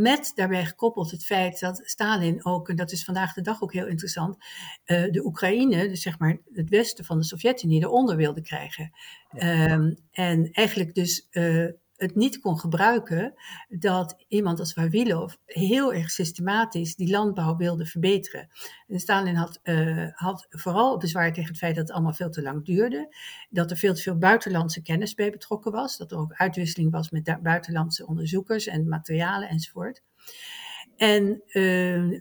Met 0.00 0.32
daarbij 0.34 0.64
gekoppeld 0.64 1.10
het 1.10 1.24
feit 1.24 1.60
dat 1.60 1.80
Stalin 1.84 2.44
ook, 2.44 2.68
en 2.68 2.76
dat 2.76 2.92
is 2.92 3.04
vandaag 3.04 3.34
de 3.34 3.42
dag 3.42 3.62
ook 3.62 3.72
heel 3.72 3.86
interessant, 3.86 4.36
uh, 4.86 5.10
de 5.10 5.24
Oekraïne, 5.24 5.88
dus 5.88 6.02
zeg 6.02 6.18
maar 6.18 6.38
het 6.52 6.68
westen 6.68 7.04
van 7.04 7.18
de 7.18 7.24
Sovjet-Unie, 7.24 7.82
eronder 7.82 8.16
wilde 8.16 8.42
krijgen. 8.42 8.92
Um, 9.38 9.96
en 10.10 10.50
eigenlijk 10.52 10.94
dus 10.94 11.26
uh, 11.30 11.70
het 11.96 12.14
niet 12.14 12.38
kon 12.38 12.58
gebruiken 12.58 13.34
dat 13.68 14.24
iemand 14.28 14.58
als 14.58 14.72
Vavilov 14.72 15.34
heel 15.44 15.92
erg 15.94 16.10
systematisch 16.10 16.94
die 16.94 17.10
landbouw 17.10 17.56
wilde 17.56 17.86
verbeteren. 17.86 18.48
En 18.88 19.00
Stalin 19.00 19.34
had, 19.34 19.60
uh, 19.62 20.08
had 20.12 20.46
vooral 20.50 20.98
bezwaar 20.98 21.32
tegen 21.32 21.48
het 21.48 21.58
feit 21.58 21.74
dat 21.74 21.86
het 21.86 21.92
allemaal 21.96 22.14
veel 22.14 22.30
te 22.30 22.42
lang 22.42 22.64
duurde, 22.64 23.16
dat 23.50 23.70
er 23.70 23.76
veel 23.76 23.94
te 23.94 24.02
veel 24.02 24.18
buitenlandse 24.18 24.82
kennis 24.82 25.14
bij 25.14 25.30
betrokken 25.30 25.72
was, 25.72 25.96
dat 25.96 26.12
er 26.12 26.18
ook 26.18 26.32
uitwisseling 26.32 26.90
was 26.90 27.10
met 27.10 27.38
buitenlandse 27.42 28.06
onderzoekers 28.06 28.66
en 28.66 28.88
materialen 28.88 29.48
enzovoort. 29.48 30.02
En 30.96 31.42
uh, 31.52 32.20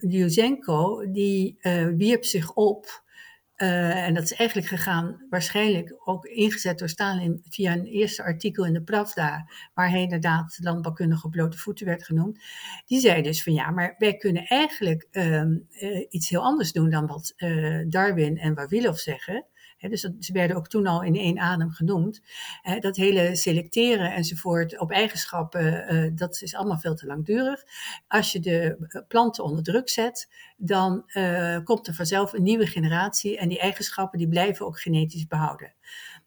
die 1.12 1.58
uh, 1.62 1.88
wierp 1.88 2.26
zich 2.26 2.54
op 2.54 3.04
uh, 3.58 4.06
en 4.06 4.14
dat 4.14 4.24
is 4.24 4.34
eigenlijk 4.34 4.70
gegaan, 4.70 5.26
waarschijnlijk 5.30 5.96
ook 6.04 6.26
ingezet 6.26 6.80
door 6.80 6.90
Stalin 6.90 7.46
via 7.50 7.74
een 7.74 7.86
eerste 7.86 8.24
artikel 8.24 8.66
in 8.66 8.74
de 8.74 8.84
Pravda, 8.84 9.50
waar 9.74 9.90
hij 9.90 10.02
inderdaad 10.02 10.58
landbouwkundige 10.62 11.30
blote 11.30 11.58
voeten 11.58 11.86
werd 11.86 12.04
genoemd. 12.04 12.40
Die 12.86 13.00
zei 13.00 13.22
dus 13.22 13.44
van 13.44 13.54
ja, 13.54 13.72
maar 13.72 13.96
wij 13.98 14.18
kunnen 14.18 14.46
eigenlijk 14.46 15.08
um, 15.12 15.68
uh, 15.70 16.06
iets 16.10 16.30
heel 16.30 16.42
anders 16.42 16.72
doen 16.72 16.90
dan 16.90 17.08
wat 17.08 17.34
uh, 17.38 17.86
Darwin 17.90 18.38
en 18.38 18.54
Wawilov 18.54 18.98
zeggen. 18.98 19.46
Dus 19.90 20.02
ze 20.20 20.34
werden 20.34 20.56
ook 20.56 20.68
toen 20.68 20.88
al 20.88 21.04
in 21.04 21.16
één 21.16 21.40
adem 21.40 21.72
genoemd. 21.72 22.22
Dat 22.80 22.96
hele 22.96 23.36
selecteren 23.36 24.14
enzovoort 24.14 24.80
op 24.80 24.92
eigenschappen, 24.92 25.94
uh, 25.94 26.12
dat 26.16 26.42
is 26.42 26.56
allemaal 26.56 26.80
veel 26.80 26.96
te 26.96 27.06
langdurig. 27.06 27.64
Als 28.08 28.32
je 28.32 28.40
de 28.40 29.04
planten 29.08 29.44
onder 29.44 29.64
druk 29.64 29.90
zet, 29.90 30.30
dan 30.58 31.04
uh, 31.08 31.58
komt 31.64 31.88
er 31.88 31.94
vanzelf 31.94 32.34
een 32.34 32.44
nieuwe 32.44 32.68
generatie 32.68 33.38
en 33.38 33.50
die 33.50 33.60
eigenschappen 33.60 34.18
die 34.20 34.28
blijven 34.28 34.66
ook 34.66 34.80
genetisch 34.80 35.28
behouden. 35.28 35.74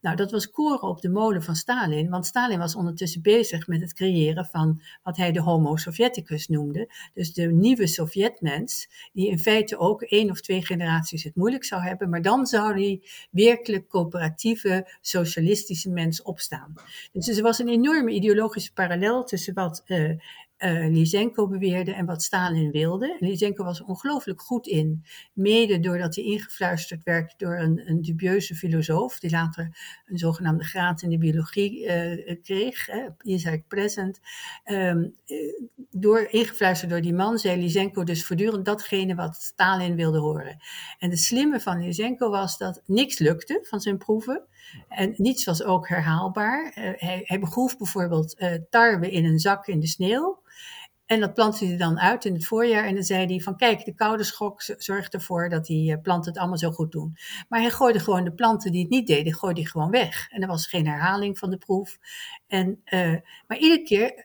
Nou, 0.00 0.16
dat 0.16 0.30
was 0.30 0.50
koren 0.50 0.88
op 0.88 1.00
de 1.00 1.08
molen 1.08 1.42
van 1.42 1.56
Stalin, 1.56 2.08
want 2.08 2.26
Stalin 2.26 2.58
was 2.58 2.74
ondertussen 2.74 3.22
bezig 3.22 3.66
met 3.66 3.80
het 3.80 3.92
creëren 3.92 4.44
van 4.44 4.82
wat 5.02 5.16
hij 5.16 5.32
de 5.32 5.40
Homo 5.40 5.76
Sovieticus 5.76 6.48
noemde. 6.48 6.92
Dus 7.14 7.32
de 7.32 7.46
nieuwe 7.46 7.86
Sovjetmens, 7.86 8.88
die 9.12 9.30
in 9.30 9.38
feite 9.38 9.78
ook 9.78 10.02
één 10.02 10.30
of 10.30 10.40
twee 10.40 10.64
generaties 10.64 11.24
het 11.24 11.34
moeilijk 11.34 11.64
zou 11.64 11.82
hebben, 11.82 12.08
maar 12.08 12.22
dan 12.22 12.46
zou 12.46 12.74
die 12.74 13.08
werkelijk 13.30 13.88
coöperatieve, 13.88 14.96
socialistische 15.00 15.90
mens 15.90 16.22
opstaan. 16.22 16.74
Dus 17.12 17.28
er 17.28 17.42
was 17.42 17.58
een 17.58 17.68
enorme 17.68 18.10
ideologische 18.10 18.72
parallel 18.72 19.24
tussen 19.24 19.54
wat 19.54 19.82
uh, 19.86 20.10
uh, 20.58 20.88
Lysenko 20.92 21.48
beweerde 21.48 21.92
en 21.92 22.06
wat 22.06 22.22
Stalin 22.22 22.70
wilde. 22.70 23.16
En 23.20 23.28
Lysenko 23.28 23.64
was 23.64 23.82
ongelooflijk 23.82 24.40
goed 24.40 24.66
in, 24.66 25.04
mede 25.32 25.80
doordat 25.80 26.14
hij 26.14 26.24
ingefluisterd 26.24 27.02
werd 27.04 27.34
door 27.36 27.58
een, 27.58 27.82
een 27.90 28.02
dubieuze 28.02 28.54
filosoof, 28.54 29.18
die 29.18 29.30
later 29.30 29.76
een 30.06 30.18
zogenaamde 30.18 30.64
graad 30.64 31.02
in 31.02 31.10
de 31.10 31.18
biologie 31.18 31.84
uh, 31.84 32.36
kreeg, 32.42 32.86
hè, 32.86 33.06
Isaac 33.22 33.62
Present. 33.68 34.20
Um, 34.64 35.14
door, 35.90 36.26
ingefluisterd 36.30 36.90
door 36.90 37.00
die 37.00 37.14
man 37.14 37.38
zei 37.38 37.60
Lysenko 37.60 38.04
dus 38.04 38.26
voortdurend 38.26 38.64
datgene 38.64 39.14
wat 39.14 39.36
Stalin 39.36 39.96
wilde 39.96 40.18
horen. 40.18 40.56
En 40.98 41.10
het 41.10 41.18
slimme 41.18 41.60
van 41.60 41.82
Lysenko 41.82 42.30
was 42.30 42.58
dat 42.58 42.82
niks 42.86 43.18
lukte 43.18 43.58
van 43.62 43.80
zijn 43.80 43.98
proeven. 43.98 44.46
En 44.88 45.14
niets 45.16 45.44
was 45.44 45.62
ook 45.62 45.88
herhaalbaar. 45.88 46.64
Uh, 46.66 46.90
hij, 46.96 47.20
hij 47.24 47.38
begroef 47.40 47.76
bijvoorbeeld 47.76 48.40
uh, 48.40 48.54
tarwe 48.70 49.10
in 49.10 49.24
een 49.24 49.38
zak 49.38 49.66
in 49.66 49.80
de 49.80 49.86
sneeuw. 49.86 50.42
En 51.06 51.20
dat 51.20 51.34
plantte 51.34 51.66
hij 51.66 51.76
dan 51.76 52.00
uit 52.00 52.24
in 52.24 52.34
het 52.34 52.46
voorjaar. 52.46 52.84
En 52.84 52.94
dan 52.94 53.02
zei 53.02 53.26
hij 53.26 53.40
van 53.40 53.56
kijk, 53.56 53.84
de 53.84 53.94
koude 53.94 54.24
schok 54.24 54.62
zorgt 54.62 55.14
ervoor 55.14 55.48
dat 55.48 55.66
die 55.66 55.92
eh, 55.92 56.00
planten 56.02 56.30
het 56.30 56.40
allemaal 56.40 56.58
zo 56.58 56.70
goed 56.70 56.92
doen. 56.92 57.16
Maar 57.48 57.60
hij 57.60 57.70
gooide 57.70 58.00
gewoon 58.00 58.24
de 58.24 58.32
planten 58.32 58.72
die 58.72 58.80
het 58.80 58.90
niet 58.90 59.06
deden, 59.06 59.34
gooide 59.34 59.60
hij 59.60 59.70
gewoon 59.70 59.90
weg. 59.90 60.28
En 60.30 60.42
er 60.42 60.48
was 60.48 60.66
geen 60.66 60.86
herhaling 60.86 61.38
van 61.38 61.50
de 61.50 61.58
proef. 61.58 61.98
En, 62.46 62.82
maar 63.46 63.58
iedere 63.58 63.82
keer 63.82 64.24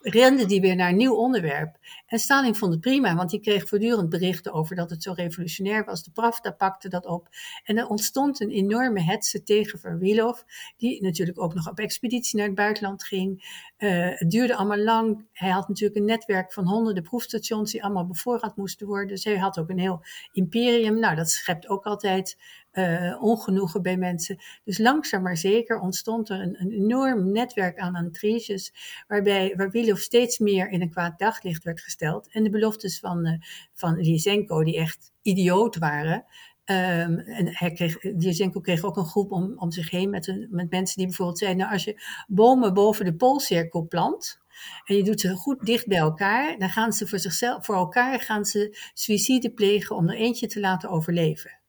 rende 0.00 0.46
die 0.46 0.60
weer 0.60 0.76
naar 0.76 0.88
een 0.88 0.96
nieuw 0.96 1.14
onderwerp. 1.14 1.76
En 2.06 2.18
Stalin 2.18 2.54
vond 2.54 2.72
het 2.72 2.80
prima, 2.80 3.14
want 3.14 3.30
die 3.30 3.40
kreeg 3.40 3.68
voortdurend 3.68 4.08
berichten 4.08 4.52
over 4.52 4.76
dat 4.76 4.90
het 4.90 5.02
zo 5.02 5.12
revolutionair 5.12 5.84
was. 5.84 6.02
De 6.02 6.10
Pravda 6.10 6.50
pakte 6.50 6.88
dat 6.88 7.06
op. 7.06 7.28
En 7.64 7.78
er 7.78 7.86
ontstond 7.86 8.40
een 8.40 8.50
enorme 8.50 9.02
hetze 9.02 9.42
tegen 9.42 9.78
Verwilov, 9.78 10.40
die 10.76 11.02
natuurlijk 11.02 11.40
ook 11.40 11.54
nog 11.54 11.68
op 11.68 11.78
expeditie 11.78 12.36
naar 12.36 12.46
het 12.46 12.54
buitenland 12.54 13.04
ging. 13.04 13.58
Uh, 13.78 14.08
het 14.08 14.30
duurde 14.30 14.56
allemaal 14.56 14.78
lang. 14.78 15.26
Hij 15.32 15.50
had 15.50 15.68
natuurlijk 15.68 16.00
een 16.00 16.06
netwerk 16.06 16.52
van 16.52 16.66
honderden 16.66 17.02
proefstations 17.02 17.72
die 17.72 17.84
allemaal 17.84 18.06
bevoorraad 18.06 18.56
moesten 18.56 18.86
worden. 18.86 19.08
Dus 19.08 19.24
hij 19.24 19.36
had 19.36 19.58
ook 19.58 19.68
een 19.68 19.78
heel 19.78 20.02
imperium. 20.32 20.98
Nou, 20.98 21.16
dat 21.16 21.30
schept 21.30 21.68
ook 21.68 21.84
altijd 21.84 22.36
uh, 22.72 23.22
ongenoegen 23.22 23.82
bij 23.82 23.96
mensen. 23.96 24.38
Dus 24.64 24.78
langzaam 24.78 25.22
maar 25.22 25.36
zeker 25.36 25.80
ontstond 25.80 26.28
er 26.28 26.40
een, 26.40 26.60
een 26.60 26.72
enorm 26.72 27.32
netwerk 27.32 27.78
aan 27.78 27.96
intriges, 27.96 28.72
waarbij 29.08 29.54
Warwilov 29.56 29.98
steeds 29.98 30.38
meer 30.38 30.70
in 30.70 30.80
een 30.80 30.90
kwaad 30.90 31.18
daglicht 31.18 31.64
werd 31.64 31.80
gesteld. 31.80 32.32
En 32.32 32.42
de 32.42 32.50
beloftes 32.50 32.98
van, 32.98 33.26
uh, 33.26 33.32
van 33.74 33.96
Lysenko, 33.96 34.64
die 34.64 34.76
echt 34.76 35.12
idioot 35.22 35.76
waren, 35.76 36.24
Um, 36.64 37.18
en 37.18 37.56
hij 37.56 37.72
kreeg, 37.72 38.02
Lysenko 38.02 38.60
kreeg 38.60 38.84
ook 38.84 38.96
een 38.96 39.06
groep 39.06 39.32
om, 39.32 39.52
om 39.56 39.70
zich 39.70 39.90
heen 39.90 40.10
met, 40.10 40.26
een, 40.26 40.46
met 40.50 40.70
mensen 40.70 40.96
die 40.96 41.06
bijvoorbeeld 41.06 41.38
zeiden, 41.38 41.60
nou 41.60 41.72
als 41.72 41.84
je 41.84 42.02
bomen 42.28 42.74
boven 42.74 43.04
de 43.04 43.14
poolcirkel 43.14 43.86
plant, 43.86 44.40
en 44.84 44.96
je 44.96 45.02
doet 45.02 45.20
ze 45.20 45.34
goed 45.34 45.66
dicht 45.66 45.86
bij 45.86 45.98
elkaar, 45.98 46.58
dan 46.58 46.68
gaan 46.68 46.92
ze 46.92 47.06
voor 47.06 47.18
zichzelf, 47.18 47.64
voor 47.64 47.74
elkaar 47.74 48.20
gaan 48.20 48.44
ze 48.44 48.78
suïcide 48.94 49.52
plegen 49.52 49.96
om 49.96 50.08
er 50.08 50.16
eentje 50.16 50.46
te 50.46 50.60
laten 50.60 50.90
overleven. 50.90 51.59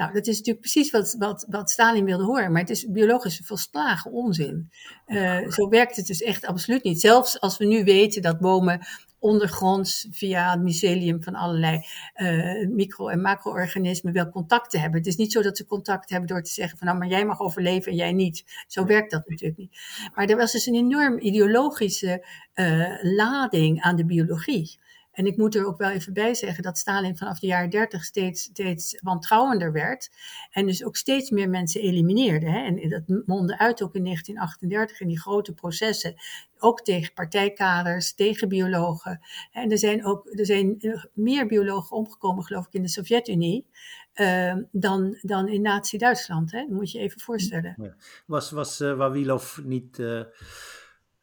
Nou, 0.00 0.12
dat 0.12 0.26
is 0.26 0.36
natuurlijk 0.36 0.60
precies 0.60 0.90
wat, 0.90 1.14
wat, 1.18 1.46
wat 1.48 1.70
Stalin 1.70 2.04
wilde 2.04 2.24
horen, 2.24 2.52
maar 2.52 2.60
het 2.60 2.70
is 2.70 2.90
biologisch 2.90 3.40
volslagen 3.44 4.10
onzin. 4.10 4.70
Uh, 5.06 5.48
zo 5.48 5.68
werkt 5.68 5.96
het 5.96 6.06
dus 6.06 6.22
echt 6.22 6.46
absoluut 6.46 6.82
niet. 6.82 7.00
Zelfs 7.00 7.40
als 7.40 7.58
we 7.58 7.64
nu 7.64 7.84
weten 7.84 8.22
dat 8.22 8.40
bomen 8.40 8.86
ondergronds 9.18 10.06
via 10.10 10.50
het 10.50 10.60
mycelium 10.60 11.22
van 11.22 11.34
allerlei 11.34 11.84
uh, 12.16 12.68
micro- 12.68 13.08
en 13.08 13.20
macro-organismen 13.20 14.12
wel 14.12 14.30
contacten 14.30 14.80
hebben. 14.80 14.98
Het 14.98 15.08
is 15.08 15.16
niet 15.16 15.32
zo 15.32 15.42
dat 15.42 15.56
ze 15.56 15.66
contact 15.66 16.10
hebben 16.10 16.28
door 16.28 16.42
te 16.42 16.52
zeggen 16.52 16.78
van 16.78 16.86
nou, 16.86 16.98
maar 16.98 17.08
jij 17.08 17.24
mag 17.24 17.40
overleven 17.40 17.92
en 17.92 17.98
jij 17.98 18.12
niet. 18.12 18.64
Zo 18.66 18.84
werkt 18.84 19.10
dat 19.10 19.28
natuurlijk 19.28 19.58
niet. 19.58 19.78
Maar 20.14 20.26
er 20.26 20.36
was 20.36 20.52
dus 20.52 20.66
een 20.66 20.74
enorm 20.74 21.18
ideologische 21.18 22.26
uh, 22.54 23.02
lading 23.02 23.80
aan 23.80 23.96
de 23.96 24.04
biologie. 24.04 24.78
En 25.12 25.26
ik 25.26 25.36
moet 25.36 25.54
er 25.54 25.66
ook 25.66 25.78
wel 25.78 25.90
even 25.90 26.12
bij 26.12 26.34
zeggen 26.34 26.62
dat 26.62 26.78
Stalin 26.78 27.16
vanaf 27.16 27.38
de 27.38 27.46
jaren 27.46 27.70
30 27.70 28.04
steeds, 28.04 28.42
steeds 28.42 28.98
wantrouwender 29.02 29.72
werd. 29.72 30.10
En 30.50 30.66
dus 30.66 30.84
ook 30.84 30.96
steeds 30.96 31.30
meer 31.30 31.48
mensen 31.48 31.80
elimineerde. 31.80 32.50
Hè. 32.50 32.64
En 32.64 32.88
dat 32.88 33.22
mondde 33.26 33.58
uit 33.58 33.82
ook 33.82 33.94
in 33.94 34.04
1938 34.04 35.00
in 35.00 35.08
die 35.08 35.20
grote 35.20 35.52
processen. 35.52 36.14
Ook 36.58 36.80
tegen 36.80 37.12
partijkaders, 37.12 38.14
tegen 38.14 38.48
biologen. 38.48 39.20
En 39.52 39.70
er 39.70 39.78
zijn 39.78 40.04
ook 40.04 40.38
er 40.38 40.46
zijn 40.46 40.76
meer 41.12 41.46
biologen 41.46 41.96
omgekomen, 41.96 42.44
geloof 42.44 42.66
ik, 42.66 42.72
in 42.72 42.82
de 42.82 42.88
Sovjet-Unie. 42.88 43.66
Uh, 44.14 44.56
dan, 44.70 45.18
dan 45.22 45.48
in 45.48 45.62
Nazi-Duitsland. 45.62 46.50
Dat 46.50 46.68
moet 46.68 46.90
je 46.90 46.98
even 46.98 47.20
voorstellen. 47.20 47.96
Was, 48.26 48.50
was 48.50 48.80
uh, 48.80 48.96
Wawilov 48.96 49.58
niet 49.58 49.98
uh, 49.98 50.22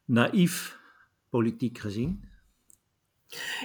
naïef, 0.04 0.78
politiek 1.30 1.78
gezien? 1.78 2.28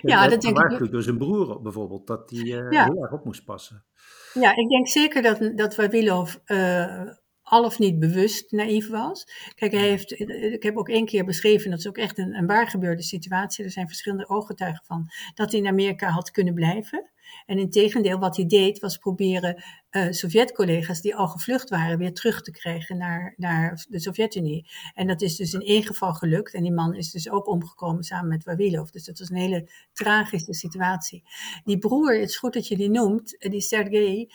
Ja, 0.02 0.28
dat 0.28 0.42
denk 0.42 0.60
ik. 0.60 0.92
door 0.92 1.04
zijn 1.04 1.18
broer 1.18 1.62
bijvoorbeeld, 1.62 2.08
dat 2.08 2.30
hij 2.30 2.40
uh, 2.40 2.72
ja. 2.72 2.84
heel 2.84 3.02
erg 3.02 3.12
op 3.12 3.26
moest 3.26 3.46
passen. 3.46 3.86
Ja, 4.34 4.56
ik 4.56 4.70
denk 4.70 4.88
zeker 4.88 5.22
dat, 5.22 5.52
dat 5.58 5.76
Wawilov 5.76 6.36
uh, 6.46 7.02
al 7.42 7.64
of 7.64 7.80
niet 7.80 8.00
bewust 8.00 8.52
naïef 8.52 8.90
was. 8.90 9.28
Kijk, 9.56 9.72
hij 9.72 9.90
heeft, 9.90 10.20
ik 10.54 10.64
heb 10.64 10.78
ook 10.78 10.90
één 10.90 11.06
keer 11.06 11.26
beschreven, 11.26 11.70
dat 11.70 11.80
is 11.80 11.88
ook 11.88 11.98
echt 11.98 12.18
een, 12.18 12.36
een 12.36 12.48
waar 12.48 12.68
gebeurde 12.68 13.04
situatie. 13.04 13.66
Er 13.66 13.72
zijn 13.72 13.88
verschillende 13.88 14.30
ooggetuigen 14.30 14.86
van, 14.86 15.08
dat 15.34 15.52
hij 15.52 15.60
in 15.60 15.68
Amerika 15.68 16.10
had 16.10 16.32
kunnen 16.32 16.54
blijven. 16.54 17.12
En 17.46 17.58
in 17.58 17.70
tegendeel, 17.70 18.20
wat 18.20 18.36
hij 18.36 18.46
deed, 18.46 18.80
was 18.80 18.98
proberen 18.98 19.64
uh, 19.92 20.12
Sovjet-collega's 20.12 21.02
die 21.02 21.16
al 21.16 21.28
gevlucht 21.28 21.70
waren, 21.70 21.98
weer 21.98 22.14
terug 22.14 22.42
te 22.42 22.52
krijgen 22.52 22.98
naar, 22.98 23.34
naar 23.38 23.86
de 23.90 24.00
Sovjet-Unie. 24.00 24.70
En 24.94 25.08
dat 25.08 25.22
is 25.22 25.36
dus 25.36 25.54
in 25.54 25.62
één 25.62 25.84
geval 25.84 26.14
gelukt. 26.14 26.54
En 26.54 26.64
die 26.64 26.72
man 26.72 26.96
is 26.96 27.12
dus 27.12 27.30
ook 27.30 27.48
omgekomen 27.48 28.04
samen 28.04 28.28
met 28.28 28.44
Wawilov. 28.44 28.90
Dus 28.90 29.06
dat 29.06 29.20
was 29.20 29.30
een 29.30 29.36
hele 29.36 29.70
tragische 29.94 30.54
situatie. 30.54 31.24
Die 31.64 31.78
broer, 31.78 32.20
het 32.20 32.30
is 32.30 32.38
goed 32.38 32.54
dat 32.54 32.68
je 32.68 32.78
die 32.78 32.90
noemt, 32.90 33.36
die 33.40 33.62
Sergei, 33.62 34.32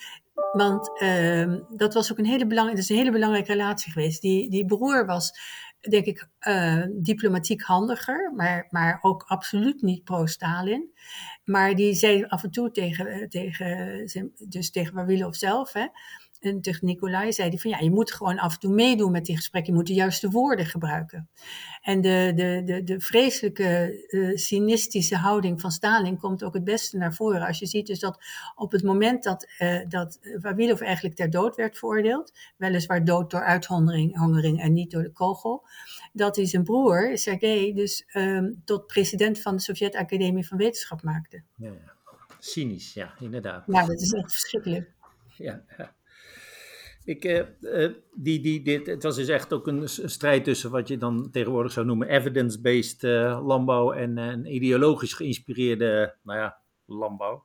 want 0.53 1.03
uh, 1.03 1.55
dat 1.77 1.95
was 1.95 2.13
ook 2.13 2.19
een 2.19 2.27
hele, 2.27 2.47
belang, 2.47 2.69
dat 2.69 2.79
is 2.79 2.89
een 2.89 2.97
hele 2.97 3.13
belangrijke 3.13 3.53
relatie 3.53 3.93
geweest. 3.93 4.21
Die, 4.21 4.51
die 4.51 4.65
broer 4.65 5.07
was 5.07 5.33
denk 5.81 6.05
ik, 6.05 6.29
uh, 6.49 6.85
diplomatiek 6.93 7.63
handiger, 7.63 8.33
maar, 8.37 8.67
maar 8.71 8.99
ook 9.01 9.23
absoluut 9.27 9.83
niet 9.83 10.05
pro-Stalin. 10.05 10.91
Maar 11.49 11.75
die 11.75 11.95
zei 11.95 12.25
af 12.25 12.43
en 12.43 12.51
toe 12.51 12.71
tegen, 12.71 13.29
tegen, 13.29 14.05
dus 14.49 14.71
tegen 14.71 14.95
Wawilov 14.95 15.35
zelf, 15.35 15.73
hè, 15.73 15.87
en 16.41 16.61
tegen 16.61 16.87
Nicolai 16.87 17.33
zei 17.33 17.49
hij 17.49 17.59
van 17.59 17.71
ja, 17.71 17.79
je 17.79 17.91
moet 17.91 18.13
gewoon 18.13 18.39
af 18.39 18.53
en 18.53 18.61
toe 18.61 18.75
meedoen 18.75 19.11
met 19.13 19.25
die 19.25 19.37
gesprekken. 19.37 19.73
Je 19.73 19.79
moet 19.79 19.89
de 19.89 19.95
juiste 19.95 20.31
woorden 20.31 20.67
gebruiken. 20.67 21.29
En 21.83 22.01
de, 22.01 22.33
de, 22.35 22.63
de, 22.65 22.85
de 22.85 23.01
vreselijke 23.01 24.05
uh, 24.09 24.37
cynistische 24.37 25.17
houding 25.17 25.61
van 25.61 25.71
Stalin 25.71 26.19
komt 26.19 26.45
ook 26.45 26.55
het 26.55 26.65
beste 26.65 26.97
naar 26.97 27.15
voren. 27.15 27.47
Als 27.47 27.59
je 27.59 27.67
ziet 27.67 27.87
dus 27.87 27.99
dat 27.99 28.25
op 28.55 28.73
het 28.73 28.83
moment 28.83 29.23
dat, 29.25 29.49
uh, 29.59 29.81
dat 29.89 30.19
Wawilov 30.41 30.81
eigenlijk 30.81 31.17
ter 31.17 31.31
dood 31.31 31.57
werd 31.57 31.79
veroordeeld, 31.79 32.33
weliswaar 32.57 33.05
dood 33.05 33.31
door 33.31 33.45
uithongering 33.45 34.61
en 34.61 34.73
niet 34.73 34.91
door 34.91 35.03
de 35.03 35.13
kogel, 35.13 35.67
dat 36.13 36.37
hij 36.37 36.47
zijn 36.47 36.65
broer, 36.65 37.19
Sergei, 37.19 37.75
dus 37.75 38.05
um, 38.15 38.63
tot 38.65 38.87
president 38.87 39.41
van 39.41 39.57
de 39.57 39.63
Sovjet-Academie 39.63 40.47
van 40.47 40.59
Wetenschap 40.59 41.03
maakte. 41.03 41.43
Ja, 41.57 41.69
ja. 41.69 41.97
Cynisch, 42.39 42.95
ja, 42.95 43.15
inderdaad. 43.21 43.65
Ja, 43.67 43.87
dat 43.87 44.01
is 44.01 44.13
echt 44.13 44.33
verschrikkelijk. 44.33 44.91
Ja, 45.37 45.63
ja. 45.77 45.97
Ik, 47.09 47.25
uh, 47.25 47.89
die, 48.15 48.41
die, 48.41 48.63
dit, 48.63 48.87
het 48.87 49.03
was 49.03 49.17
dus 49.17 49.29
echt 49.29 49.53
ook 49.53 49.67
een 49.67 49.89
strijd 49.89 50.45
tussen 50.45 50.71
wat 50.71 50.89
je 50.89 50.97
dan 50.97 51.31
tegenwoordig 51.31 51.73
zou 51.73 51.87
noemen 51.87 52.09
evidence-based 52.09 53.03
uh, 53.03 53.41
landbouw 53.47 53.93
en 53.93 54.17
uh, 54.45 54.55
ideologisch 54.55 55.13
geïnspireerde 55.13 56.15
nou 56.23 56.39
ja, 56.39 56.59
landbouw. 56.87 57.45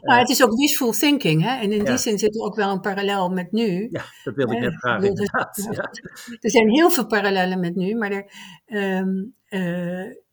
Nou, 0.00 0.18
het 0.18 0.28
is 0.28 0.44
ook 0.44 0.58
wishful 0.58 0.92
thinking, 0.92 1.42
hè? 1.42 1.60
en 1.60 1.72
in 1.72 1.78
ja. 1.78 1.84
die 1.84 1.98
zin 1.98 2.18
zit 2.18 2.34
er 2.34 2.42
ook 2.42 2.54
wel 2.54 2.70
een 2.70 2.80
parallel 2.80 3.28
met 3.28 3.52
nu. 3.52 3.88
Ja, 3.90 4.04
dat 4.24 4.34
wilde 4.34 4.54
ik 4.54 4.60
net 4.60 4.78
vragen, 4.78 5.08
inderdaad. 5.08 5.68
Ja. 5.72 5.90
Er 6.40 6.50
zijn 6.50 6.70
heel 6.70 6.90
veel 6.90 7.06
parallellen 7.06 7.60
met 7.60 7.74
nu, 7.74 7.94
maar 7.94 8.10
er, 8.10 8.32
um, 8.66 9.34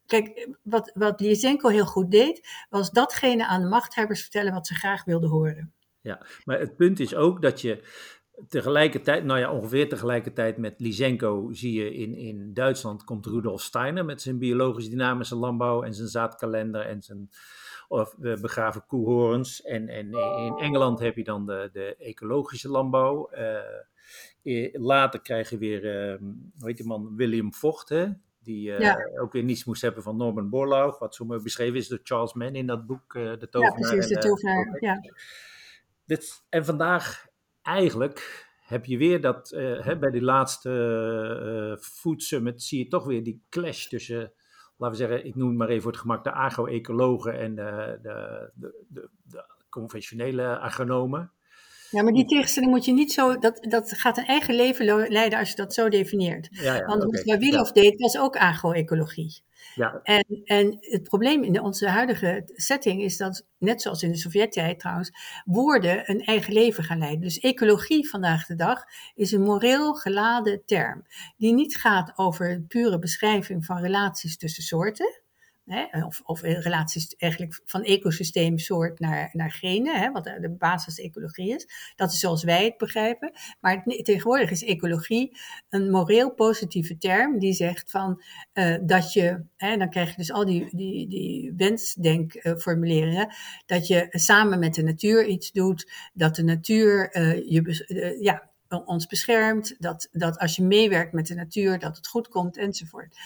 kijk, 0.06 0.50
wat, 0.64 0.92
wat 0.94 1.20
Lysenko 1.20 1.70
heel 1.70 1.86
goed 1.86 2.12
deed, 2.12 2.48
was 2.70 2.92
datgene 2.92 3.48
aan 3.48 3.62
de 3.62 3.68
machthebbers 3.68 4.22
vertellen 4.22 4.54
wat 4.54 4.68
ze 4.68 4.76
graag 4.76 5.04
wilden 5.04 5.30
horen. 5.30 5.72
Ja, 6.02 6.26
maar 6.44 6.60
het 6.60 6.76
punt 6.76 7.00
is 7.00 7.16
ook 7.16 7.42
dat 7.42 7.62
je 7.62 7.84
tegelijkertijd, 8.48 9.24
nou 9.24 9.40
ja, 9.40 9.52
ongeveer 9.52 9.90
tegelijkertijd 9.90 10.58
met 10.58 10.80
Lysenko 10.80 11.50
zie 11.52 11.74
je 11.74 11.94
in, 11.94 12.16
in 12.16 12.54
Duitsland 12.54 13.04
komt 13.04 13.26
Rudolf 13.26 13.62
Steiner 13.62 14.06
met 14.06 14.22
zijn 14.22 14.38
biologisch 14.38 14.90
dynamische 14.90 15.36
landbouw 15.36 15.84
en 15.84 15.94
zijn 15.94 16.08
zaadkalender 16.08 16.82
en 16.82 17.02
zijn 17.02 17.30
of 17.88 18.16
de 18.18 18.38
begraven 18.42 18.86
koehorens. 18.86 19.62
En, 19.62 19.88
en 19.88 20.12
in 20.46 20.54
Engeland 20.58 21.00
heb 21.00 21.16
je 21.16 21.24
dan 21.24 21.46
de, 21.46 21.70
de 21.74 21.96
ecologische 21.96 22.70
landbouw. 22.70 23.30
Uh, 24.44 24.74
later 24.74 25.22
krijg 25.22 25.50
je 25.50 25.58
weer, 25.58 26.12
uh, 26.12 26.20
hoe 26.58 26.68
heet 26.68 26.78
die 26.78 26.86
man, 26.86 27.16
William 27.16 27.54
Vocht, 27.54 27.90
hè? 27.90 28.08
die 28.40 28.70
uh, 28.70 28.80
ja. 28.80 28.98
ook 29.20 29.32
weer 29.32 29.44
niets 29.44 29.66
moest 29.66 29.82
hebben 29.82 30.04
van 30.04 30.18
Norman 30.18 30.50
Borlaug, 30.50 31.00
wat 31.00 31.16
zo 31.16 31.26
mooi 31.26 31.42
beschreven 31.42 31.78
is 31.78 31.88
door 31.88 32.00
Charles 32.04 32.34
Mann 32.34 32.56
in 32.56 32.68
dat 32.68 32.86
boek, 32.86 33.14
De 33.14 33.48
Tovenaar. 33.50 33.80
Ja, 33.80 33.88
precies, 33.88 34.08
De 34.08 34.20
Tovenaar, 34.20 34.78
ja. 34.80 35.02
Dit, 36.06 36.46
en 36.50 36.66
vandaag 36.66 37.28
eigenlijk 37.68 38.46
heb 38.62 38.86
je 38.86 38.98
weer 38.98 39.22
dat, 39.22 39.50
hè, 39.50 39.98
bij 39.98 40.12
die 40.12 40.22
laatste 40.22 41.78
Food 41.82 42.24
Summit 42.24 42.64
zie 42.64 42.80
je 42.84 42.88
toch 42.88 43.06
weer 43.06 43.24
die 43.24 43.46
clash 43.50 43.88
tussen 43.88 44.32
laten 44.78 44.98
we 45.00 45.06
zeggen, 45.06 45.26
ik 45.26 45.36
noem 45.36 45.48
het 45.50 45.58
maar 45.58 45.68
even 45.68 45.82
voor 45.82 45.92
het 45.92 46.02
gemak 46.02 46.24
de 46.24 46.32
agro-ecologen 46.32 47.40
en 47.40 47.56
de, 47.56 48.00
de, 48.02 48.52
de, 48.88 49.10
de, 49.24 49.56
conventionele 49.70 50.60
agronomen. 50.60 51.32
Ja, 51.90 52.04
maar 52.04 52.14
die 52.14 52.26
tegenstelling 52.26 52.72
moet 52.72 52.86
je 52.86 52.94
niet 52.94 53.12
zo. 53.12 53.38
Dat, 53.38 53.58
dat 53.62 53.94
gaat 53.94 54.18
een 54.18 54.26
eigen 54.26 54.56
leven 54.56 54.86
leiden 55.10 55.40
als 55.40 55.50
je 55.50 55.56
dat 55.56 55.74
zo 55.74 55.90
definieert. 55.90 56.48
Ja, 56.52 56.76
ja, 56.76 56.86
Want 56.86 57.06
okay. 57.06 57.24
wat 57.24 57.40
Wilof 57.40 57.68
ja. 57.74 57.82
deed, 57.82 58.00
was 58.00 58.18
ook 58.18 58.38
agro-ecologie. 58.38 59.46
Ja. 59.76 60.00
En, 60.04 60.42
en 60.44 60.78
het 60.80 61.04
probleem 61.04 61.44
in 61.44 61.62
onze 61.62 61.90
huidige 61.90 62.52
setting 62.54 63.02
is 63.02 63.18
dat, 63.18 63.46
net 63.58 63.82
zoals 63.82 64.04
in 64.04 64.12
de 64.12 64.18
Sovjet-tijd 64.18 64.80
trouwens, 64.80 65.12
woorden 65.46 66.10
een 66.10 66.22
eigen 66.22 66.54
leven 66.54 66.84
gaan 66.84 66.98
leiden. 66.98 67.22
Dus 67.22 67.40
ecologie 67.40 68.10
vandaag 68.10 68.46
de 68.46 68.56
dag 68.56 68.84
is 69.16 69.32
een 69.32 69.42
moreel 69.42 69.94
geladen 69.94 70.62
term, 70.66 71.06
die 71.38 71.54
niet 71.54 71.78
gaat 71.78 72.12
over 72.16 72.62
pure 72.68 73.00
beschrijving 73.00 73.66
van 73.66 73.82
relaties 73.82 74.38
tussen 74.38 74.64
soorten. 74.64 75.22
Hè, 75.68 76.06
of, 76.06 76.22
of 76.24 76.42
relaties 76.42 77.16
eigenlijk 77.18 77.62
van 77.66 77.84
ecosysteemsoort 77.84 79.00
naar, 79.00 79.30
naar 79.34 79.52
genen, 79.52 80.00
hè, 80.00 80.12
wat 80.12 80.24
de 80.24 80.56
basis 80.58 81.00
ecologie 81.00 81.56
is. 81.56 81.68
Dat 81.96 82.12
is 82.12 82.20
zoals 82.20 82.44
wij 82.44 82.66
het 82.66 82.78
begrijpen. 82.78 83.32
Maar 83.60 83.84
tegenwoordig 83.84 84.52
is 84.52 84.64
ecologie 84.64 85.38
een 85.70 85.90
moreel 85.92 86.34
positieve 86.34 86.98
term 86.98 87.40
die 87.40 87.54
zegt 87.54 87.92
van 87.92 88.24
uh, 88.54 88.78
dat 88.82 89.14
je, 89.14 89.44
hè, 89.56 89.78
dan 89.78 89.90
krijg 89.90 90.10
je 90.10 90.16
dus 90.16 90.32
al 90.32 90.46
die, 90.46 90.68
die, 90.72 91.08
die 91.08 91.54
wensdenkformuleringen, 91.58 93.34
dat 93.66 93.88
je 93.88 94.08
samen 94.10 94.60
met 94.60 94.74
de 94.74 94.84
natuur 94.84 95.26
iets 95.26 95.52
doet, 95.52 95.92
dat 96.14 96.36
de 96.36 96.44
natuur 96.44 97.16
uh, 97.16 97.50
je, 97.50 97.86
uh, 97.88 98.22
ja, 98.22 98.50
ons 98.86 99.08
beschermt, 99.08 99.76
dat, 99.80 100.10
dat 100.12 100.38
als 100.38 100.56
je 100.56 100.64
meewerkt 100.64 101.14
met 101.14 101.28
de 101.28 101.36
natuur, 101.36 101.80
dat 101.80 101.98
het 101.98 102.08
goed 102.08 102.28
komt 102.28 102.58
enzovoort. 102.58 103.18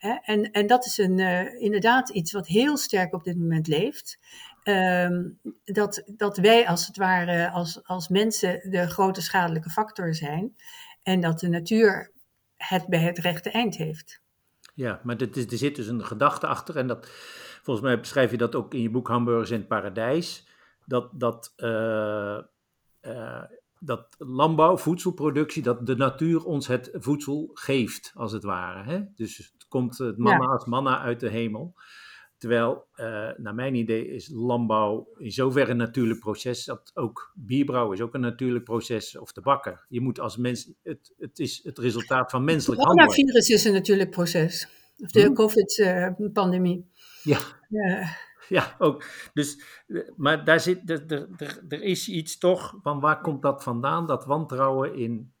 En, 0.00 0.50
en 0.50 0.66
dat 0.66 0.86
is 0.86 0.98
een, 0.98 1.18
uh, 1.18 1.62
inderdaad 1.62 2.08
iets 2.08 2.32
wat 2.32 2.46
heel 2.46 2.76
sterk 2.76 3.14
op 3.14 3.24
dit 3.24 3.38
moment 3.38 3.66
leeft. 3.66 4.18
Um, 4.64 5.38
dat, 5.64 6.02
dat 6.06 6.36
wij 6.36 6.68
als 6.68 6.86
het 6.86 6.96
ware 6.96 7.50
als, 7.50 7.86
als 7.86 8.08
mensen 8.08 8.70
de 8.70 8.88
grote 8.88 9.20
schadelijke 9.20 9.70
factor 9.70 10.14
zijn. 10.14 10.56
En 11.02 11.20
dat 11.20 11.40
de 11.40 11.48
natuur 11.48 12.12
het 12.56 12.86
bij 12.86 13.00
het 13.00 13.18
rechte 13.18 13.50
eind 13.50 13.76
heeft. 13.76 14.22
Ja, 14.74 15.00
maar 15.04 15.16
er, 15.16 15.28
zit 15.48 15.76
dus 15.76 15.86
een 15.86 16.04
gedachte 16.04 16.46
achter. 16.46 16.76
En 16.76 16.86
dat, 16.86 17.06
volgens 17.62 17.86
mij 17.86 18.00
beschrijf 18.00 18.30
je 18.30 18.36
dat 18.36 18.54
ook 18.54 18.74
in 18.74 18.82
je 18.82 18.90
boek 18.90 19.08
Hamburgers 19.08 19.50
in 19.50 19.58
het 19.58 19.68
Paradijs. 19.68 20.46
Dat, 20.86 21.10
dat 21.12 21.52
uh, 21.56 22.38
uh, 23.02 23.42
dat 23.78 24.14
landbouw, 24.18 24.76
voedselproductie, 24.76 25.62
dat 25.62 25.86
de 25.86 25.96
natuur 25.96 26.44
ons 26.44 26.66
het 26.66 26.90
voedsel 26.92 27.50
geeft, 27.54 28.12
als 28.14 28.32
het 28.32 28.42
ware. 28.42 28.82
Hè? 28.82 29.02
Dus 29.14 29.54
komt 29.70 29.98
het 29.98 30.18
manna 30.18 30.46
als 30.46 30.64
manna 30.64 31.00
uit 31.00 31.20
de 31.20 31.28
hemel. 31.28 31.74
Terwijl, 32.38 32.86
uh, 32.96 33.28
naar 33.36 33.54
mijn 33.54 33.74
idee, 33.74 34.08
is 34.08 34.30
landbouw 34.32 35.08
in 35.16 35.32
zoverre 35.32 35.70
een 35.70 35.76
natuurlijk 35.76 36.20
proces 36.20 36.64
dat 36.64 36.90
ook 36.94 37.32
bierbrouwen 37.34 37.96
is 37.96 38.02
ook 38.02 38.14
een 38.14 38.20
natuurlijk 38.20 38.64
proces, 38.64 39.18
of 39.18 39.32
de 39.32 39.40
bakker. 39.40 39.86
Je 39.88 40.00
moet 40.00 40.20
als 40.20 40.36
mens, 40.36 40.72
het, 40.82 41.14
het 41.18 41.38
is 41.38 41.60
het 41.64 41.78
resultaat 41.78 42.30
van 42.30 42.44
menselijk 42.44 42.80
handelen. 42.80 43.08
Het 43.08 43.16
coronavirus 43.16 43.48
is 43.48 43.64
een 43.64 43.72
natuurlijk 43.72 44.10
proces, 44.10 44.68
of 44.98 45.10
de 45.10 45.22
hm? 45.22 45.32
COVID-pandemie. 45.32 46.90
Ja. 47.22 47.38
ja 47.68 48.08
ja, 48.50 48.74
ook. 48.78 49.04
Dus, 49.34 49.62
maar 50.16 50.44
daar 50.44 50.60
zit, 50.60 50.90
er, 50.90 51.06
er, 51.36 51.64
er 51.68 51.82
is 51.82 52.08
iets 52.08 52.38
toch 52.38 52.78
van 52.82 53.00
waar 53.00 53.20
komt 53.20 53.42
dat 53.42 53.62
vandaan, 53.62 54.06
dat 54.06 54.24
wantrouwen 54.24 54.94
in 54.94 55.32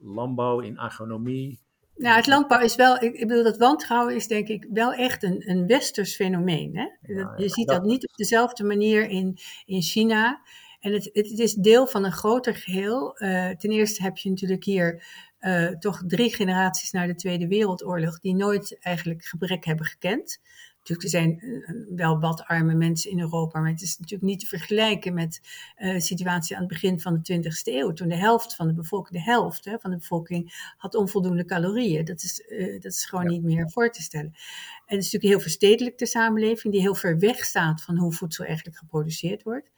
landbouw, 0.00 0.60
in 0.60 0.78
agronomie? 0.78 1.61
Nou, 2.02 2.16
het 2.16 2.26
landbouw 2.26 2.60
is 2.60 2.74
wel, 2.74 3.02
ik, 3.02 3.26
bedoel, 3.26 3.42
dat 3.42 3.56
wantrouwen 3.56 4.14
is 4.14 4.26
denk 4.26 4.48
ik 4.48 4.66
wel 4.72 4.92
echt 4.92 5.22
een, 5.22 5.50
een 5.50 5.66
westers 5.66 6.14
fenomeen. 6.14 6.76
Hè? 6.76 7.14
Je 7.36 7.48
ziet 7.48 7.68
dat, 7.68 7.84
niet 7.84 8.08
op 8.08 8.16
dezelfde 8.16 8.64
manier 8.64 9.08
in, 9.08 9.38
in 9.64 9.82
China. 9.82 10.42
En 10.80 10.92
het, 10.92 11.10
het, 11.12 11.38
is 11.38 11.54
deel 11.54 11.86
van 11.86 12.04
een 12.04 12.12
groter 12.12 12.54
geheel. 12.54 13.22
Uh, 13.22 13.48
ten 13.48 13.70
eerste 13.70 14.02
heb 14.02 14.16
je 14.16 14.30
natuurlijk 14.30 14.64
hier 14.64 15.04
uh, 15.40 15.68
toch 15.68 16.02
drie 16.06 16.34
generaties 16.34 16.90
na 16.90 17.06
de 17.06 17.14
Tweede 17.14 17.48
Wereldoorlog 17.48 18.18
die 18.18 18.34
nooit 18.34 18.78
eigenlijk 18.80 19.24
gebrek 19.24 19.64
hebben 19.64 19.86
gekend. 19.86 20.40
Natuurlijk, 20.82 21.02
er 21.02 21.20
zijn 21.20 21.40
eh, 21.40 21.96
wel 21.96 22.20
wat 22.20 22.44
arme 22.44 22.74
mensen 22.74 23.10
in 23.10 23.20
Europa, 23.20 23.60
maar 23.60 23.70
het 23.70 23.82
is 23.82 23.98
natuurlijk 23.98 24.30
niet 24.30 24.40
te 24.40 24.46
vergelijken 24.46 25.14
met 25.14 25.40
uh, 25.78 25.92
de 25.92 26.00
situatie 26.00 26.56
aan 26.56 26.62
het 26.62 26.70
begin 26.70 27.00
van 27.00 27.20
de 27.22 27.42
20e 27.42 27.50
eeuw, 27.64 27.92
toen 27.92 28.08
de 28.08 28.16
helft 28.16 28.54
van 28.54 28.66
de 28.66 28.74
bevolking, 28.74 29.24
de 29.24 29.30
helft 29.30 29.64
hè, 29.64 29.78
van 29.78 29.90
de 29.90 29.96
bevolking, 29.96 30.72
had 30.76 30.94
onvoldoende 30.94 31.44
calorieën. 31.44 32.04
Dat 32.04 32.22
is, 32.22 32.44
uh, 32.48 32.72
dat 32.80 32.92
is 32.92 33.04
gewoon 33.04 33.24
ja. 33.24 33.30
niet 33.30 33.42
meer 33.42 33.70
voor 33.70 33.90
te 33.90 34.02
stellen. 34.02 34.32
En 34.86 34.98
het 34.98 35.06
is 35.06 35.12
natuurlijk 35.12 35.32
heel 35.32 35.50
verstedelijkte 35.50 36.06
samenleving, 36.06 36.72
die 36.72 36.82
heel 36.82 36.94
ver 36.94 37.18
weg 37.18 37.44
staat 37.44 37.82
van 37.82 37.96
hoe 37.96 38.12
voedsel 38.12 38.44
eigenlijk 38.44 38.76
geproduceerd 38.76 39.42
wordt. 39.42 39.70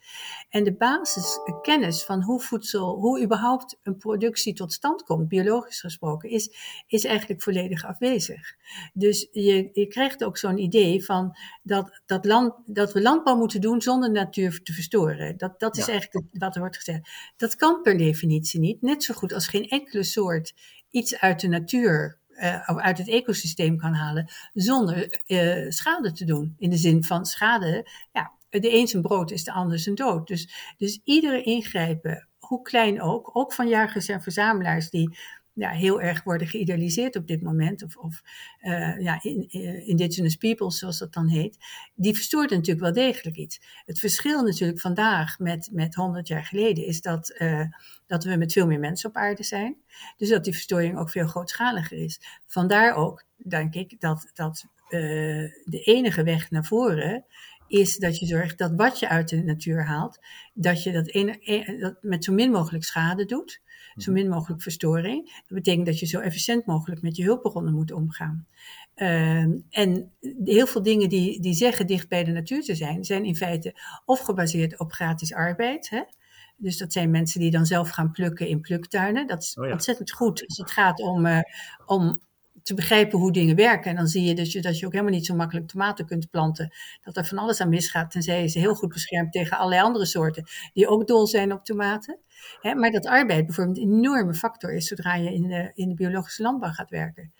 En 0.49 0.63
de 0.63 0.73
basiskennis 0.73 2.03
van 2.03 2.21
hoe 2.21 2.41
voedsel, 2.41 2.95
hoe 2.99 3.23
überhaupt 3.23 3.79
een 3.83 3.97
productie 3.97 4.53
tot 4.53 4.73
stand 4.73 5.03
komt, 5.03 5.27
biologisch 5.27 5.79
gesproken, 5.79 6.29
is, 6.29 6.49
is 6.87 7.03
eigenlijk 7.05 7.41
volledig 7.41 7.85
afwezig. 7.85 8.55
Dus 8.93 9.27
je, 9.31 9.69
je 9.73 9.87
krijgt 9.87 10.23
ook 10.23 10.37
zo'n 10.37 10.57
idee 10.57 10.94
van 11.03 11.37
dat, 11.63 12.01
dat, 12.05 12.25
land, 12.25 12.53
dat 12.65 12.93
we 12.93 13.01
landbouw 13.01 13.35
moeten 13.35 13.61
doen 13.61 13.81
zonder 13.81 14.13
de 14.13 14.19
natuur 14.19 14.63
te 14.63 14.73
verstoren. 14.73 15.37
Dat, 15.37 15.59
dat 15.59 15.77
is 15.77 15.85
ja. 15.85 15.91
eigenlijk 15.91 16.25
wat 16.31 16.55
er 16.55 16.61
wordt 16.61 16.77
gezegd. 16.77 17.09
Dat 17.37 17.55
kan 17.55 17.81
per 17.81 17.97
definitie 17.97 18.59
niet, 18.59 18.81
net 18.81 19.03
zo 19.03 19.13
goed 19.13 19.33
als 19.33 19.47
geen 19.47 19.67
enkele 19.67 20.03
soort 20.03 20.53
iets 20.89 21.19
uit 21.19 21.39
de 21.39 21.47
natuur 21.47 22.19
uh, 22.29 22.63
of 22.65 22.77
uit 22.77 22.97
het 22.97 23.09
ecosysteem 23.09 23.77
kan 23.77 23.93
halen 23.93 24.31
zonder 24.53 25.21
uh, 25.27 25.69
schade 25.69 26.11
te 26.11 26.25
doen. 26.25 26.55
In 26.57 26.69
de 26.69 26.77
zin 26.77 27.03
van 27.03 27.25
schade, 27.25 27.87
ja, 28.11 28.31
de 28.49 28.73
een 28.73 28.87
zijn 28.87 29.01
brood 29.01 29.31
is 29.31 29.43
de 29.43 29.51
ander 29.51 29.79
zijn 29.79 29.95
dood. 29.95 30.27
Dus, 30.27 30.73
dus 30.77 31.01
iedere 31.03 31.43
ingrijpen, 31.43 32.27
hoe 32.39 32.61
klein 32.61 33.01
ook, 33.01 33.29
ook 33.33 33.53
van 33.53 33.67
jagers 33.67 34.07
en 34.07 34.21
verzamelaars 34.21 34.89
die 34.89 35.17
ja, 35.55 35.69
heel 35.69 36.01
erg 36.01 36.23
worden 36.23 36.47
geïdealiseerd 36.47 37.15
op 37.15 37.27
dit 37.27 37.41
moment, 37.41 37.83
of, 37.83 37.97
of 37.97 38.21
uh, 38.61 38.99
ja, 38.99 39.19
in, 39.21 39.49
in, 39.49 39.87
indigenous 39.87 40.35
peoples 40.35 40.77
zoals 40.79 40.97
dat 40.97 41.13
dan 41.13 41.27
heet, 41.27 41.57
die 41.95 42.13
verstoort 42.13 42.49
natuurlijk 42.49 42.79
wel 42.79 42.93
degelijk 42.93 43.37
iets. 43.37 43.61
Het 43.85 43.99
verschil 43.99 44.43
natuurlijk 44.43 44.79
vandaag 44.79 45.39
met, 45.39 45.69
met 45.71 45.95
100 45.95 46.27
jaar 46.27 46.45
geleden 46.45 46.85
is 46.85 47.01
dat, 47.01 47.35
uh, 47.37 47.65
dat 48.07 48.23
we 48.23 48.35
met 48.35 48.53
veel 48.53 48.67
meer 48.67 48.79
mensen 48.79 49.09
op 49.09 49.15
aarde 49.15 49.43
zijn. 49.43 49.77
Dus 50.17 50.29
dat 50.29 50.43
die 50.43 50.53
verstoring 50.53 50.97
ook 50.97 51.09
veel 51.09 51.27
grootschaliger 51.27 51.97
is. 51.97 52.19
Vandaar 52.45 52.95
ook, 52.95 53.23
denk 53.37 53.75
ik, 53.75 53.99
dat, 53.99 54.31
dat 54.33 54.65
uh, 54.89 54.99
de 55.63 55.81
enige 55.83 56.23
weg 56.23 56.51
naar 56.51 56.65
voren 56.65 57.25
is 57.67 57.97
dat 57.97 58.19
je 58.19 58.25
zorgt 58.25 58.57
dat 58.57 58.71
wat 58.75 58.99
je 58.99 59.09
uit 59.09 59.29
de 59.29 59.43
natuur 59.43 59.85
haalt, 59.85 60.19
dat 60.53 60.83
je 60.83 60.91
dat, 60.91 61.07
ene, 61.07 61.77
dat 61.79 61.97
met 62.01 62.23
zo 62.23 62.33
min 62.33 62.51
mogelijk 62.51 62.83
schade 62.83 63.25
doet 63.25 63.63
zo 63.97 64.11
min 64.11 64.29
mogelijk 64.29 64.61
verstoring. 64.61 65.25
Dat 65.25 65.57
betekent 65.57 65.85
dat 65.85 65.99
je 65.99 66.05
zo 66.05 66.19
efficiënt 66.19 66.65
mogelijk 66.65 67.01
met 67.01 67.15
je 67.15 67.23
hulpbronnen 67.23 67.73
moet 67.73 67.91
omgaan. 67.91 68.47
Uh, 68.95 69.41
en 69.69 70.11
heel 70.43 70.67
veel 70.67 70.81
dingen 70.81 71.09
die, 71.09 71.41
die 71.41 71.53
zeggen 71.53 71.87
dicht 71.87 72.09
bij 72.09 72.23
de 72.23 72.31
natuur 72.31 72.61
te 72.61 72.75
zijn, 72.75 73.03
zijn 73.03 73.25
in 73.25 73.35
feite 73.35 73.75
of 74.05 74.19
gebaseerd 74.19 74.79
op 74.79 74.91
gratis 74.91 75.33
arbeid. 75.33 75.89
Hè? 75.89 76.01
Dus 76.57 76.77
dat 76.77 76.93
zijn 76.93 77.09
mensen 77.09 77.39
die 77.39 77.51
dan 77.51 77.65
zelf 77.65 77.89
gaan 77.89 78.11
plukken 78.11 78.47
in 78.47 78.61
pluktuinen. 78.61 79.27
Dat 79.27 79.41
is 79.43 79.57
oh 79.57 79.65
ja. 79.65 79.71
ontzettend 79.71 80.11
goed 80.11 80.43
als 80.47 80.57
het 80.57 80.71
gaat 80.71 81.01
om, 81.01 81.25
uh, 81.25 81.39
om 81.85 82.21
te 82.65 82.73
begrijpen 82.73 83.19
hoe 83.19 83.31
dingen 83.31 83.55
werken. 83.55 83.89
En 83.89 83.95
dan 83.95 84.07
zie 84.07 84.23
je 84.23 84.35
dat 84.35 84.51
je, 84.51 84.61
dat 84.61 84.79
je 84.79 84.85
ook 84.85 84.91
helemaal 84.91 85.13
niet 85.13 85.25
zo 85.25 85.35
makkelijk 85.35 85.67
tomaten 85.67 86.05
kunt 86.05 86.29
planten. 86.29 86.73
Dat 87.01 87.17
er 87.17 87.25
van 87.25 87.37
alles 87.37 87.61
aan 87.61 87.69
misgaat, 87.69 88.11
tenzij 88.11 88.47
ze 88.47 88.59
heel 88.59 88.75
goed 88.75 88.93
beschermt 88.93 89.31
tegen 89.31 89.57
allerlei 89.57 89.81
andere 89.81 90.05
soorten 90.05 90.43
die 90.73 90.87
ook 90.87 91.07
dol 91.07 91.27
zijn 91.27 91.53
op 91.53 91.65
tomaten. 91.65 92.19
maar 92.61 92.91
dat 92.91 93.05
arbeid 93.05 93.45
bijvoorbeeld 93.45 93.77
een 93.77 93.83
enorme 93.83 94.33
factor 94.33 94.73
is 94.73 94.87
zodra 94.87 95.15
je 95.15 95.33
in 95.33 95.47
de, 95.47 95.71
in 95.73 95.89
de 95.89 95.95
biologische 95.95 96.41
landbouw 96.43 96.71
gaat 96.71 96.89
werken. 96.89 97.33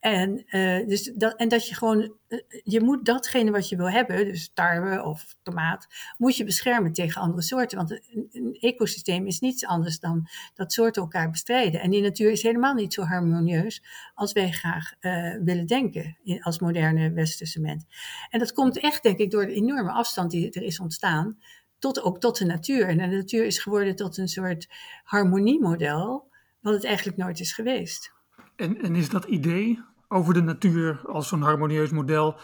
En, 0.00 0.44
uh, 0.46 0.86
dus 0.86 1.12
dat, 1.14 1.36
en 1.36 1.48
dat 1.48 1.68
je 1.68 1.74
gewoon, 1.74 2.14
uh, 2.28 2.40
je 2.64 2.80
moet 2.80 3.04
datgene 3.04 3.50
wat 3.50 3.68
je 3.68 3.76
wil 3.76 3.90
hebben, 3.90 4.24
dus 4.24 4.50
tarwe 4.54 5.02
of 5.02 5.36
tomaat, 5.42 5.86
moet 6.16 6.36
je 6.36 6.44
beschermen 6.44 6.92
tegen 6.92 7.20
andere 7.20 7.42
soorten. 7.42 7.78
Want 7.78 7.90
een, 7.90 8.56
ecosysteem 8.60 9.26
is 9.26 9.40
niets 9.40 9.66
anders 9.66 10.00
dan 10.00 10.28
dat 10.54 10.72
soorten 10.72 11.02
elkaar 11.02 11.30
bestrijden. 11.30 11.80
En 11.80 11.90
die 11.90 12.02
natuur 12.02 12.30
is 12.30 12.42
helemaal 12.42 12.74
niet 12.74 12.94
zo 12.94 13.02
harmonieus 13.02 13.82
als 14.14 14.32
wij 14.32 14.50
graag 14.50 14.92
uh, 15.00 15.36
willen 15.44 15.66
denken 15.66 16.18
als 16.40 16.58
moderne 16.58 17.12
westerse 17.12 17.60
mens. 17.60 17.84
En 18.30 18.38
dat 18.38 18.52
komt 18.52 18.78
echt, 18.78 19.02
denk 19.02 19.18
ik, 19.18 19.30
door 19.30 19.46
de 19.46 19.54
enorme 19.54 19.90
afstand 19.90 20.30
die 20.30 20.50
er 20.50 20.62
is 20.62 20.80
ontstaan, 20.80 21.38
tot, 21.78 22.02
ook 22.02 22.20
tot 22.20 22.38
de 22.38 22.44
natuur. 22.44 22.88
En 22.88 22.98
de 22.98 23.16
natuur 23.16 23.44
is 23.44 23.58
geworden 23.58 23.96
tot 23.96 24.16
een 24.16 24.28
soort 24.28 24.68
harmoniemodel, 25.04 26.30
wat 26.60 26.74
het 26.74 26.84
eigenlijk 26.84 27.16
nooit 27.16 27.40
is 27.40 27.52
geweest. 27.52 28.12
En, 28.56 28.80
en 28.80 28.94
is 28.94 29.08
dat 29.08 29.24
idee 29.24 29.88
over 30.12 30.34
de 30.34 30.42
natuur 30.42 31.00
als 31.06 31.28
zo'n 31.28 31.42
harmonieus 31.42 31.90
model, 31.90 32.36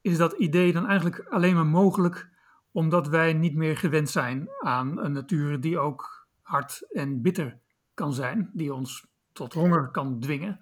is 0.00 0.16
dat 0.16 0.32
idee 0.32 0.72
dan 0.72 0.86
eigenlijk 0.86 1.26
alleen 1.28 1.54
maar 1.54 1.66
mogelijk 1.66 2.28
omdat 2.72 3.08
wij 3.08 3.32
niet 3.32 3.54
meer 3.54 3.76
gewend 3.76 4.10
zijn 4.10 4.48
aan 4.60 4.98
een 4.98 5.12
natuur 5.12 5.60
die 5.60 5.78
ook 5.78 6.26
hard 6.42 6.86
en 6.92 7.22
bitter 7.22 7.58
kan 7.94 8.14
zijn, 8.14 8.50
die 8.52 8.74
ons 8.74 9.06
tot 9.32 9.52
honger 9.52 9.90
kan 9.90 10.20
dwingen. 10.20 10.60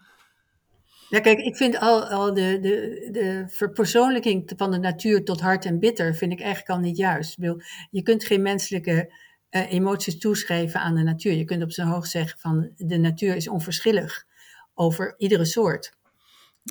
Ja, 1.09 1.20
kijk, 1.20 1.38
ik 1.38 1.57
vind 1.57 1.78
al, 1.78 2.04
al 2.04 2.34
de, 2.34 2.59
de, 2.61 3.09
de 3.12 3.44
verpersoonlijking 3.46 4.52
van 4.57 4.70
de 4.70 4.78
natuur 4.78 5.24
tot 5.24 5.40
hard 5.40 5.64
en 5.64 5.78
bitter, 5.78 6.14
vind 6.14 6.32
ik 6.32 6.40
eigenlijk 6.40 6.70
al 6.70 6.78
niet 6.78 6.96
juist. 6.96 7.36
Je 7.90 8.02
kunt 8.02 8.24
geen 8.24 8.42
menselijke 8.42 9.12
uh, 9.50 9.72
emoties 9.72 10.18
toeschrijven 10.18 10.80
aan 10.80 10.94
de 10.94 11.02
natuur. 11.02 11.32
Je 11.32 11.44
kunt 11.44 11.62
op 11.62 11.72
zijn 11.72 11.88
hoogst 11.88 12.11
zeggen 12.11 12.38
van 12.38 12.70
de 12.76 12.98
natuur 12.98 13.36
is 13.36 13.48
onverschillig 13.48 14.24
over 14.74 15.14
iedere 15.18 15.44
soort. 15.44 15.96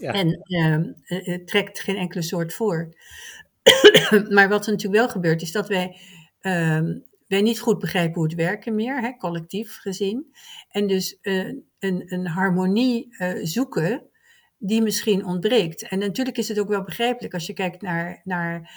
En 0.02 0.42
uh, 0.46 0.78
het 1.26 1.48
trekt 1.48 1.80
geen 1.80 1.96
enkele 1.96 2.22
soort 2.22 2.54
voor. 2.54 2.96
maar 4.36 4.50
wat 4.50 4.66
er 4.66 4.72
natuurlijk 4.72 5.02
wel 5.02 5.10
gebeurt, 5.10 5.42
is 5.42 5.52
dat 5.52 5.68
wij, 5.68 5.98
uh, 6.42 6.82
wij 7.28 7.42
niet 7.42 7.60
goed 7.60 7.80
begrijpen 7.80 8.14
hoe 8.14 8.24
het 8.24 8.36
werken 8.36 8.76
meer, 8.76 9.02
hè, 9.02 9.18
collectief 9.18 9.78
gezien. 9.78 10.36
En 10.70 10.88
dus 10.88 11.18
uh, 11.22 11.54
een, 11.80 12.04
een 12.14 12.28
harmonie 12.28 13.16
uh, 13.18 13.46
zoeken 13.46 14.10
die 14.58 14.82
misschien 14.82 15.26
ontbreekt. 15.26 15.88
En 15.88 16.00
natuurlijk 16.00 16.38
is 16.38 16.48
het 16.48 16.60
ook 16.60 16.68
wel 16.68 16.84
begrijpelijk 16.84 17.34
als 17.34 17.46
je 17.46 17.54
kijkt 17.54 17.82
naar, 17.82 18.22
naar 18.24 18.72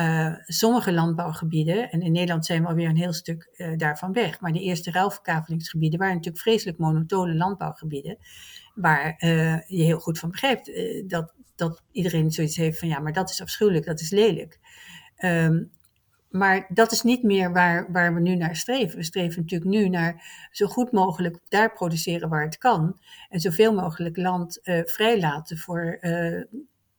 uh, 0.00 0.34
sommige 0.44 0.92
landbouwgebieden, 0.92 1.90
en 1.90 2.00
in 2.00 2.12
Nederland 2.12 2.46
zijn 2.46 2.62
we 2.62 2.68
alweer 2.68 2.88
een 2.88 2.96
heel 2.96 3.12
stuk 3.12 3.50
uh, 3.56 3.76
daarvan 3.76 4.12
weg, 4.12 4.40
maar 4.40 4.52
de 4.52 4.60
eerste 4.60 4.90
ruilverkavelingsgebieden 4.90 5.98
waren 5.98 6.14
natuurlijk 6.14 6.42
vreselijk 6.42 6.78
monotone 6.78 7.34
landbouwgebieden, 7.34 8.18
waar 8.74 9.14
uh, 9.18 9.60
je 9.66 9.82
heel 9.82 9.98
goed 9.98 10.18
van 10.18 10.30
begrijpt 10.30 10.72
dat, 11.06 11.34
dat 11.56 11.82
iedereen 11.92 12.30
zoiets 12.30 12.56
heeft 12.56 12.78
van 12.78 12.88
ja, 12.88 12.98
maar 12.98 13.12
dat 13.12 13.30
is 13.30 13.40
afschuwelijk, 13.40 13.86
dat 13.86 14.00
is 14.00 14.10
lelijk. 14.10 14.58
Um, 15.24 15.72
maar 16.30 16.66
dat 16.68 16.92
is 16.92 17.02
niet 17.02 17.22
meer 17.22 17.52
waar, 17.52 17.92
waar 17.92 18.14
we 18.14 18.20
nu 18.20 18.36
naar 18.36 18.56
streven. 18.56 18.96
We 18.96 19.04
streven 19.04 19.40
natuurlijk 19.40 19.70
nu 19.70 19.88
naar 19.88 20.48
zo 20.50 20.66
goed 20.66 20.92
mogelijk 20.92 21.40
daar 21.48 21.72
produceren 21.72 22.28
waar 22.28 22.44
het 22.44 22.58
kan. 22.58 23.00
En 23.28 23.40
zoveel 23.40 23.74
mogelijk 23.74 24.16
land 24.16 24.60
uh, 24.62 24.80
vrijlaten 24.84 25.58
voor 25.58 25.98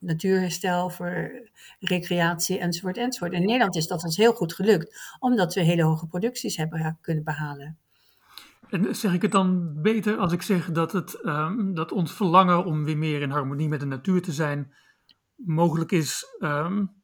natuurherstel, 0.06 0.90
voor 0.90 1.32
recreatie 1.80 2.60
enzovoort 2.60 2.98
enzovoort. 2.98 3.34
In 3.34 3.46
Nederland 3.46 3.76
is 3.76 3.88
dat 3.88 4.04
ons 4.04 4.18
heel 4.18 4.34
goed 4.34 4.54
gelukt, 4.54 5.16
omdat 5.20 5.54
we 5.54 5.62
hele 5.62 5.84
hoge 5.84 6.08
producties 6.08 6.58
hebben 6.58 6.98
kunnen 7.02 7.24
behalen. 7.24 7.78
En 8.70 8.96
zeg 8.96 9.14
ik 9.14 9.22
het 9.22 9.32
dan 9.32 9.82
beter 9.82 10.18
als 10.18 10.32
ik 10.32 10.42
zeg 10.42 10.72
dat, 10.72 10.92
het, 10.92 11.26
um, 11.26 11.74
dat 11.74 11.92
ons 11.92 12.14
verlangen 12.14 12.66
om 12.66 12.84
weer 12.84 12.98
meer 12.98 13.22
in 13.22 13.30
harmonie 13.30 13.68
met 13.68 13.80
de 13.80 13.86
natuur 13.86 14.22
te 14.22 14.32
zijn 14.32 14.74
mogelijk 15.36 15.92
is, 15.92 16.38
um, 16.40 17.04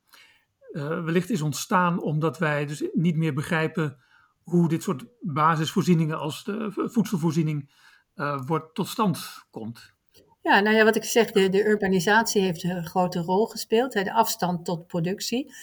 uh, 0.72 1.04
wellicht 1.04 1.30
is 1.30 1.42
ontstaan 1.42 2.02
omdat 2.02 2.38
wij 2.38 2.66
dus 2.66 2.84
niet 2.94 3.16
meer 3.16 3.34
begrijpen 3.34 3.98
hoe 4.44 4.70
dit 4.70 4.84
soort 4.84 5.06
basisvoorzieningen 5.22 6.20
als 6.20 6.44
de 6.44 6.72
voedselvoorziening 6.72 7.74
uh, 8.16 8.42
wordt 8.46 8.76
tot 8.76 8.88
stand 8.88 9.46
komt? 9.50 9.94
Ja, 10.42 10.60
nou 10.60 10.76
ja, 10.76 10.84
wat 10.84 10.96
ik 10.96 11.04
zeg, 11.04 11.32
de, 11.32 11.50
de 11.50 11.66
urbanisatie 11.66 12.42
heeft 12.42 12.64
een 12.64 12.86
grote 12.86 13.20
rol 13.20 13.46
gespeeld, 13.46 13.92
de 13.92 14.14
afstand 14.14 14.66
tot 14.66 14.88
productie. 14.88 15.54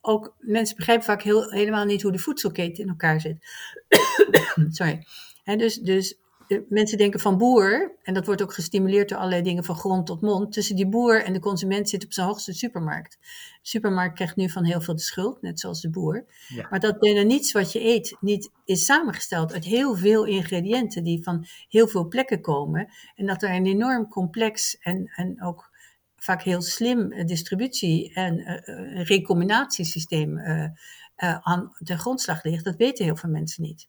Ook 0.00 0.34
mensen 0.38 0.76
begrijpen 0.76 1.04
vaak 1.04 1.22
heel, 1.22 1.50
helemaal 1.50 1.84
niet 1.84 2.02
hoe 2.02 2.12
de 2.12 2.18
voedselketen 2.18 2.82
in 2.82 2.88
elkaar 2.88 3.20
zit. 3.20 3.36
Sorry. 4.70 5.06
Hè, 5.42 5.56
dus, 5.56 5.74
dus 5.74 6.18
mensen 6.68 6.98
denken 6.98 7.20
van 7.20 7.38
boer, 7.38 7.92
en 8.02 8.14
dat 8.14 8.26
wordt 8.26 8.42
ook 8.42 8.54
gestimuleerd 8.54 9.08
door 9.08 9.18
allerlei 9.18 9.42
dingen 9.42 9.64
van 9.64 9.74
grond 9.74 10.06
tot 10.06 10.20
mond. 10.20 10.52
Tussen 10.52 10.76
die 10.76 10.88
boer 10.88 11.24
en 11.24 11.32
de 11.32 11.38
consument 11.38 11.88
zit 11.88 12.04
op 12.04 12.12
zijn 12.12 12.26
hoogste 12.26 12.52
supermarkt. 12.52 13.18
De 13.20 13.68
supermarkt 13.68 14.14
krijgt 14.14 14.36
nu 14.36 14.50
van 14.50 14.64
heel 14.64 14.80
veel 14.80 14.94
de 14.94 15.02
schuld, 15.02 15.42
net 15.42 15.60
zoals 15.60 15.80
de 15.80 15.90
boer. 15.90 16.24
Ja. 16.48 16.66
Maar 16.70 16.80
dat 16.80 16.98
bijna 16.98 17.22
niets 17.22 17.52
wat 17.52 17.72
je 17.72 17.84
eet 17.84 18.16
niet 18.20 18.50
is 18.64 18.84
samengesteld 18.84 19.52
uit 19.52 19.64
heel 19.64 19.96
veel 19.96 20.24
ingrediënten 20.24 21.04
die 21.04 21.22
van 21.22 21.46
heel 21.68 21.88
veel 21.88 22.08
plekken 22.08 22.40
komen. 22.40 22.88
En 23.14 23.26
dat 23.26 23.42
er 23.42 23.54
een 23.54 23.66
enorm 23.66 24.08
complex 24.08 24.78
en, 24.78 25.12
en 25.14 25.42
ook 25.42 25.70
vaak 26.16 26.42
heel 26.42 26.62
slim 26.62 27.26
distributie- 27.26 28.14
en 28.14 28.38
uh, 28.38 29.04
recombinatiesysteem 29.04 30.38
uh, 30.38 30.62
uh, 30.62 31.38
aan 31.40 31.74
de 31.78 31.98
grondslag 31.98 32.44
ligt. 32.44 32.64
Dat 32.64 32.76
weten 32.76 33.04
heel 33.04 33.16
veel 33.16 33.30
mensen 33.30 33.62
niet. 33.62 33.88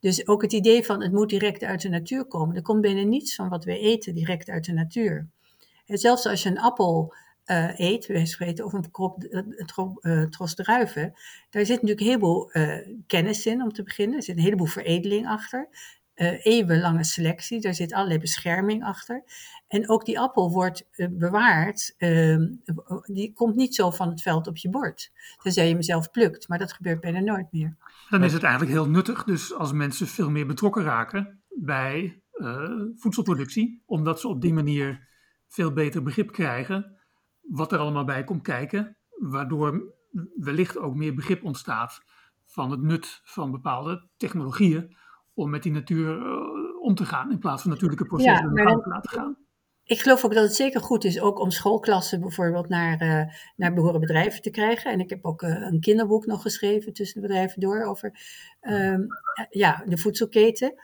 Dus 0.00 0.26
ook 0.26 0.42
het 0.42 0.52
idee 0.52 0.84
van 0.84 1.02
het 1.02 1.12
moet 1.12 1.28
direct 1.28 1.62
uit 1.62 1.82
de 1.82 1.88
natuur 1.88 2.24
komen. 2.24 2.56
Er 2.56 2.62
komt 2.62 2.80
bijna 2.80 3.02
niets 3.02 3.34
van 3.34 3.48
wat 3.48 3.64
we 3.64 3.78
eten 3.78 4.14
direct 4.14 4.48
uit 4.48 4.64
de 4.64 4.72
natuur. 4.72 5.28
En 5.86 5.98
zelfs 5.98 6.26
als 6.26 6.42
je 6.42 6.48
een 6.48 6.60
appel 6.60 7.14
uh, 7.46 7.78
eet, 7.78 8.28
spreken, 8.28 8.64
of 8.64 8.72
een 8.72 8.90
krop, 8.90 9.24
uh, 10.00 10.22
tros 10.22 10.54
druiven, 10.54 11.12
daar 11.50 11.66
zit 11.66 11.82
natuurlijk 11.82 12.00
een 12.00 12.06
heleboel 12.06 12.50
kennis 13.06 13.46
in 13.46 13.62
om 13.62 13.72
te 13.72 13.82
beginnen. 13.82 14.16
Er 14.16 14.22
zit 14.22 14.36
een 14.36 14.42
heleboel 14.42 14.66
veredeling 14.66 15.26
achter. 15.26 15.68
Eeuwenlange 16.42 17.04
selectie, 17.04 17.60
daar 17.60 17.74
zit 17.74 17.92
allerlei 17.92 18.18
bescherming 18.18 18.84
achter. 18.84 19.24
En 19.68 19.88
ook 19.88 20.04
die 20.04 20.20
appel 20.20 20.50
wordt 20.50 20.88
bewaard, 21.10 21.94
ehm, 21.98 22.46
die 23.04 23.32
komt 23.32 23.56
niet 23.56 23.74
zo 23.74 23.90
van 23.90 24.08
het 24.08 24.22
veld 24.22 24.46
op 24.46 24.56
je 24.56 24.70
bord. 24.70 25.12
Tenzij 25.42 25.66
je 25.66 25.72
hem 25.72 25.82
zelf 25.82 26.10
plukt, 26.10 26.48
maar 26.48 26.58
dat 26.58 26.72
gebeurt 26.72 27.00
bijna 27.00 27.20
nooit 27.20 27.52
meer. 27.52 27.76
Dan 28.08 28.24
is 28.24 28.32
het 28.32 28.42
eigenlijk 28.42 28.72
heel 28.72 28.88
nuttig, 28.88 29.24
dus 29.24 29.54
als 29.54 29.72
mensen 29.72 30.06
veel 30.06 30.30
meer 30.30 30.46
betrokken 30.46 30.82
raken 30.82 31.40
bij 31.48 32.22
uh, 32.32 32.80
voedselproductie, 32.96 33.82
omdat 33.86 34.20
ze 34.20 34.28
op 34.28 34.40
die 34.40 34.52
manier 34.52 35.08
veel 35.48 35.72
beter 35.72 36.02
begrip 36.02 36.32
krijgen 36.32 36.98
wat 37.40 37.72
er 37.72 37.78
allemaal 37.78 38.04
bij 38.04 38.24
komt 38.24 38.42
kijken, 38.42 38.96
waardoor 39.10 39.94
wellicht 40.34 40.78
ook 40.78 40.94
meer 40.94 41.14
begrip 41.14 41.44
ontstaat 41.44 42.02
van 42.46 42.70
het 42.70 42.82
nut 42.82 43.20
van 43.24 43.50
bepaalde 43.50 44.08
technologieën 44.16 44.96
om 45.40 45.50
met 45.50 45.62
die 45.62 45.72
natuur 45.72 46.16
uh, 46.16 46.82
om 46.82 46.94
te 46.94 47.04
gaan 47.04 47.30
in 47.30 47.38
plaats 47.38 47.62
van 47.62 47.70
natuurlijke 47.70 48.04
processen 48.04 48.52
ja, 48.54 48.64
gang 48.64 48.82
te 48.82 48.88
laten 48.88 49.10
gaan 49.10 49.36
ik 49.90 50.00
geloof 50.00 50.24
ook 50.24 50.34
dat 50.34 50.42
het 50.42 50.54
zeker 50.54 50.80
goed 50.80 51.04
is 51.04 51.20
ook 51.20 51.38
om 51.38 51.50
schoolklassen 51.50 52.20
bijvoorbeeld 52.20 52.68
naar, 52.68 53.02
uh, 53.02 53.34
naar 53.56 53.72
behoren 53.72 54.00
bedrijven 54.00 54.42
te 54.42 54.50
krijgen. 54.50 54.92
En 54.92 55.00
ik 55.00 55.10
heb 55.10 55.24
ook 55.24 55.42
uh, 55.42 55.66
een 55.70 55.80
kinderboek 55.80 56.26
nog 56.26 56.42
geschreven 56.42 56.92
tussen 56.92 57.20
de 57.20 57.26
bedrijven 57.26 57.60
door 57.60 57.84
over 57.84 58.12
uh, 58.62 58.98
ja, 59.50 59.84
de 59.86 59.98
voedselketen. 59.98 60.74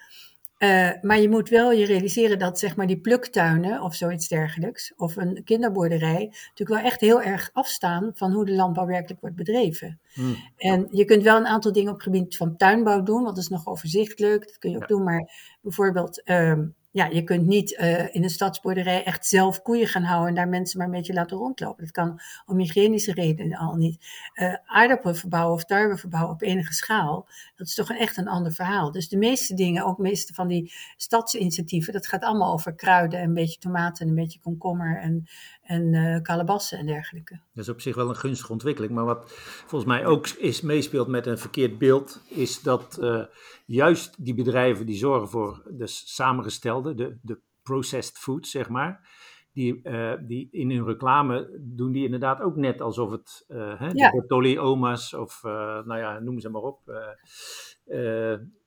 Uh, 0.59 0.91
maar 1.03 1.19
je 1.19 1.29
moet 1.29 1.49
wel 1.49 1.73
je 1.73 1.87
realiseren 1.87 2.39
dat 2.39 2.59
zeg 2.59 2.77
maar 2.77 2.87
die 2.87 3.01
pluktuinen 3.01 3.83
of 3.83 3.95
zoiets 3.95 4.29
dergelijks, 4.29 4.93
of 4.97 5.17
een 5.17 5.45
kinderboerderij, 5.45 6.25
natuurlijk 6.27 6.81
wel 6.81 6.91
echt 6.91 7.01
heel 7.01 7.23
erg 7.23 7.51
afstaan 7.53 8.11
van 8.15 8.33
hoe 8.33 8.45
de 8.45 8.55
landbouw 8.55 8.87
werkelijk 8.87 9.21
wordt 9.21 9.37
bedreven. 9.37 10.01
Hmm. 10.13 10.37
En 10.57 10.89
je 10.91 11.05
kunt 11.05 11.23
wel 11.23 11.37
een 11.37 11.47
aantal 11.47 11.73
dingen 11.73 11.93
op 11.93 11.95
het 11.95 12.05
gebied 12.05 12.37
van 12.37 12.57
tuinbouw 12.57 13.03
doen, 13.03 13.23
want 13.23 13.35
dat 13.35 13.45
is 13.45 13.51
nog 13.51 13.67
overzichtelijk, 13.67 14.47
dat 14.47 14.59
kun 14.59 14.71
je 14.71 14.77
ook 14.77 14.83
ja. 14.83 14.89
doen, 14.89 15.05
maar 15.05 15.31
bijvoorbeeld 15.61 16.23
ehm, 16.23 16.67
ja, 16.97 17.07
je 17.07 17.25
kunt 17.25 17.47
niet 17.47 17.73
uh, 17.73 18.15
in 18.15 18.23
een 18.23 18.31
stadsboerderij 18.31 19.05
echt 19.05 19.27
zelf 19.27 19.63
koeien 19.63 19.87
gaan 19.87 20.03
houden 20.03 20.29
en 20.29 20.35
daar 20.35 20.49
mensen 20.49 20.79
maar 20.79 20.87
een 20.87 20.93
beetje 20.93 21.13
laten 21.13 21.37
rondlopen. 21.37 21.85
Dat 21.85 21.93
kan 21.93 22.21
om 22.47 22.59
hygiënische 22.59 23.13
redenen 23.13 23.59
al 23.59 23.75
niet. 23.75 24.07
Uh, 24.35 24.55
aardappelen 24.65 25.17
verbouwen 25.17 25.55
of 25.55 25.65
tarwe 25.65 26.29
op 26.29 26.43
enige 26.43 26.73
schaal, 26.73 27.29
dat 27.57 27.67
is 27.67 27.75
toch 27.75 27.91
echt 27.91 28.17
een 28.17 28.29
ander 28.29 28.53
verhaal. 28.53 28.91
Dus 28.91 29.09
de 29.09 29.17
meeste 29.17 29.55
dingen, 29.55 29.85
ook 29.85 29.97
de 29.97 30.03
meeste 30.03 30.35
van 30.35 30.49
die 30.49 30.73
stadsinitiatieven, 30.97 31.93
dat 31.93 32.07
gaat 32.07 32.23
allemaal 32.23 32.53
over 32.53 32.75
kruiden, 32.75 33.23
een 33.23 33.35
beetje 33.35 33.59
tomaten, 33.59 34.03
en 34.03 34.09
een 34.09 34.23
beetje 34.23 34.41
komkommer 34.41 35.01
en, 35.01 35.27
en 35.67 35.93
uh, 35.93 36.23
kalebassen 36.23 36.79
en 36.79 36.87
dergelijke. 36.87 37.41
Dat 37.55 37.65
is 37.65 37.71
op 37.71 37.81
zich 37.81 37.95
wel 37.95 38.09
een 38.09 38.17
gunstige 38.17 38.53
ontwikkeling. 38.53 38.93
Maar 38.93 39.05
wat 39.05 39.33
volgens 39.67 39.91
mij 39.91 40.07
ook 40.07 40.29
is, 40.29 40.61
meespeelt 40.61 41.09
met 41.09 41.27
een 41.27 41.39
verkeerd 41.39 41.79
beeld, 41.79 42.23
is 42.29 42.63
dat 42.63 42.99
uh, 43.01 43.25
juist 43.67 44.25
die 44.25 44.35
bedrijven 44.35 44.87
die 44.87 44.97
zorgen 44.97 45.29
voor 45.29 45.63
de 45.71 45.87
samengestelde, 45.87 46.95
de, 46.95 47.19
de 47.23 47.41
processed 47.63 48.19
food, 48.19 48.47
zeg 48.47 48.69
maar. 48.69 49.25
Die, 49.53 49.81
uh, 49.83 50.13
die 50.21 50.49
in 50.51 50.71
hun 50.71 50.85
reclame 50.85 51.59
doen 51.61 51.93
die 51.93 52.05
inderdaad 52.05 52.41
ook 52.41 52.57
net 52.57 52.81
alsof 52.81 53.11
het 53.11 53.45
hè, 53.49 53.87
ja. 53.87 54.11
de 54.11 54.17
Bertolli 54.19 54.59
oma's 54.59 55.15
of 55.15 55.41
nou 55.43 55.97
ja, 55.97 56.19
noem 56.19 56.41
ze 56.41 56.49
maar 56.49 56.63
op. 56.63 56.81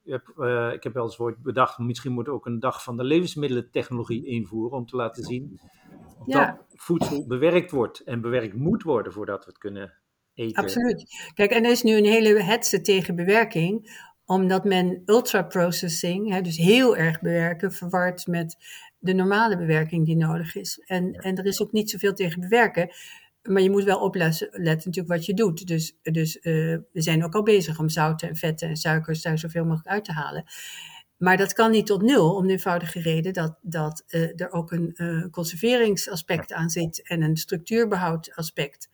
Heb, 0.10 0.34
uh, 0.38 0.74
ik 0.74 0.84
heb 0.84 0.94
wel 0.94 1.04
eens 1.04 1.20
ooit 1.20 1.42
bedacht, 1.42 1.78
misschien 1.78 2.12
moet 2.12 2.28
ook 2.28 2.46
een 2.46 2.60
dag 2.60 2.84
van 2.84 2.98
de 2.98 3.04
levensmiddelentechnologie 3.04 4.26
invoeren 4.26 4.78
om 4.78 4.86
te 4.86 4.96
laten 4.96 5.24
zien 5.24 5.60
Ja. 6.26 6.66
voedsel 6.70 7.28
bewerkt 7.28 7.72
wordt 7.72 8.00
en 8.00 8.22
bewerkt 8.22 8.54
moet 8.54 8.84
worden 8.84 9.14
voordat 9.14 9.46
we 9.46 9.50
het 9.50 9.60
kunnen 9.60 9.94
eten. 10.34 10.64
Absoluut. 10.64 11.32
Kijk, 11.34 11.52
en 11.52 11.64
er 11.64 11.72
is 11.72 11.84
nu 11.84 11.98
een 11.98 12.06
hele 12.06 12.42
hetze 12.42 12.82
tegen 12.82 13.16
bewerking, 13.16 14.06
omdat 14.26 14.64
men 14.64 15.02
ultra-processing, 15.06 16.32
hè, 16.32 16.42
dus 16.42 16.58
heel 16.58 16.98
erg 16.98 17.22
bewerken, 17.22 17.72
verward 17.72 18.28
met 18.28 18.58
de 18.98 19.14
normale 19.14 19.58
bewerking 19.58 20.06
die 20.06 20.16
nodig 20.16 20.56
is. 20.56 20.84
En, 20.86 21.14
en 21.14 21.36
er 21.36 21.46
is 21.46 21.62
ook 21.62 21.72
niet 21.72 21.90
zoveel 21.90 22.14
tegen 22.14 22.42
bewerken, 22.42 22.90
maar 23.44 23.62
je 23.62 23.70
moet 23.70 23.84
wel 23.84 24.00
opletten 24.00 24.48
letten 24.52 24.90
natuurlijk 24.90 25.16
wat 25.16 25.26
je 25.26 25.34
doet. 25.34 25.68
Dus, 25.68 25.98
dus 26.02 26.40
eh, 26.40 26.54
we 26.92 27.02
zijn 27.02 27.24
ook 27.24 27.36
al 27.36 27.44
bezig 27.44 27.80
om 27.80 27.90
zouten 27.90 28.30
en 28.30 28.36
vetten 28.36 28.70
en 28.70 28.76
suikers 28.76 29.22
daar 29.22 29.40
zoveel 29.40 29.66
mogelijk 29.66 29.88
uit 29.88 30.06
te 30.06 30.12
halen. 30.12 30.44
Maar 31.20 31.38
dat 31.38 31.54
kan 31.54 31.72
niet 31.72 31.86
tot 31.86 32.02
nul, 32.02 32.36
om 32.36 32.48
de 32.48 32.54
eenvoudige 32.54 33.02
reden 33.02 33.34
dat, 33.34 33.58
dat 33.62 34.04
eh, 34.08 34.42
er 34.42 34.52
ook 34.52 34.72
een 34.72 34.94
eh, 34.96 35.24
conserveringsaspect 35.32 36.54
aan 36.54 36.70
zit 36.70 37.08
en 37.08 37.22
een 37.22 37.38
structuurbehoudaspect. 37.38 38.90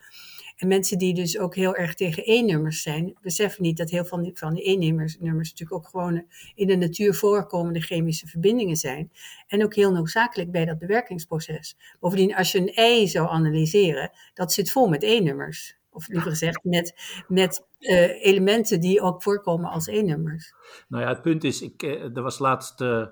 En 0.56 0.68
mensen 0.68 0.98
die 0.98 1.14
dus 1.14 1.38
ook 1.38 1.56
heel 1.56 1.76
erg 1.76 1.94
tegen 1.94 2.24
E-nummers 2.24 2.82
zijn, 2.82 3.18
beseffen 3.22 3.64
niet 3.64 3.78
dat 3.78 3.90
heel 3.90 4.06
veel 4.06 4.10
van 4.10 4.24
die, 4.24 4.32
van 4.38 4.54
die 4.54 4.64
E-nummers 4.64 5.18
nummers 5.20 5.50
natuurlijk 5.50 5.80
ook 5.80 5.90
gewoon 5.90 6.26
in 6.56 6.68
de 6.68 6.76
natuur 6.76 7.14
voorkomende 7.14 7.82
chemische 7.82 8.28
verbindingen 8.28 8.76
zijn. 8.76 9.12
En 9.48 9.64
ook 9.64 9.76
heel 9.76 9.92
noodzakelijk 9.92 10.52
bij 10.52 10.66
dat 10.66 10.80
bewerkingsproces. 10.80 11.78
Bovendien, 12.00 12.36
als 12.36 12.52
je 12.52 12.60
een 12.60 12.74
ei 12.74 13.08
zou 13.08 13.30
analyseren, 13.30 14.12
dat 14.34 14.54
zit 14.54 14.72
vol 14.72 14.88
met 14.88 15.04
E-nummers. 15.04 15.78
Of 15.96 16.08
liever 16.08 16.30
gezegd, 16.30 16.64
met, 16.64 16.94
met 17.28 17.68
eh, 17.80 18.26
elementen 18.26 18.80
die 18.80 19.02
ook 19.02 19.24
voorkomen 19.24 19.70
als 19.70 19.88
E-nummers. 19.88 20.54
Nou 20.88 21.04
ja, 21.04 21.10
het 21.10 21.22
punt 21.22 21.44
is, 21.44 21.62
ik, 21.62 21.84
eh, 21.84 22.16
er 22.16 22.22
was 22.22 22.40
laatst, 22.40 22.82
eh, 22.82 23.06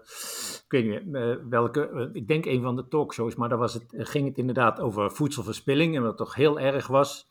ik 0.64 0.66
weet 0.68 0.86
niet 0.86 1.06
meer 1.06 1.50
welke, 1.50 2.10
ik 2.14 2.28
denk 2.28 2.46
een 2.46 2.62
van 2.62 2.76
de 2.76 2.88
talkshows, 2.88 3.36
maar 3.36 3.50
daar 3.50 3.58
was 3.58 3.74
het, 3.74 3.86
ging 3.90 4.28
het 4.28 4.38
inderdaad 4.38 4.80
over 4.80 5.12
voedselverspilling 5.12 5.96
en 5.96 6.02
wat 6.02 6.18
toch 6.18 6.36
heel 6.36 6.60
erg 6.60 6.88
was. 6.88 7.28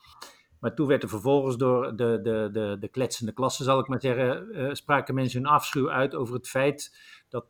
Maar 0.60 0.74
toen 0.74 0.86
werd 0.86 1.02
er 1.02 1.08
vervolgens 1.08 1.56
door 1.56 1.96
de, 1.96 2.20
de, 2.22 2.48
de, 2.52 2.76
de 2.80 2.88
kletsende 2.88 3.32
klasse, 3.32 3.64
zal 3.64 3.78
ik 3.78 3.88
maar 3.88 4.00
zeggen, 4.00 4.76
spraken 4.76 5.14
mensen 5.14 5.42
hun 5.42 5.50
afschuw 5.50 5.90
uit 5.90 6.14
over 6.14 6.34
het 6.34 6.48
feit 6.48 6.98
dat 7.28 7.46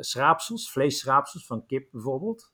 schraapsels, 0.00 0.72
vleesschraapsels 0.72 1.46
van 1.46 1.66
kip 1.66 1.88
bijvoorbeeld, 1.90 2.52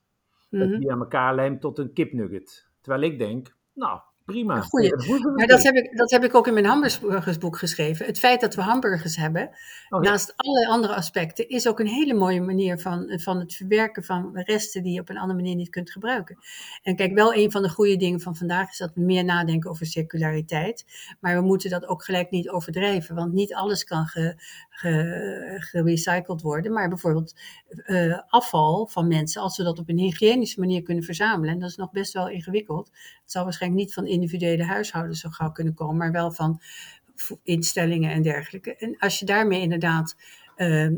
dat 0.49 0.67
Mhm. 0.67 0.79
die 0.79 0.91
aan 0.91 0.99
elkaar 0.99 1.35
lijmt 1.35 1.61
tot 1.61 1.79
een 1.79 1.93
kipnugget. 1.93 2.69
Terwijl 2.81 3.11
ik 3.11 3.19
denk, 3.19 3.57
nou, 3.73 3.99
prima. 4.25 4.61
Goeie. 4.61 4.95
Maar 5.35 5.47
dat 5.47 5.63
heb, 5.63 5.75
ik, 5.75 5.97
dat 5.97 6.11
heb 6.11 6.23
ik 6.23 6.35
ook 6.35 6.47
in 6.47 6.53
mijn 6.53 6.65
hamburgersboek 6.65 7.57
geschreven. 7.57 8.05
Het 8.05 8.19
feit 8.19 8.41
dat 8.41 8.55
we 8.55 8.61
hamburgers 8.61 9.15
hebben, 9.15 9.49
Oh, 9.89 10.03
ja. 10.03 10.09
naast 10.09 10.33
allerlei 10.35 10.71
andere 10.71 10.95
aspecten, 10.95 11.49
is 11.49 11.67
ook 11.67 11.79
een 11.79 11.87
hele 11.87 12.13
mooie 12.13 12.41
manier 12.41 12.79
van, 12.79 13.19
van 13.19 13.39
het 13.39 13.53
verwerken 13.53 14.03
van 14.03 14.29
resten 14.33 14.83
die 14.83 14.93
je 14.93 14.99
op 14.99 15.09
een 15.09 15.17
andere 15.17 15.39
manier 15.39 15.55
niet 15.55 15.69
kunt 15.69 15.91
gebruiken. 15.91 16.37
En 16.83 16.95
kijk, 16.95 17.13
wel 17.13 17.33
een 17.35 17.51
van 17.51 17.61
de 17.61 17.69
goede 17.69 17.97
dingen 17.97 18.19
van 18.21 18.35
vandaag 18.35 18.69
is 18.71 18.77
dat 18.77 18.91
we 18.95 19.01
meer 19.01 19.23
nadenken 19.23 19.69
over 19.69 19.85
circulariteit. 19.85 20.85
Maar 21.19 21.35
we 21.35 21.41
moeten 21.41 21.69
dat 21.69 21.87
ook 21.87 22.03
gelijk 22.03 22.31
niet 22.31 22.49
overdrijven, 22.49 23.15
want 23.15 23.33
niet 23.33 23.53
alles 23.53 23.83
kan 23.83 24.05
ge, 24.05 24.33
ge- 24.69 25.55
gerecycled 25.59 26.41
worden. 26.41 26.71
Maar 26.73 26.89
bijvoorbeeld 26.89 27.33
eh, 27.85 28.19
afval 28.27 28.87
van 28.87 29.07
mensen, 29.07 29.41
als 29.41 29.57
we 29.57 29.63
dat 29.63 29.79
op 29.79 29.89
een 29.89 29.97
hygiënische 29.97 30.59
manier 30.59 30.81
kunnen 30.81 31.03
verzamelen, 31.03 31.53
en 31.53 31.59
dat 31.59 31.69
is 31.69 31.75
nog 31.75 31.91
best 31.91 32.13
wel 32.13 32.29
ingewikkeld. 32.29 32.89
Het 33.21 33.31
zal 33.31 33.43
waarschijnlijk 33.43 33.81
niet 33.81 33.93
van 33.93 34.05
individuele 34.21 34.63
huishoudens 34.63 35.19
zo 35.19 35.29
gauw 35.29 35.51
kunnen 35.51 35.73
komen, 35.73 35.97
maar 35.97 36.11
wel 36.11 36.31
van 36.31 36.61
instellingen 37.43 38.11
en 38.11 38.21
dergelijke. 38.21 38.75
En 38.75 38.95
als 38.97 39.19
je 39.19 39.25
daarmee 39.25 39.61
inderdaad 39.61 40.15
eh, 40.61 40.85
eh, 40.85 40.93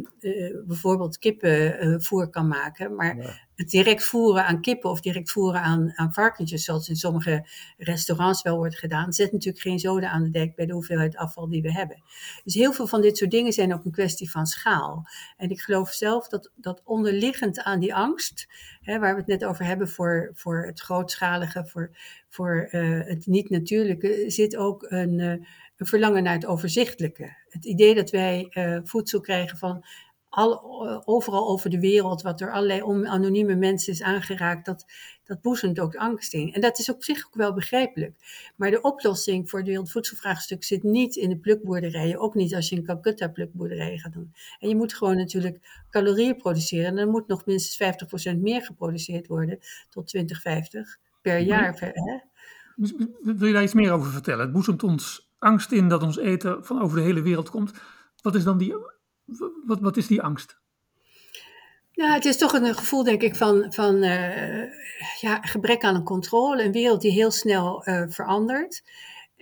bijvoorbeeld 0.68 1.18
kippenvoer 1.18 2.30
kan 2.30 2.48
maken, 2.48 2.96
maar 2.96 3.18
Ja. 3.18 3.40
het 3.56 3.70
direct 3.70 4.04
voeren 4.04 4.46
aan 4.46 4.62
kippen 4.62 4.90
of 4.90 5.02
direct 5.02 5.32
voeren 5.32 5.62
aan, 5.62 5.92
aan 5.96 6.14
varkentjes, 6.14 6.64
zoals 6.64 6.90
in 6.90 6.96
sommige 6.96 7.46
restaurants 7.78 8.42
wel 8.42 8.58
wordt 8.58 8.78
gedaan, 8.78 9.14
zet 9.14 9.32
natuurlijk 9.32 9.64
geen 9.64 9.80
zoden 9.80 10.10
aan 10.10 10.24
de 10.24 10.30
dek 10.30 10.56
bij 10.56 10.66
de 10.66 10.74
hoeveelheid 10.74 11.16
afval 11.16 11.50
die 11.50 11.62
we 11.62 11.72
hebben. 11.72 12.04
Dus 12.44 12.54
heel 12.54 12.74
veel 12.74 12.88
van 12.88 13.02
dit 13.02 13.18
soort 13.18 13.32
dingen 13.32 13.54
zijn 13.54 13.74
ook 13.74 13.86
een 13.86 13.92
kwestie 13.92 14.32
van 14.32 14.46
schaal. 14.46 15.08
En 15.38 15.50
ik 15.50 15.62
geloof 15.62 15.90
zelf 15.92 16.28
dat, 16.28 16.52
dat 16.56 16.82
onderliggend 16.86 17.62
aan 17.62 17.80
die 17.80 17.96
angst, 17.96 18.48
hè, 18.82 19.00
waar 19.00 19.14
we 19.14 19.20
het 19.20 19.30
net 19.30 19.46
over 19.46 19.66
hebben 19.66 19.90
voor, 19.90 20.32
voor 20.34 20.66
het 20.66 20.80
grootschalige, 20.80 21.66
voor, 21.66 21.92
voor 22.30 22.68
eh, 22.72 23.00
het 23.04 23.28
niet-natuurlijke, 23.28 24.24
zit 24.28 24.56
ook 24.56 24.86
een, 24.90 25.20
eh, 25.20 25.46
een 25.78 25.86
verlangen 25.86 26.24
naar 26.24 26.34
het 26.34 26.46
overzichtelijke. 26.46 27.36
Het 27.50 27.66
idee 27.66 27.96
dat 27.96 28.10
wij 28.10 28.48
eh, 28.50 28.80
voedsel 28.84 29.20
krijgen 29.20 29.58
van 29.58 29.86
al, 30.34 30.88
eh, 30.88 31.02
overal 31.04 31.48
over 31.48 31.70
de 31.70 31.80
wereld, 31.80 32.22
wat 32.22 32.40
door 32.40 32.52
allerlei 32.52 32.82
on- 32.82 33.08
anonieme 33.08 33.56
mensen 33.56 33.94
is 33.94 34.02
aangeraakt, 34.02 34.66
dat, 34.66 34.86
dat 35.24 35.42
boezemt 35.42 35.80
ook 35.80 35.96
angst 35.96 36.34
in. 36.34 36.54
En 36.54 36.62
dat 36.62 36.80
is 36.80 36.90
op 36.90 37.04
zich 37.04 37.26
ook 37.26 37.36
wel 37.36 37.54
begrijpelijk. 37.54 38.16
Maar 38.56 38.72
de 38.72 38.82
oplossing 38.82 39.50
voor 39.50 39.60
het 39.60 39.68
wereldvoedselvraagstuk 39.68 40.64
zit 40.64 40.84
niet 40.84 41.16
in 41.16 41.30
de 41.30 41.38
plukboerderijen, 41.38 42.20
ook 42.20 42.36
niet 42.36 42.56
als 42.56 42.70
je 42.70 42.76
een 42.76 42.84
Calcutta 42.84 43.28
plukboerderij 43.28 43.98
gaat 43.98 44.14
doen. 44.14 44.34
En 44.60 44.70
je 44.70 44.76
moet 44.76 44.94
gewoon 44.94 45.18
natuurlijk 45.18 45.86
calorieën 45.90 46.38
produceren 46.38 46.86
en 46.86 46.98
er 46.98 47.08
moet 47.08 47.28
nog 47.28 47.46
minstens 47.46 47.76
50% 48.34 48.38
meer 48.42 48.62
geproduceerd 48.62 49.28
worden 49.28 49.60
tot 49.90 50.08
2050 50.08 50.98
per 51.22 51.40
jaar. 51.40 51.94
Wil 53.22 53.48
je 53.48 53.54
daar 53.54 53.64
iets 53.64 53.74
meer 53.74 53.92
over 53.92 54.12
vertellen? 54.12 54.42
Het 54.42 54.52
boezemt 54.52 54.84
ons 54.84 55.23
angst 55.44 55.72
in 55.72 55.90
dat 55.90 56.04
ons 56.04 56.18
eten 56.18 56.66
van 56.66 56.82
over 56.82 56.98
de 56.98 57.04
hele 57.04 57.22
wereld 57.22 57.50
komt. 57.50 57.72
Wat 58.22 58.36
is 58.36 58.44
dan 58.44 58.58
die, 58.58 58.76
wat, 59.66 59.80
wat 59.80 59.98
is 59.98 60.08
die 60.08 60.22
angst? 60.22 60.62
Nou, 61.94 62.14
het 62.14 62.26
is 62.26 62.38
toch 62.38 62.54
een 62.54 62.76
gevoel, 62.76 63.04
denk 63.04 63.22
ik, 63.22 63.36
van, 63.36 63.66
van 63.70 64.02
eh, 64.02 64.64
ja, 65.22 65.42
gebrek 65.42 65.84
aan 65.84 65.96
een 65.96 66.04
controle. 66.04 66.64
Een 66.64 66.72
wereld 66.72 67.02
die 67.02 67.12
heel 67.12 67.32
snel 67.32 67.84
eh, 67.84 68.04
verandert. 68.08 68.84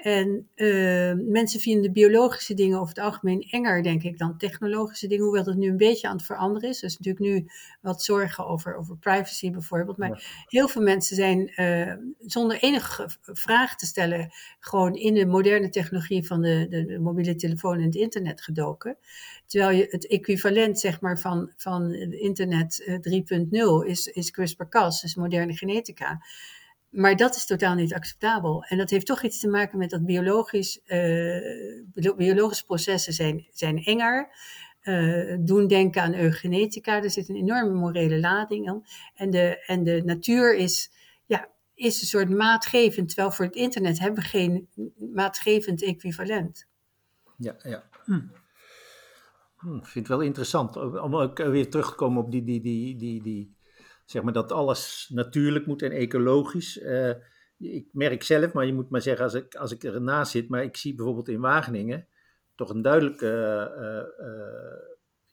En 0.02 0.50
eh, 0.56 1.14
mensen 1.14 1.60
vinden 1.60 1.94
biologische 1.94 2.54
dingen 2.54 2.80
over 2.80 2.96
het 2.96 3.04
algemeen 3.04 3.42
enger, 3.42 3.84
denk 3.84 4.04
ik, 4.04 4.18
dan 4.18 4.38
technologische 4.38 5.08
dingen. 5.08 5.24
Hoewel 5.24 5.44
dat 5.44 5.56
nu 5.56 5.70
een 5.70 5.78
beetje 5.78 6.08
aan 6.08 6.16
het 6.16 6.26
veranderen 6.26 6.70
is. 6.70 6.78
Er 6.78 6.88
is 6.88 6.98
natuurlijk 6.98 7.26
nu 7.26 7.50
wat 7.82 8.04
zorgen 8.04 8.48
over, 8.48 8.76
over 8.76 8.98
privacy 8.98 9.52
bijvoorbeeld. 9.52 9.98
Maar 9.98 10.46
heel 10.48 10.68
veel 10.68 10.82
mensen 10.82 11.16
zijn 11.16 11.48
eh, 11.50 11.94
zonder 12.18 12.58
enige 12.58 13.10
vraag 13.22 13.76
te 13.76 13.86
stellen 13.86 14.32
gewoon 14.60 14.96
in 14.96 15.14
de 15.14 15.26
moderne 15.26 15.70
technologie 15.70 16.28
van 16.28 16.42
de, 16.42 16.66
de, 16.70 16.86
de 16.86 17.00
mobiele 17.00 17.36
telefoon 17.36 17.78
en 17.78 17.86
het 17.86 17.96
internet 17.96 18.42
gedoken. 18.42 18.98
Terwijl 19.46 19.78
je 19.78 19.88
het 19.90 20.08
equivalent 20.08 20.80
zeg 20.80 21.02
maar, 21.02 21.20
van, 21.20 21.54
van 21.58 21.94
internet 21.94 22.84
eh, 22.84 23.84
3.0 23.84 23.88
is, 23.88 24.08
is 24.08 24.32
CRISPR-Cas, 24.32 25.02
dus 25.02 25.16
moderne 25.16 25.54
genetica. 25.58 26.22
Maar 26.92 27.16
dat 27.16 27.36
is 27.36 27.46
totaal 27.46 27.76
niet 27.76 27.94
acceptabel. 27.94 28.64
En 28.64 28.78
dat 28.78 28.90
heeft 28.90 29.06
toch 29.06 29.24
iets 29.24 29.40
te 29.40 29.48
maken 29.48 29.78
met 29.78 29.90
dat 29.90 30.06
biologisch, 30.06 30.82
eh, 30.84 31.82
bio- 31.86 32.16
biologische 32.16 32.66
processen 32.66 33.14
zijn, 33.14 33.48
zijn 33.52 33.84
enger. 33.84 34.30
eh, 34.82 35.38
doen 35.40 35.68
denken 35.68 36.02
aan 36.02 36.14
eugenetica. 36.16 37.04
Er 37.04 37.12
zit 37.12 37.30
een 37.30 37.36
enorme 37.36 37.74
morele 37.74 38.20
lading 38.20 38.70
aan. 38.70 38.84
En 39.16 39.30
de, 39.30 39.64
en 39.66 39.84
de 39.84 40.02
natuur 40.06 40.56
is, 40.56 40.92
ja, 41.26 41.48
is 41.74 42.02
een 42.02 42.08
soort 42.08 42.30
maatgevend. 42.30 43.08
Terwijl 43.08 43.32
voor 43.32 43.46
het 43.46 43.56
internet 43.56 44.00
hebben 44.00 44.24
we 44.24 44.30
geen 44.30 44.68
maatgevend 45.14 45.84
equivalent. 45.84 46.68
Ja, 47.38 47.56
ja. 47.64 47.84
Hm, 48.06 48.16
ik 49.76 49.86
vind 49.86 49.94
het 49.94 50.08
wel 50.08 50.22
interessant 50.22 50.76
om 51.02 51.16
ook 51.16 51.38
weer 51.38 51.70
terug 51.70 51.90
te 51.90 51.96
komen 51.96 52.24
op 52.24 52.32
die, 52.32 52.44
die, 52.44 52.62
die, 52.62 52.96
die, 52.96 53.22
die 53.22 53.56
zeg 54.12 54.22
maar 54.24 54.34
dat 54.34 54.52
alles 54.52 55.10
natuurlijk 55.14 55.66
moet 55.66 55.82
en 55.82 55.92
ecologisch. 55.92 56.80
Eh, 56.80 57.14
ik 57.58 57.88
merk 57.92 58.24
zelf, 58.24 58.54
maar 58.54 58.66
je 58.66 58.74
moet 58.74 58.90
maar 58.90 59.02
zeggen 59.02 59.24
als 59.24 59.34
ik, 59.34 59.56
als 59.56 59.72
ik 59.72 59.84
ernaast 59.84 60.32
zit, 60.32 60.50
maar 60.50 60.64
ik 60.64 60.78
zie 60.78 60.96
bijvoorbeeld 60.96 61.30
in 61.30 61.40
Wageningen 61.40 62.08
toch 62.56 62.70
een 62.70 62.82
duidelijke 62.82 63.28
eh, 63.28 64.28
eh, 64.28 64.76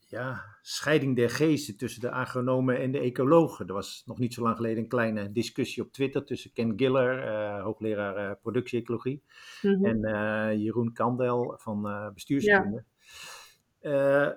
ja, 0.08 0.44
scheiding 0.62 1.16
der 1.16 1.30
geesten 1.30 1.76
tussen 1.76 2.00
de 2.00 2.10
agronomen 2.10 2.78
en 2.78 2.92
de 2.92 2.98
ecologen. 2.98 3.66
Er 3.66 3.74
was 3.74 4.02
nog 4.06 4.18
niet 4.18 4.34
zo 4.34 4.42
lang 4.42 4.56
geleden 4.56 4.82
een 4.82 4.88
kleine 4.88 5.32
discussie 5.32 5.82
op 5.82 5.92
Twitter 5.92 6.24
tussen 6.24 6.52
Ken 6.52 6.72
Giller, 6.76 7.60
hoogleraar 7.60 8.38
productie-ecologie, 8.38 9.22
Mhm. 9.62 9.84
en 9.84 10.60
Jeroen 10.60 10.92
Kandel 10.92 11.54
van 11.58 12.10
bestuurskunde. 12.14 12.84
Eh, 13.80 14.30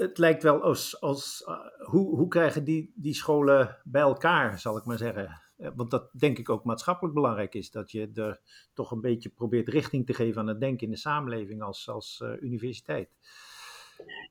het 0.00 0.18
lijkt 0.18 0.42
wel 0.42 0.62
als, 0.62 1.00
als 1.00 1.44
eh, 1.46 1.86
hoe, 1.86 2.16
hoe 2.16 2.28
krijgen 2.28 2.64
die, 2.64 2.92
die 2.94 3.14
scholen 3.14 3.76
bij 3.84 4.00
elkaar, 4.00 4.58
zal 4.58 4.76
ik 4.76 4.84
maar 4.84 4.98
zeggen. 4.98 5.40
Eh, 5.56 5.70
want 5.74 5.90
dat 5.90 6.10
denk 6.12 6.38
ik 6.38 6.48
ook 6.48 6.64
maatschappelijk 6.64 7.14
belangrijk 7.14 7.54
is, 7.54 7.70
dat 7.70 7.90
je 7.90 8.10
er 8.14 8.40
toch 8.74 8.90
een 8.90 9.00
beetje 9.00 9.28
probeert 9.28 9.68
richting 9.68 10.06
te 10.06 10.14
geven 10.14 10.40
aan 10.40 10.46
het 10.46 10.60
denken 10.60 10.86
in 10.86 10.92
de 10.92 10.98
samenleving 10.98 11.62
als, 11.62 11.88
als 11.88 12.20
eh, 12.20 12.42
universiteit. 12.42 13.08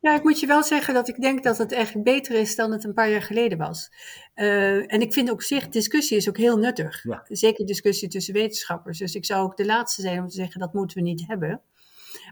Ja, 0.02 0.16
ik 0.16 0.24
moet 0.24 0.40
je 0.40 0.48
wel 0.48 0.64
zeggen 0.64 0.94
dat 0.94 1.08
ik 1.08 1.22
denk 1.22 1.44
dat 1.44 1.58
het 1.58 1.72
eigenlijk 1.72 2.06
beter 2.06 2.36
is 2.36 2.56
dan 2.56 2.72
het 2.72 2.84
een 2.84 2.94
paar 2.94 3.10
jaar 3.10 3.22
geleden 3.22 3.58
was. 3.58 3.92
En 4.34 5.02
ik 5.02 5.14
vind 5.14 5.30
ook 5.30 5.36
op 5.36 5.42
zich, 5.42 5.68
discussie 5.68 6.18
is 6.18 6.30
ook 6.30 6.38
heel 6.38 6.58
nuttig. 6.58 7.04
Ja. 7.04 7.26
Zeker 7.28 7.66
discussie 7.66 8.08
tussen 8.08 8.34
wetenschappers. 8.34 8.98
Dus 8.98 9.16
ik 9.16 9.26
zou 9.26 9.44
ook 9.44 9.58
de 9.58 9.66
laatste 9.66 10.02
zijn 10.02 10.20
om 10.20 10.28
te 10.28 10.36
zeggen 10.36 10.60
dat 10.60 10.74
moeten 10.74 10.98
we 10.98 11.04
niet 11.04 11.28
hebben. 11.28 11.62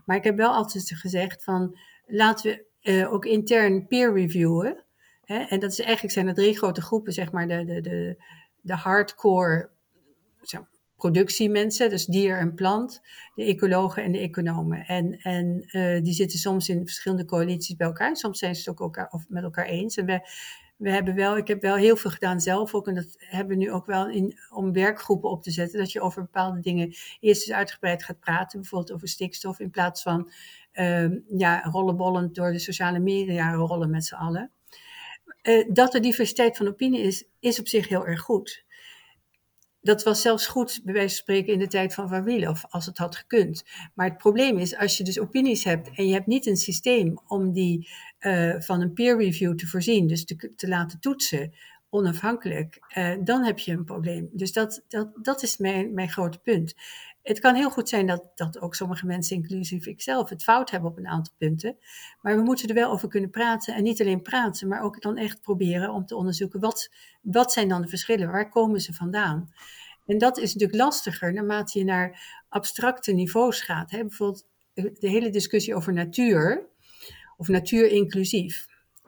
Maar 0.06 0.18
ik 0.18 0.24
heb 0.24 0.38
wel 0.38 0.54
altijd 0.54 0.92
gezegd 0.96 1.44
van 1.44 1.78
laten 2.06 2.52
we 2.52 2.68
eh, 2.88 3.14
ook 3.14 3.26
intern 3.26 3.88
peer 3.88 4.14
reviewen. 4.14 4.84
Hè? 5.24 5.38
En 5.38 5.60
dat 5.60 5.72
is 5.72 5.80
eigenlijk 5.80 6.14
zijn 6.14 6.28
er 6.28 6.34
drie 6.34 6.58
grote 6.58 6.82
groepen, 6.82 7.14
zeg 7.14 7.32
maar, 7.32 7.48
de, 7.48 7.66
de, 7.66 7.82
de, 7.82 8.24
de 8.62 8.74
hardcore 8.76 9.70
productiemensen, 10.96 11.90
dus 11.90 12.06
dier 12.06 12.38
en 12.38 12.54
plant, 12.54 13.02
de 13.36 13.44
ecologen 13.44 14.04
en 14.04 14.12
de 14.12 14.20
economen. 14.20 14.86
En, 14.86 15.20
en 15.22 15.68
uh, 15.72 16.02
die 16.04 16.14
zitten 16.14 16.40
soms 16.40 16.70
in 16.70 16.86
verschillende 16.86 17.26
coalities 17.26 17.76
bij 17.76 17.88
elkaar. 17.88 18.16
Soms 18.16 18.40
zijn 18.40 18.56
ze 18.56 18.60
het 18.60 18.70
ook 18.70 18.80
elkaar, 18.80 19.10
of 19.12 19.26
met 19.28 19.44
elkaar 19.44 19.66
eens. 19.66 19.98
En 19.98 20.06
we, 20.06 20.30
we 20.78 20.92
hebben 20.92 21.16
wel, 21.16 21.38
ik 21.38 21.48
heb 21.48 21.62
wel 21.62 21.76
heel 21.76 21.96
veel 21.96 22.12
gedaan 22.12 22.40
zelf 22.42 22.74
ook. 22.74 22.88
En 22.88 22.96
dat 22.96 23.16
hebben 23.18 23.58
we 23.58 23.64
nu 23.64 23.72
ook 23.72 23.86
wel 23.86 24.10
in, 24.10 24.40
om 24.50 24.74
werkgroepen 24.74 25.30
op 25.30 25.44
te 25.44 25.52
zetten. 25.52 25.80
Dat 25.80 25.92
je 25.92 26.02
over 26.02 26.22
bepaalde 26.22 26.60
dingen 26.60 26.96
eerst 27.20 27.48
eens 27.48 27.58
uitgebreid 27.58 28.04
gaat 28.04 28.20
praten. 28.20 28.60
Bijvoorbeeld 28.60 28.94
over 28.94 29.08
stikstof. 29.08 29.60
In 29.60 29.70
plaats 29.70 30.02
van 30.02 30.32
uh, 30.80 31.08
ja, 31.38 31.64
rollenbollend 31.64 32.36
door 32.36 32.52
de 32.52 32.60
sociale 32.60 33.00
media 33.00 33.54
rollen 33.54 33.90
met 33.90 34.06
z'n 34.06 34.16
allen. 34.16 34.52
Uh, 35.44 35.70
dat 35.74 35.94
er 35.94 36.02
diversiteit 36.02 36.58
van 36.58 36.68
opinie 36.68 37.02
is, 37.02 37.26
is 37.40 37.60
op 37.60 37.68
zich 37.68 37.88
heel 37.88 38.06
erg 38.06 38.22
goed 38.22 38.66
dat 39.88 40.04
was 40.04 40.22
zelfs 40.22 40.48
goed, 40.48 40.82
bij 40.84 40.94
wijze 40.94 41.16
van 41.16 41.24
spreken, 41.24 41.54
in 41.54 41.60
de 41.60 41.68
tijd 41.68 41.94
van 41.94 42.10
Van 42.10 42.48
of 42.48 42.66
als 42.70 42.86
het 42.86 42.98
had 42.98 43.16
gekund. 43.16 43.64
Maar 43.96 44.08
het 44.08 44.18
probleem 44.18 44.58
is, 44.58 44.78
als 44.78 44.98
je 44.98 45.04
dus 45.04 45.20
opinies 45.20 45.64
hebt 45.64 45.90
en 45.96 46.08
je 46.08 46.14
hebt 46.14 46.28
niet 46.28 46.46
een 46.46 46.58
systeem 46.58 47.20
om 47.28 47.52
die 47.52 47.90
uh, 48.20 48.56
van 48.60 48.82
een 48.82 48.94
peer 48.94 49.18
review 49.18 49.56
te 49.56 49.68
voorzien, 49.68 50.08
dus 50.08 50.26
te, 50.26 50.54
te 50.56 50.68
laten 50.68 51.00
toetsen, 51.00 51.54
onafhankelijk, 51.90 52.80
uh, 52.98 53.16
dan 53.24 53.44
heb 53.44 53.60
je 53.60 53.72
een 53.72 53.86
probleem. 53.86 54.30
Dus 54.32 54.52
dat, 54.52 54.84
dat, 54.88 55.10
dat 55.22 55.44
is 55.44 55.58
mijn, 55.58 55.94
mijn 55.94 56.10
grote 56.10 56.40
punt. 56.40 56.76
Het 57.28 57.40
kan 57.40 57.56
heel 57.56 57.70
goed 57.70 57.90
zijn 57.90 58.06
dat, 58.06 58.24
dat 58.36 58.60
ook 58.62 58.76
sommige 58.76 59.06
mensen, 59.06 59.36
inclusief 59.36 59.86
ikzelf, 59.86 60.30
het 60.30 60.44
fout 60.44 60.70
hebben 60.72 60.90
op 60.90 60.98
een 60.98 61.08
aantal 61.08 61.34
punten. 61.38 61.78
Maar 62.22 62.36
we 62.36 62.42
moeten 62.42 62.68
er 62.68 62.74
wel 62.74 62.92
over 62.92 63.08
kunnen 63.08 63.30
praten. 63.30 63.76
En 63.76 63.84
niet 63.84 64.02
alleen 64.02 64.22
praten, 64.22 64.68
maar 64.68 64.82
ook 64.82 65.02
dan 65.02 65.18
echt 65.18 65.42
proberen 65.42 65.90
om 65.90 66.06
te 66.06 66.16
onderzoeken 66.16 66.60
wat, 66.60 66.94
wat 67.22 67.52
zijn 67.52 67.68
dan 67.68 67.82
de 67.82 67.88
verschillen? 67.88 68.32
Waar 68.32 68.50
komen 68.50 68.82
ze 68.82 68.94
vandaan? 68.94 69.54
En 70.06 70.18
dat 70.18 70.38
is 70.38 70.54
natuurlijk 70.54 70.80
lastiger 70.80 71.34
naarmate 71.34 71.80
je 71.80 71.86
naar 71.86 72.44
abstracte 72.50 73.12
niveaus 73.12 73.62
gaat. 73.62 73.92
Hè? 73.92 74.02
Bijvoorbeeld 74.02 74.48
de 74.74 75.10
hele 75.10 75.30
discussie 75.30 75.76
over 75.76 75.94
natuur 75.94 76.68
of 77.38 77.48
natuur 77.48 77.92
inclusief. 77.92 78.68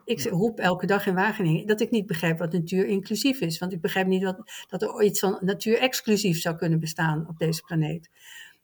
Ik 0.09 0.23
roep 0.23 0.59
elke 0.59 0.85
dag 0.85 1.05
in 1.05 1.15
Wageningen 1.15 1.67
dat 1.67 1.81
ik 1.81 1.91
niet 1.91 2.07
begrijp 2.07 2.39
wat 2.39 2.51
natuur 2.51 2.85
inclusief 2.85 3.39
is. 3.39 3.59
Want 3.59 3.73
ik 3.73 3.81
begrijp 3.81 4.07
niet 4.07 4.23
wat, 4.23 4.65
dat 4.67 4.81
er 4.81 5.03
iets 5.03 5.19
van 5.19 5.37
natuur 5.41 5.77
exclusief 5.77 6.39
zou 6.41 6.55
kunnen 6.55 6.79
bestaan 6.79 7.27
op 7.27 7.37
deze 7.37 7.61
planeet. 7.61 8.09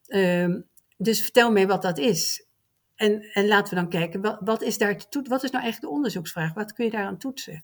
Um, 0.07 0.65
dus 0.97 1.21
vertel 1.21 1.51
mij 1.51 1.67
wat 1.67 1.81
dat 1.81 1.97
is. 1.97 2.47
En, 2.95 3.21
en 3.21 3.47
laten 3.47 3.73
we 3.73 3.79
dan 3.79 3.89
kijken, 3.89 4.21
wat, 4.21 4.37
wat 4.39 4.61
is 4.61 4.77
daar 4.77 4.97
te 4.97 5.09
toetsen? 5.09 5.33
Wat 5.33 5.43
is 5.43 5.51
nou 5.51 5.63
eigenlijk 5.63 5.91
de 5.91 5.97
onderzoeksvraag? 5.97 6.53
Wat 6.53 6.73
kun 6.73 6.85
je 6.85 6.91
daaraan 6.91 7.17
toetsen? 7.17 7.63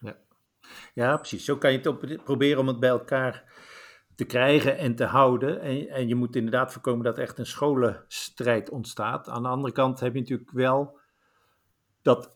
Ja, 0.00 0.16
ja 0.94 1.16
precies. 1.16 1.44
Zo 1.44 1.56
kan 1.56 1.72
je 1.72 1.78
het 1.78 1.86
op, 1.86 2.18
proberen 2.24 2.60
om 2.60 2.68
het 2.68 2.80
bij 2.80 2.90
elkaar 2.90 3.44
te 4.14 4.24
krijgen 4.24 4.78
en 4.78 4.94
te 4.94 5.04
houden. 5.04 5.60
En, 5.60 5.88
en 5.88 6.08
je 6.08 6.14
moet 6.14 6.36
inderdaad 6.36 6.72
voorkomen 6.72 7.04
dat 7.04 7.16
er 7.16 7.22
echt 7.22 7.38
een 7.38 7.46
scholenstrijd 7.46 8.70
ontstaat. 8.70 9.28
Aan 9.28 9.42
de 9.42 9.48
andere 9.48 9.72
kant 9.72 10.00
heb 10.00 10.14
je 10.14 10.20
natuurlijk 10.20 10.50
wel 10.50 10.98
dat 12.02 12.35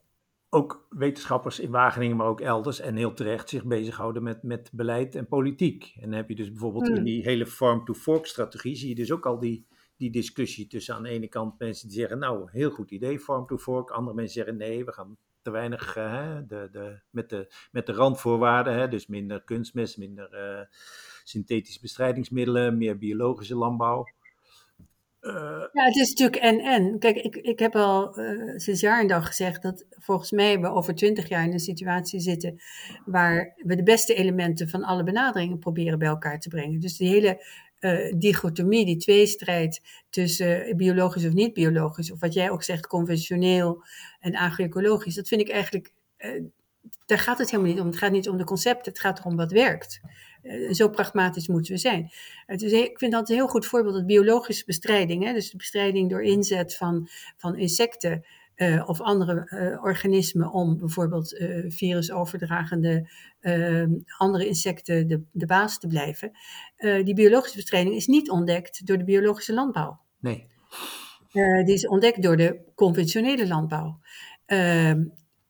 ook 0.51 0.87
wetenschappers 0.89 1.59
in 1.59 1.71
Wageningen, 1.71 2.17
maar 2.17 2.27
ook 2.27 2.41
elders 2.41 2.81
en 2.81 2.97
heel 2.97 3.13
terecht 3.13 3.49
zich 3.49 3.65
bezighouden 3.65 4.23
met, 4.23 4.43
met 4.43 4.71
beleid 4.73 5.15
en 5.15 5.27
politiek. 5.27 5.93
En 5.95 6.09
dan 6.09 6.13
heb 6.13 6.29
je 6.29 6.35
dus 6.35 6.51
bijvoorbeeld 6.51 6.89
in 6.89 7.05
die 7.05 7.23
hele 7.23 7.47
farm-to-fork-strategie, 7.47 8.77
zie 8.77 8.89
je 8.89 8.95
dus 8.95 9.13
ook 9.13 9.27
al 9.27 9.39
die, 9.39 9.67
die 9.97 10.11
discussie 10.11 10.67
tussen 10.67 10.95
aan 10.95 11.03
de 11.03 11.09
ene 11.09 11.29
kant 11.29 11.59
mensen 11.59 11.89
die 11.89 11.99
zeggen, 11.99 12.19
nou, 12.19 12.49
heel 12.51 12.71
goed 12.71 12.91
idee, 12.91 13.19
farm-to-fork. 13.19 13.91
Andere 13.91 14.17
mensen 14.17 14.35
zeggen, 14.35 14.57
nee, 14.57 14.85
we 14.85 14.93
gaan 14.93 15.17
te 15.43 15.51
weinig 15.51 15.97
uh, 15.97 16.37
de, 16.47 16.69
de, 16.73 17.01
met, 17.11 17.29
de, 17.29 17.53
met 17.71 17.87
de 17.87 17.93
randvoorwaarden, 17.93 18.75
hè, 18.75 18.89
dus 18.89 19.07
minder 19.07 19.43
kunstmest, 19.43 19.99
minder 19.99 20.59
uh, 20.59 20.67
synthetische 21.25 21.81
bestrijdingsmiddelen, 21.81 22.79
meer 22.79 22.99
biologische 22.99 23.57
landbouw. 23.57 24.05
Uh, 25.23 25.33
ja, 25.73 25.85
het 25.85 25.97
is 25.97 26.09
natuurlijk 26.09 26.43
en-en. 26.43 26.99
Kijk, 26.99 27.17
ik, 27.17 27.37
ik 27.37 27.59
heb 27.59 27.77
al 27.77 28.19
uh, 28.19 28.59
sinds 28.59 28.81
jaar 28.81 29.01
en 29.01 29.07
dag 29.07 29.27
gezegd 29.27 29.63
dat 29.63 29.87
volgens 29.91 30.31
mij 30.31 30.61
we 30.61 30.69
over 30.69 30.95
twintig 30.95 31.29
jaar 31.29 31.45
in 31.45 31.53
een 31.53 31.59
situatie 31.59 32.21
zitten 32.21 32.61
waar 33.05 33.55
we 33.57 33.77
de 33.77 33.83
beste 33.83 34.15
elementen 34.15 34.69
van 34.69 34.85
alle 34.85 35.03
benaderingen 35.03 35.59
proberen 35.59 35.99
bij 35.99 36.09
elkaar 36.09 36.41
te 36.41 36.49
brengen. 36.49 36.81
Dus 36.81 36.97
die 36.97 37.09
hele 37.09 37.45
uh, 37.81 38.13
dichotomie, 38.19 38.85
die 38.85 38.97
tweestrijd 38.97 39.83
tussen 40.11 40.77
biologisch 40.77 41.27
of 41.27 41.33
niet 41.33 41.53
biologisch, 41.53 42.13
of 42.13 42.21
wat 42.21 42.33
jij 42.33 42.51
ook 42.51 42.63
zegt, 42.63 42.87
conventioneel 42.87 43.85
en 44.21 44.37
agroecologisch, 44.37 45.15
dat 45.15 45.29
vind 45.29 45.41
ik 45.41 45.49
eigenlijk, 45.49 45.93
daar 47.07 47.19
gaat 47.19 47.39
het 47.39 47.51
helemaal 47.51 47.73
niet 47.73 47.81
om. 47.81 47.87
Het 47.87 47.99
gaat 47.99 48.13
niet 48.13 48.29
om 48.29 48.37
de 48.37 48.45
concepten, 48.45 48.93
het 48.93 49.01
gaat 49.01 49.19
erom 49.19 49.37
wat 49.37 49.53
werkt. 49.53 50.01
Uh, 50.43 50.73
zo 50.73 50.89
pragmatisch 50.89 51.49
moeten 51.49 51.73
we 51.73 51.79
zijn. 51.79 52.11
Dus 52.47 52.73
ik 52.73 52.99
vind 52.99 53.13
dat 53.13 53.29
een 53.29 53.35
heel 53.35 53.49
goed 53.49 53.67
voorbeeld, 53.67 53.95
dat 53.95 54.07
biologische 54.07 54.65
bestrijding, 54.65 55.25
hè, 55.25 55.33
dus 55.33 55.51
de 55.51 55.57
bestrijding 55.57 56.11
door 56.11 56.23
inzet 56.23 56.77
van, 56.77 57.09
van 57.37 57.57
insecten 57.57 58.25
uh, 58.57 58.89
of 58.89 59.01
andere 59.01 59.47
uh, 59.51 59.85
organismen 59.85 60.51
om 60.51 60.79
bijvoorbeeld 60.79 61.45
virusoverdragende 61.69 63.09
andere 64.19 64.47
insecten 64.47 65.09
de, 65.09 65.23
de 65.33 65.47
baas 65.47 65.79
te 65.79 65.87
blijven. 65.87 66.33
die 67.05 67.15
biologische 67.15 67.57
bestrijding 67.57 67.95
is 67.95 68.07
niet 68.07 68.31
ontdekt 68.31 68.87
door 68.87 68.99
de 68.99 69.05
biologische 69.05 69.53
landbouw. 69.53 70.01
Nee. 70.19 70.47
die 71.65 71.75
is 71.75 71.87
ontdekt 71.87 72.23
door 72.23 72.37
de 72.37 72.61
conventionele 72.75 73.47
landbouw. 73.47 74.01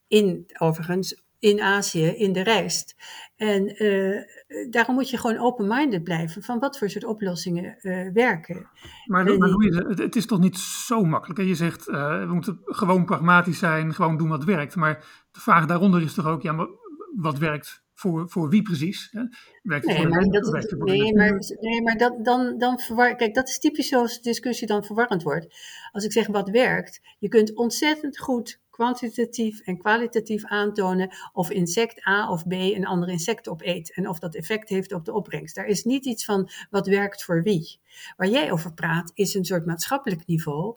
in, 0.09 0.51
overigens, 0.59 1.23
in 1.41 1.61
Azië, 1.61 2.07
in 2.07 2.33
de 2.33 2.43
rijst. 2.43 2.97
En 3.37 3.85
uh, 3.85 4.23
daarom 4.71 4.95
moet 4.95 5.11
je 5.11 5.19
gewoon 5.19 5.39
open-minded 5.39 6.05
blijven 6.05 6.43
van 6.43 6.59
wat 6.59 6.79
voor 6.79 6.91
soort 6.91 7.05
oplossingen 7.05 7.77
uh, 7.81 8.13
werken. 8.13 8.71
Maar, 9.07 9.39
maar 9.39 9.49
het, 9.49 9.99
het, 9.99 10.17
is 10.17 10.27
toch 10.27 10.39
niet 10.39 10.59
zo 10.59 11.05
makkelijk? 11.05 11.41
Je 11.41 11.55
zegt, 11.55 11.89
uh, 11.89 12.27
we 12.27 12.35
moeten 12.35 12.61
gewoon 12.65 13.05
pragmatisch 13.05 13.59
zijn, 13.59 13.95
gewoon 13.95 14.17
doen 14.17 14.29
wat 14.29 14.45
werkt. 14.45 14.77
Maar 14.77 15.27
de 15.31 15.41
vraag 15.41 15.67
daaronder 15.67 16.03
is 16.03 16.15
toch 16.15 16.27
ook, 16.27 16.43
ja, 16.43 16.53
maar 16.53 16.69
wat 17.17 17.39
werkt 17.39 17.85
voor, 17.95 18.29
voor 18.29 18.49
wie 18.49 18.63
precies? 18.63 19.09
Hè? 19.11 19.23
Werkt 19.63 19.87
nee, 19.87 20.07
maar, 20.07 20.25
dat, 20.25 20.75
nee, 20.79 21.15
maar, 21.15 21.39
nee, 21.61 21.83
maar 21.83 21.97
dat, 21.97 22.25
dan, 22.25 22.59
dan 22.59 22.79
verwar, 22.79 23.17
kijk, 23.17 23.35
dat 23.35 23.49
is 23.49 23.59
typisch 23.59 23.89
zoals 23.89 24.15
de 24.15 24.23
discussie 24.23 24.67
dan 24.67 24.85
verwarrend 24.85 25.23
wordt. 25.23 25.55
Als 25.93 26.05
ik 26.05 26.13
zeg 26.13 26.27
wat 26.27 26.49
werkt, 26.49 27.01
je 27.19 27.29
kunt 27.29 27.57
ontzettend 27.57 28.19
goed 28.19 28.61
kwantitatief 28.81 29.61
en 29.61 29.79
kwalitatief 29.79 30.45
aantonen 30.45 31.11
of 31.33 31.51
insect 31.51 32.07
A 32.07 32.31
of 32.31 32.47
B 32.47 32.53
een 32.53 32.87
ander 32.87 33.09
insect 33.09 33.49
opeet 33.49 33.95
en 33.95 34.09
of 34.09 34.19
dat 34.19 34.35
effect 34.35 34.69
heeft 34.69 34.93
op 34.93 35.05
de 35.05 35.13
opbrengst. 35.13 35.55
Daar 35.55 35.67
is 35.67 35.85
niet 35.85 36.07
iets 36.07 36.25
van 36.25 36.51
wat 36.71 36.87
werkt 36.87 37.25
voor 37.25 37.43
wie. 37.43 37.81
Waar 38.17 38.29
jij 38.29 38.53
over 38.53 38.75
praat 38.75 39.11
is 39.15 39.35
een 39.35 39.45
soort 39.45 39.67
maatschappelijk 39.67 40.27
niveau 40.27 40.77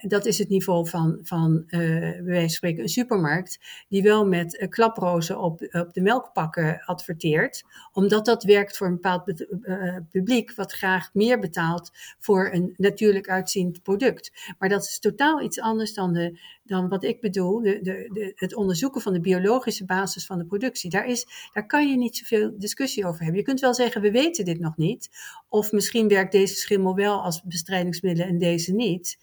dat 0.00 0.26
is 0.26 0.38
het 0.38 0.48
niveau 0.48 0.88
van, 0.88 1.18
van 1.22 1.64
van 1.66 2.48
spreken, 2.48 2.82
een 2.82 2.88
supermarkt, 2.88 3.58
die 3.88 4.02
wel 4.02 4.26
met 4.26 4.54
uh, 4.54 4.68
klaprozen 4.68 5.40
op, 5.40 5.60
op 5.70 5.92
de 5.92 6.00
melkpakken 6.00 6.82
adverteert, 6.84 7.64
omdat 7.92 8.24
dat 8.24 8.42
werkt 8.42 8.76
voor 8.76 8.86
een 8.86 8.94
bepaald 8.94 9.46
uh, 9.62 9.96
publiek, 10.10 10.54
wat 10.54 10.72
graag 10.72 11.14
meer 11.14 11.38
betaalt 11.38 11.90
voor 12.18 12.50
een 12.52 12.74
natuurlijk 12.76 13.28
uitziend 13.28 13.82
product. 13.82 14.54
Maar 14.58 14.68
dat 14.68 14.82
is 14.82 14.98
totaal 14.98 15.42
iets 15.42 15.60
anders 15.60 15.94
dan, 15.94 16.12
de, 16.12 16.38
dan 16.62 16.88
wat 16.88 17.04
ik 17.04 17.20
bedoel, 17.20 17.60
de, 17.60 17.80
de, 17.82 18.10
de, 18.12 18.32
het 18.34 18.54
onderzoeken 18.54 19.00
van 19.00 19.12
de 19.12 19.20
biologische 19.20 19.84
basis 19.84 20.26
van 20.26 20.38
de 20.38 20.46
productie. 20.46 20.90
Daar, 20.90 21.06
is, 21.06 21.26
daar 21.52 21.66
kan 21.66 21.90
je 21.90 21.96
niet 21.96 22.16
zoveel 22.16 22.54
discussie 22.58 23.06
over 23.06 23.20
hebben. 23.20 23.40
Je 23.40 23.46
kunt 23.46 23.60
wel 23.60 23.74
zeggen, 23.74 24.00
we 24.00 24.10
weten 24.10 24.44
dit 24.44 24.60
nog 24.60 24.76
niet, 24.76 25.08
of 25.48 25.72
misschien 25.72 26.08
werkt 26.08 26.32
deze 26.32 26.54
schimmel 26.54 26.94
wel 26.94 27.22
als 27.22 27.42
bestrijdingsmiddel 27.42 28.26
en 28.26 28.38
deze 28.38 28.72
niet 28.72 29.18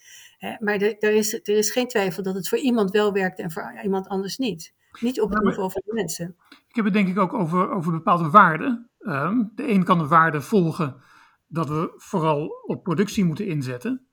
maar 0.59 0.75
er, 0.75 0.97
er, 0.99 1.13
is, 1.13 1.33
er 1.33 1.57
is 1.57 1.71
geen 1.71 1.87
twijfel 1.87 2.23
dat 2.23 2.35
het 2.35 2.49
voor 2.49 2.57
iemand 2.57 2.91
wel 2.91 3.13
werkt 3.13 3.39
en 3.39 3.51
voor 3.51 3.79
iemand 3.83 4.07
anders 4.07 4.37
niet. 4.37 4.73
Niet 4.99 5.21
op 5.21 5.29
het 5.29 5.43
niveau 5.43 5.71
van 5.71 5.81
de 5.85 5.93
mensen. 5.93 6.35
Ik 6.67 6.75
heb 6.75 6.85
het 6.85 6.93
denk 6.93 7.07
ik 7.07 7.17
ook 7.17 7.33
over, 7.33 7.69
over 7.69 7.91
bepaalde 7.91 8.29
waarden. 8.29 8.89
Um, 8.99 9.51
de 9.55 9.69
een 9.69 9.83
kan 9.83 9.97
de 9.97 10.07
waarde 10.07 10.41
volgen 10.41 11.01
dat 11.47 11.67
we 11.67 11.93
vooral 11.95 12.47
op 12.65 12.83
productie 12.83 13.25
moeten 13.25 13.47
inzetten. 13.47 14.07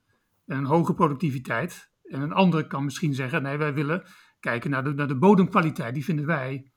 En 0.45 0.57
een 0.57 0.65
hoge 0.65 0.93
productiviteit. 0.93 1.91
En 2.03 2.21
een 2.21 2.33
andere 2.33 2.67
kan 2.67 2.83
misschien 2.83 3.13
zeggen, 3.13 3.41
nee, 3.41 3.57
wij 3.57 3.73
willen 3.73 4.03
kijken 4.39 4.69
naar 4.69 4.83
de, 4.83 4.93
naar 4.93 5.07
de 5.07 5.17
bodemkwaliteit. 5.17 5.93
Die 5.93 6.05
vinden 6.05 6.25
wij 6.25 6.70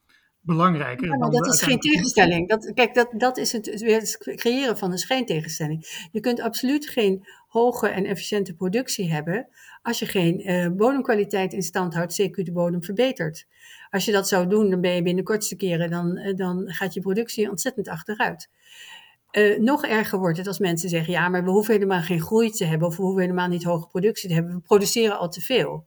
belangrijker. 0.44 1.08
Ja, 1.08 1.16
maar 1.16 1.30
dat 1.30 1.46
is 1.46 1.62
geen 1.62 1.78
tegenstelling. 1.78 2.48
Dat, 2.48 2.72
kijk, 2.74 2.94
dat, 2.94 3.08
dat 3.16 3.36
is 3.36 3.52
het, 3.52 3.66
het 3.66 4.16
creëren 4.36 4.78
van 4.78 4.92
een 4.92 4.98
schijntegenstelling. 4.98 6.08
Je 6.12 6.20
kunt 6.20 6.40
absoluut 6.40 6.88
geen 6.88 7.26
hoge 7.48 7.88
en 7.88 8.04
efficiënte 8.04 8.54
productie 8.54 9.12
hebben 9.12 9.48
als 9.82 9.98
je 9.98 10.06
geen 10.06 10.50
uh, 10.50 10.68
bodemkwaliteit 10.68 11.52
in 11.52 11.62
stand 11.62 11.94
houdt, 11.94 12.22
CQ 12.22 12.34
de 12.34 12.52
bodem 12.52 12.84
verbetert. 12.84 13.46
Als 13.90 14.04
je 14.04 14.12
dat 14.12 14.28
zou 14.28 14.46
doen, 14.46 14.70
dan 14.70 14.80
ben 14.80 14.94
je 14.94 15.02
binnen 15.02 15.24
kortste 15.24 15.56
keren, 15.56 15.90
dan, 15.90 16.18
uh, 16.18 16.36
dan 16.36 16.62
gaat 16.66 16.94
je 16.94 17.00
productie 17.00 17.50
ontzettend 17.50 17.88
achteruit. 17.88 18.48
Uh, 19.32 19.58
nog 19.58 19.84
erger 19.84 20.18
wordt 20.18 20.38
het 20.38 20.46
als 20.46 20.58
mensen 20.58 20.88
zeggen, 20.88 21.12
ja, 21.12 21.28
maar 21.28 21.44
we 21.44 21.50
hoeven 21.50 21.74
helemaal 21.74 22.02
geen 22.02 22.20
groei 22.20 22.50
te 22.50 22.64
hebben 22.64 22.88
of 22.88 22.96
we 22.96 23.02
hoeven 23.02 23.22
helemaal 23.22 23.48
niet 23.48 23.64
hoge 23.64 23.86
productie 23.86 24.28
te 24.28 24.34
hebben. 24.34 24.54
We 24.54 24.60
produceren 24.60 25.18
al 25.18 25.28
te 25.28 25.40
veel. 25.40 25.86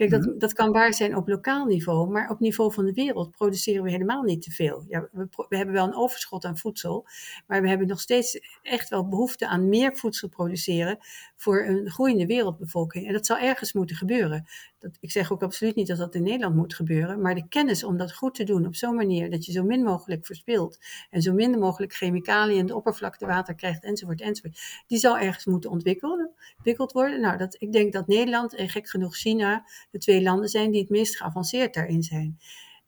Kijk, 0.00 0.12
dat, 0.12 0.24
Mhm. 0.26 0.38
dat 0.38 0.52
kan 0.52 0.72
waar 0.72 0.94
zijn 0.94 1.16
op 1.16 1.28
lokaal 1.28 1.66
niveau, 1.66 2.10
maar 2.10 2.30
op 2.30 2.40
niveau 2.40 2.72
van 2.72 2.84
de 2.84 2.92
wereld 2.92 3.30
produceren 3.30 3.82
we 3.82 3.90
helemaal 3.90 4.22
niet 4.22 4.42
te 4.42 4.50
veel. 4.50 4.84
Ja, 4.88 5.08
we, 5.12 5.28
we 5.48 5.56
hebben 5.56 5.74
wel 5.74 5.86
een 5.86 5.94
overschot 5.94 6.44
aan 6.44 6.58
voedsel, 6.58 7.06
maar 7.46 7.62
we 7.62 7.68
hebben 7.68 7.86
nog 7.86 8.00
steeds 8.00 8.40
echt 8.62 8.88
wel 8.88 9.08
behoefte 9.08 9.46
aan 9.48 9.68
meer 9.68 9.96
voedsel 9.96 10.28
produceren 10.28 10.98
voor 11.36 11.66
een 11.66 11.90
groeiende 11.90 12.26
wereldbevolking. 12.26 13.06
En 13.06 13.12
dat 13.12 13.26
zal 13.26 13.38
ergens 13.38 13.72
moeten 13.72 13.96
gebeuren. 13.96 14.46
Dat, 14.80 14.96
ik 15.00 15.10
zeg 15.10 15.32
ook 15.32 15.42
absoluut 15.42 15.74
niet 15.74 15.86
dat 15.86 15.98
dat 15.98 16.14
in 16.14 16.22
Nederland 16.22 16.54
moet 16.54 16.74
gebeuren, 16.74 17.20
maar 17.20 17.34
de 17.34 17.48
kennis 17.48 17.84
om 17.84 17.96
dat 17.96 18.14
goed 18.14 18.34
te 18.34 18.44
doen 18.44 18.66
op 18.66 18.74
zo'n 18.74 18.94
manier 18.94 19.30
dat 19.30 19.44
je 19.44 19.52
zo 19.52 19.62
min 19.62 19.82
mogelijk 19.82 20.26
verspilt 20.26 20.78
en 21.10 21.22
zo 21.22 21.32
min 21.32 21.58
mogelijk 21.58 21.94
chemicaliën 21.94 22.58
in 22.58 22.66
de 22.66 22.74
oppervlaktewater 22.74 23.54
krijgt 23.54 23.84
enzovoort 23.84 24.20
enzovoort, 24.20 24.60
die 24.86 24.98
zal 24.98 25.18
ergens 25.18 25.44
moeten 25.44 25.70
ontwikkelen, 25.70 26.30
ontwikkeld 26.56 26.92
worden. 26.92 27.20
Nou, 27.20 27.38
dat, 27.38 27.56
ik 27.58 27.72
denk 27.72 27.92
dat 27.92 28.06
Nederland 28.06 28.54
en 28.54 28.68
gek 28.68 28.88
genoeg 28.88 29.16
China 29.16 29.64
de 29.90 29.98
twee 29.98 30.22
landen 30.22 30.48
zijn 30.48 30.70
die 30.70 30.80
het 30.80 30.90
meest 30.90 31.16
geavanceerd 31.16 31.74
daarin 31.74 32.02
zijn. 32.02 32.38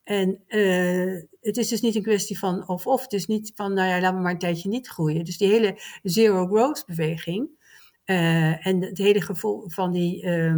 En 0.04 0.42
eh, 0.46 1.22
het 1.40 1.56
is 1.56 1.68
dus 1.68 1.80
niet 1.80 1.94
een 1.94 2.02
kwestie 2.02 2.38
van 2.38 2.68
of-of. 2.68 3.02
Het 3.02 3.12
is 3.12 3.26
niet 3.26 3.52
van, 3.54 3.74
nou 3.74 3.88
ja, 3.88 4.00
laten 4.00 4.16
we 4.16 4.22
maar 4.22 4.32
een 4.32 4.38
tijdje 4.38 4.68
niet 4.68 4.88
groeien. 4.88 5.24
Dus 5.24 5.38
die 5.38 5.48
hele 5.48 5.80
zero 6.02 6.46
growth 6.46 6.84
beweging 6.86 7.60
eh, 8.04 8.66
en 8.66 8.82
het 8.82 8.98
hele 8.98 9.20
gevoel 9.20 9.68
van 9.68 9.92
die 9.92 10.22
eh, 10.22 10.54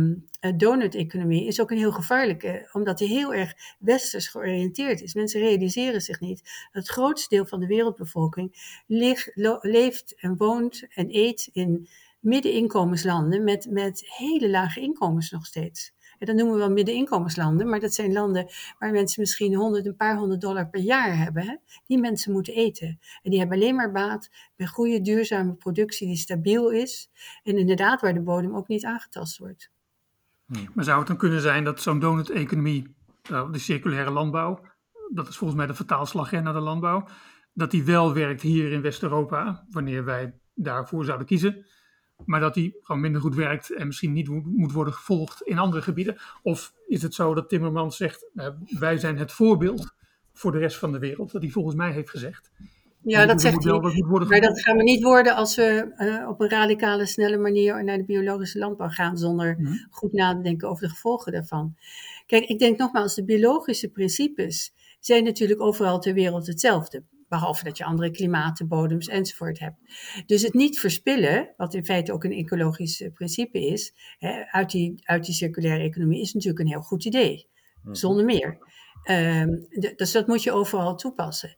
donut-economie 0.56 1.46
is 1.46 1.60
ook 1.60 1.70
een 1.70 1.76
heel 1.76 1.92
gevaarlijke, 1.92 2.68
omdat 2.72 2.98
die 2.98 3.08
heel 3.08 3.34
erg 3.34 3.54
westers 3.78 4.28
georiënteerd 4.28 5.00
is. 5.00 5.14
Mensen 5.14 5.40
realiseren 5.40 6.00
zich 6.00 6.20
niet 6.20 6.42
dat 6.42 6.82
het 6.82 6.88
grootste 6.88 7.34
deel 7.34 7.46
van 7.46 7.60
de 7.60 7.66
wereldbevolking 7.66 8.82
leeft 9.60 10.14
en 10.16 10.36
woont 10.36 10.86
en 10.94 11.16
eet 11.16 11.48
in 11.52 11.88
middeninkomenslanden 12.20 13.44
met, 13.44 13.66
met 13.70 14.02
hele 14.16 14.50
lage 14.50 14.80
inkomens 14.80 15.30
nog 15.30 15.46
steeds. 15.46 15.92
En 16.18 16.26
dat 16.26 16.36
noemen 16.36 16.54
we 16.54 16.60
wel 16.60 16.70
middeninkomenslanden, 16.70 17.68
maar 17.68 17.80
dat 17.80 17.94
zijn 17.94 18.12
landen 18.12 18.48
waar 18.78 18.92
mensen 18.92 19.20
misschien 19.20 19.54
honderd, 19.54 19.86
een 19.86 19.96
paar 19.96 20.16
honderd 20.16 20.40
dollar 20.40 20.68
per 20.68 20.80
jaar 20.80 21.16
hebben. 21.16 21.42
Hè? 21.42 21.56
Die 21.86 21.98
mensen 21.98 22.32
moeten 22.32 22.54
eten. 22.54 22.98
En 23.22 23.30
die 23.30 23.38
hebben 23.38 23.56
alleen 23.56 23.74
maar 23.74 23.92
baat 23.92 24.30
bij 24.56 24.66
goede, 24.66 25.00
duurzame 25.00 25.54
productie 25.54 26.06
die 26.06 26.16
stabiel 26.16 26.70
is. 26.70 27.10
En 27.42 27.58
inderdaad, 27.58 28.00
waar 28.00 28.14
de 28.14 28.20
bodem 28.20 28.56
ook 28.56 28.68
niet 28.68 28.84
aangetast 28.84 29.38
wordt. 29.38 29.70
Maar 30.74 30.84
zou 30.84 30.98
het 30.98 31.06
dan 31.06 31.16
kunnen 31.16 31.40
zijn 31.40 31.64
dat 31.64 31.80
zo'n 31.80 31.98
donut-economie, 31.98 32.94
nou, 33.28 33.52
de 33.52 33.58
circulaire 33.58 34.10
landbouw, 34.10 34.60
dat 35.12 35.28
is 35.28 35.36
volgens 35.36 35.58
mij 35.58 35.68
de 35.68 35.74
vertaalslag 35.74 36.30
hè, 36.30 36.40
naar 36.40 36.52
de 36.52 36.60
landbouw, 36.60 37.06
dat 37.52 37.70
die 37.70 37.84
wel 37.84 38.14
werkt 38.14 38.42
hier 38.42 38.72
in 38.72 38.82
West-Europa, 38.82 39.66
wanneer 39.70 40.04
wij 40.04 40.34
daarvoor 40.54 41.04
zouden 41.04 41.26
kiezen, 41.26 41.66
maar 42.24 42.40
dat 42.40 42.54
die 42.54 42.76
gewoon 42.80 43.00
minder 43.00 43.20
goed 43.20 43.34
werkt 43.34 43.70
en 43.70 43.86
misschien 43.86 44.12
niet 44.12 44.28
moet 44.44 44.72
worden 44.72 44.94
gevolgd 44.94 45.42
in 45.42 45.58
andere 45.58 45.82
gebieden? 45.82 46.16
Of 46.42 46.72
is 46.86 47.02
het 47.02 47.14
zo 47.14 47.34
dat 47.34 47.48
Timmermans 47.48 47.96
zegt, 47.96 48.26
nou, 48.32 48.54
wij 48.78 48.96
zijn 48.98 49.18
het 49.18 49.32
voorbeeld 49.32 49.94
voor 50.32 50.52
de 50.52 50.58
rest 50.58 50.76
van 50.76 50.92
de 50.92 50.98
wereld, 50.98 51.32
dat 51.32 51.42
hij 51.42 51.50
volgens 51.50 51.74
mij 51.74 51.92
heeft 51.92 52.10
gezegd. 52.10 52.50
Ja, 53.02 53.20
En 53.20 53.28
dat 53.28 53.40
zegt 53.40 53.64
hij. 53.64 53.72
dat 53.72 54.28
Maar 54.28 54.40
dat 54.40 54.60
gaan 54.60 54.76
we 54.76 54.82
niet 54.82 55.02
worden 55.02 55.34
als 55.34 55.56
we 55.56 55.92
eh, 55.96 56.28
op 56.28 56.40
een 56.40 56.48
radicale, 56.48 57.06
snelle 57.06 57.36
manier 57.36 57.84
naar 57.84 57.96
de 57.96 58.04
biologische 58.04 58.58
landbouw 58.58 58.88
gaan 58.88 59.16
zonder 59.18 59.56
Mhm. 59.58 59.72
goed 59.90 60.12
na 60.12 60.34
te 60.34 60.42
denken 60.42 60.68
over 60.68 60.82
de 60.82 60.88
gevolgen 60.88 61.32
daarvan. 61.32 61.76
Kijk, 62.26 62.44
ik 62.44 62.58
denk 62.58 62.78
nogmaals, 62.78 63.14
de 63.14 63.24
biologische 63.24 63.88
principes 63.90 64.72
zijn 65.00 65.24
natuurlijk 65.24 65.60
overal 65.60 66.00
ter 66.00 66.14
wereld 66.14 66.46
hetzelfde. 66.46 67.02
Behalve 67.28 67.64
dat 67.64 67.78
je 67.78 67.84
andere 67.84 68.10
klimaten, 68.10 68.68
bodems 68.68 69.08
enzovoort 69.08 69.58
hebt. 69.58 69.76
Dus 70.26 70.42
het 70.42 70.54
niet 70.54 70.80
verspillen, 70.80 71.54
wat 71.56 71.74
in 71.74 71.84
feite 71.84 72.12
ook 72.12 72.24
een 72.24 72.32
ecologisch 72.32 73.02
eh, 73.02 73.12
principe 73.12 73.66
is, 73.66 73.94
hè, 74.18 74.44
uit, 74.44 74.70
die, 74.70 74.94
uit 75.04 75.24
die 75.24 75.34
circulaire 75.34 75.82
economie, 75.82 76.20
is 76.20 76.32
natuurlijk 76.32 76.60
een 76.60 76.70
heel 76.70 76.80
goed 76.80 77.04
idee. 77.04 77.48
Zonder 77.92 78.24
meer. 78.24 78.58
Ehm, 79.04 79.48
dus 79.96 80.12
dat 80.12 80.26
moet 80.26 80.42
je 80.42 80.52
overal 80.52 80.96
toepassen. 80.96 81.56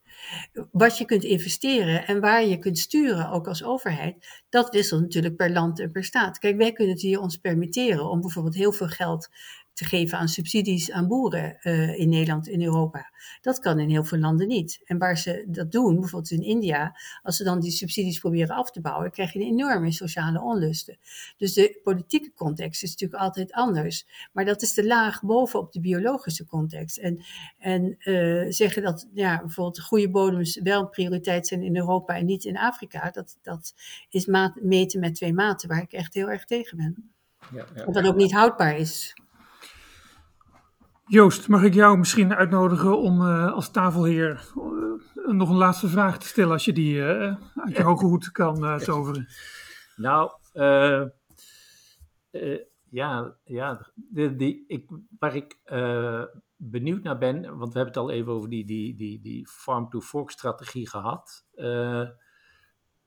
Wat 0.71 0.99
je 0.99 1.05
kunt 1.05 1.25
investeren 1.25 2.07
en 2.07 2.21
waar 2.21 2.45
je 2.45 2.59
kunt 2.59 2.79
sturen, 2.79 3.31
ook 3.31 3.49
als 3.49 3.65
overheid, 3.65 4.43
dat 4.49 4.71
wisselt 4.71 5.01
natuurlijk 5.01 5.37
per 5.37 5.51
land 5.51 5.81
en 5.81 5.91
per 5.91 6.05
staat. 6.05 6.39
Kijk, 6.39 6.57
wij 6.57 6.73
kunnen 6.73 6.95
het 6.95 7.03
hier 7.03 7.21
ons 7.21 7.37
permitteren 7.37 8.11
om 8.11 8.21
bijvoorbeeld 8.21 8.55
heel 8.55 8.73
veel 8.73 8.89
geld 8.89 9.29
te 9.77 9.85
geven 9.85 10.19
aan 10.19 10.29
subsidies 10.29 10.91
aan 10.91 11.09
boeren 11.09 11.61
eh, 11.61 11.99
in 11.99 12.09
Nederland, 12.09 12.49
in 12.49 12.63
Europa. 12.63 13.13
Dat 13.41 13.59
kan 13.59 13.79
in 13.79 13.89
heel 13.89 14.05
veel 14.05 14.19
landen 14.19 14.49
niet. 14.49 14.81
En 14.85 14.99
waar 14.99 15.19
ze 15.19 15.45
dat 15.49 15.73
doen, 15.73 16.01
bijvoorbeeld 16.01 16.31
in 16.31 16.43
India, 16.43 16.97
als 17.23 17.37
ze 17.37 17.45
dan 17.45 17.61
die 17.61 17.71
subsidies 17.71 18.19
proberen 18.19 18.57
af 18.57 18.71
te 18.71 18.81
bouwen, 18.81 19.11
krijg 19.11 19.33
je 19.33 19.41
een 19.41 19.47
enorme 19.47 19.93
sociale 19.93 20.41
onlusten. 20.41 20.99
Dus 21.37 21.53
de 21.53 21.81
politieke 21.83 22.33
context 22.35 22.83
is 22.83 22.91
natuurlijk 22.91 23.23
altijd 23.23 23.53
anders. 23.53 24.07
Maar 24.33 24.45
dat 24.45 24.63
is 24.63 24.75
de 24.75 24.87
laag 24.87 25.23
bovenop 25.23 25.73
de 25.73 25.81
biologische 25.81 26.47
context. 26.47 26.97
En, 26.97 27.25
en 27.59 27.97
eh, 27.99 28.45
zeggen 28.49 28.83
dat 28.83 29.09
ja, 29.13 29.39
bijvoorbeeld 29.41 29.81
goede 29.81 30.11
bodems 30.11 30.61
wel 30.63 30.81
een 30.81 30.91
prioriteit 30.91 31.47
zijn 31.47 31.63
in 31.63 31.77
Europa 31.77 32.17
en 32.17 32.27
niet 32.27 32.45
in 32.45 32.59
Afrika, 32.59 33.11
dat, 33.11 33.39
dat 33.43 33.75
is 34.11 34.27
maat, 34.27 34.55
meten 34.63 35.01
met 35.01 35.15
twee 35.15 35.33
maten, 35.33 35.69
waar 35.69 35.83
ik 35.83 35.93
echt 35.93 36.15
heel 36.15 36.31
erg 36.31 36.45
tegen 36.45 36.77
ben. 36.77 37.11
Ja, 37.53 37.67
ja. 37.75 37.85
Wat 37.85 37.95
dan 37.95 38.07
ook 38.07 38.17
niet 38.17 38.33
houdbaar 38.33 38.77
is. 38.77 39.15
Joost, 41.09 41.49
mag 41.49 41.63
ik 41.63 41.75
jou 41.75 41.99
misschien 41.99 42.35
uitnodigen 42.35 42.99
om 42.99 43.21
eh, 43.21 43.53
als 43.53 43.71
tafelheer 43.71 44.53
eh, 44.55 45.33
nog 45.33 45.49
een 45.49 45.57
laatste 45.57 45.89
vraag 45.89 46.19
te 46.19 46.27
stellen 46.27 46.53
als 46.53 46.65
je 46.65 46.73
die 46.73 47.05
eh, 47.05 47.35
uit 47.55 47.77
je 47.77 47.83
hoge 47.83 48.07
hoed 48.07 48.31
kan 48.31 48.79
toveren? 48.79 49.29
Nou, 49.97 50.31
ja, 52.91 53.37
ja 53.45 53.91
de, 53.95 54.37
die, 54.37 54.65
ik, 54.67 54.91
waar 55.19 55.35
ik 55.35 55.59
benieuwd 56.57 57.03
naar 57.03 57.19
ben, 57.19 57.59
want 57.59 57.73
we 57.73 57.79
hebben 57.79 57.95
het 57.95 57.97
al 57.97 58.11
even 58.11 58.33
over 58.33 58.51
die, 58.51 58.65
die, 58.65 58.97
die, 58.97 59.21
die 59.21 59.49
farm-to-fork 59.49 60.31
strategie 60.31 60.89
gehad, 60.89 61.47
eh, 61.55 62.09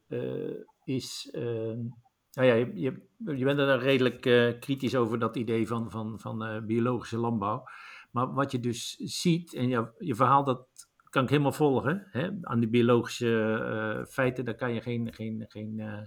eh, 0.07 0.55
is, 0.83 1.29
nou 1.31 2.47
ja, 2.47 2.53
je, 2.53 2.71
je, 2.73 3.07
je 3.35 3.45
bent 3.45 3.59
er 3.59 3.79
redelijk 3.79 4.21
kritisch 4.59 4.95
over 4.95 5.19
dat 5.19 5.35
idee 5.35 5.67
van, 5.67 5.91
van, 5.91 6.19
van 6.19 6.65
biologische 6.65 7.17
landbouw. 7.17 7.63
Maar 8.11 8.33
wat 8.33 8.51
je 8.51 8.59
dus 8.59 8.95
ziet, 8.95 9.53
en 9.53 9.67
je, 9.67 9.91
je 9.97 10.15
verhaal 10.15 10.43
dat 10.43 10.67
kan 11.09 11.23
ik 11.23 11.29
helemaal 11.29 11.51
volgen, 11.51 12.07
hè, 12.11 12.29
aan 12.41 12.59
die 12.59 12.69
biologische 12.69 13.53
eh, 13.53 14.05
feiten, 14.05 14.45
daar 14.45 14.55
kan 14.55 14.73
je 14.73 14.81
geen, 14.81 15.13
geen, 15.13 15.45
geen 15.47 15.79
eh, 15.79 16.01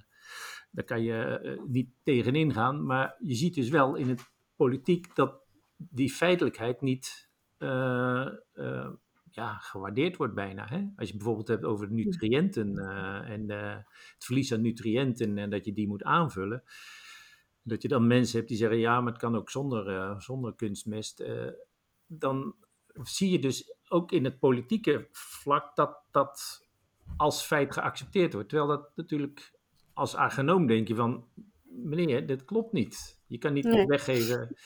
daar 0.70 0.84
kan 0.84 1.02
je 1.02 1.38
eh, 1.38 1.62
niet 1.66 1.90
tegenin 2.02 2.52
gaan. 2.52 2.86
Maar 2.86 3.16
je 3.18 3.34
ziet 3.34 3.54
dus 3.54 3.68
wel 3.68 3.94
in 3.94 4.08
het 4.08 4.30
politiek 4.56 5.14
dat 5.14 5.40
die 5.76 6.10
feitelijkheid 6.10 6.80
niet 6.80 7.30
ja, 9.30 9.54
gewaardeerd 9.54 10.16
wordt 10.16 10.34
bijna. 10.34 10.66
Hè? 10.66 10.84
Als 10.96 11.08
je 11.08 11.16
bijvoorbeeld 11.16 11.48
hebt 11.48 11.64
over 11.64 11.92
nutriënten 11.92 12.78
en 13.24 13.48
het 13.48 14.24
verlies 14.24 14.52
aan 14.52 14.60
nutriënten 14.60 15.38
en 15.38 15.50
dat 15.50 15.64
je 15.64 15.72
die 15.72 15.88
moet 15.88 16.02
aanvullen. 16.02 16.62
Dat 17.62 17.82
je 17.82 17.88
dan 17.88 18.06
mensen 18.06 18.36
hebt 18.36 18.48
die 18.48 18.58
zeggen, 18.58 18.78
ja, 18.78 19.00
maar 19.00 19.12
het 19.12 19.20
kan 19.20 19.36
ook 19.36 19.50
zonder, 19.50 20.14
zonder 20.22 20.54
kunstmest. 20.54 21.24
Dan 22.18 22.54
zie 23.02 23.30
je 23.30 23.38
dus 23.38 23.74
ook 23.88 24.12
in 24.12 24.24
het 24.24 24.38
politieke 24.38 25.08
vlak 25.10 25.76
dat 25.76 25.98
dat 26.10 26.66
als 27.16 27.42
feit 27.42 27.72
geaccepteerd 27.72 28.32
wordt. 28.32 28.48
Terwijl 28.48 28.68
dat 28.70 28.90
natuurlijk 28.94 29.52
als 29.94 30.14
agronoom 30.14 30.66
denk 30.66 30.88
je 30.88 30.94
van, 30.94 31.24
meneer, 31.64 32.26
dit 32.26 32.44
klopt 32.44 32.72
niet. 32.72 33.20
Je 33.26 33.38
kan 33.38 33.52
niet 33.52 33.64
Nee. 33.64 33.86
weggeven. 33.86 34.56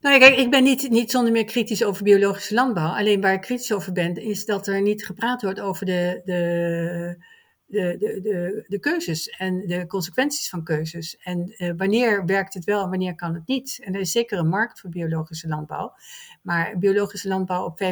Nou, 0.00 0.14
ja, 0.14 0.20
kijk, 0.20 0.38
ik 0.38 0.50
ben 0.50 0.62
niet, 0.62 0.90
niet 0.90 1.10
zonder 1.10 1.32
meer 1.32 1.44
kritisch 1.44 1.84
over 1.84 2.02
biologische 2.02 2.54
landbouw. 2.54 2.88
Alleen 2.88 3.20
waar 3.20 3.32
ik 3.32 3.40
kritisch 3.40 3.72
over 3.72 3.92
ben, 3.92 4.16
is 4.16 4.44
dat 4.44 4.66
er 4.66 4.82
niet 4.82 5.06
gepraat 5.06 5.42
wordt 5.42 5.60
over 5.60 5.86
de, 5.86 6.20
de, 6.24 7.24
de, 7.68 7.96
de, 7.98 8.64
de, 8.68 8.78
keuzes 8.78 9.28
en 9.28 9.66
de 9.66 9.86
consequenties 9.86 10.48
van 10.48 10.64
keuzes. 10.64 11.16
En 11.22 11.54
eh, 11.56 11.72
wanneer 11.76 12.26
werkt 12.26 12.54
het 12.54 12.64
wel 12.64 12.82
en 12.82 12.90
wanneer 12.90 13.14
kan 13.14 13.34
het 13.34 13.46
niet. 13.46 13.80
En 13.82 13.94
er 13.94 14.00
is 14.00 14.12
zeker 14.12 14.38
een 14.38 14.48
markt 14.48 14.80
voor 14.80 14.90
biologische 14.90 15.48
landbouw. 15.48 15.94
Maar 16.42 16.78
biologische 16.78 17.28
landbouw 17.28 17.64
op 17.64 17.80
35% 17.82 17.84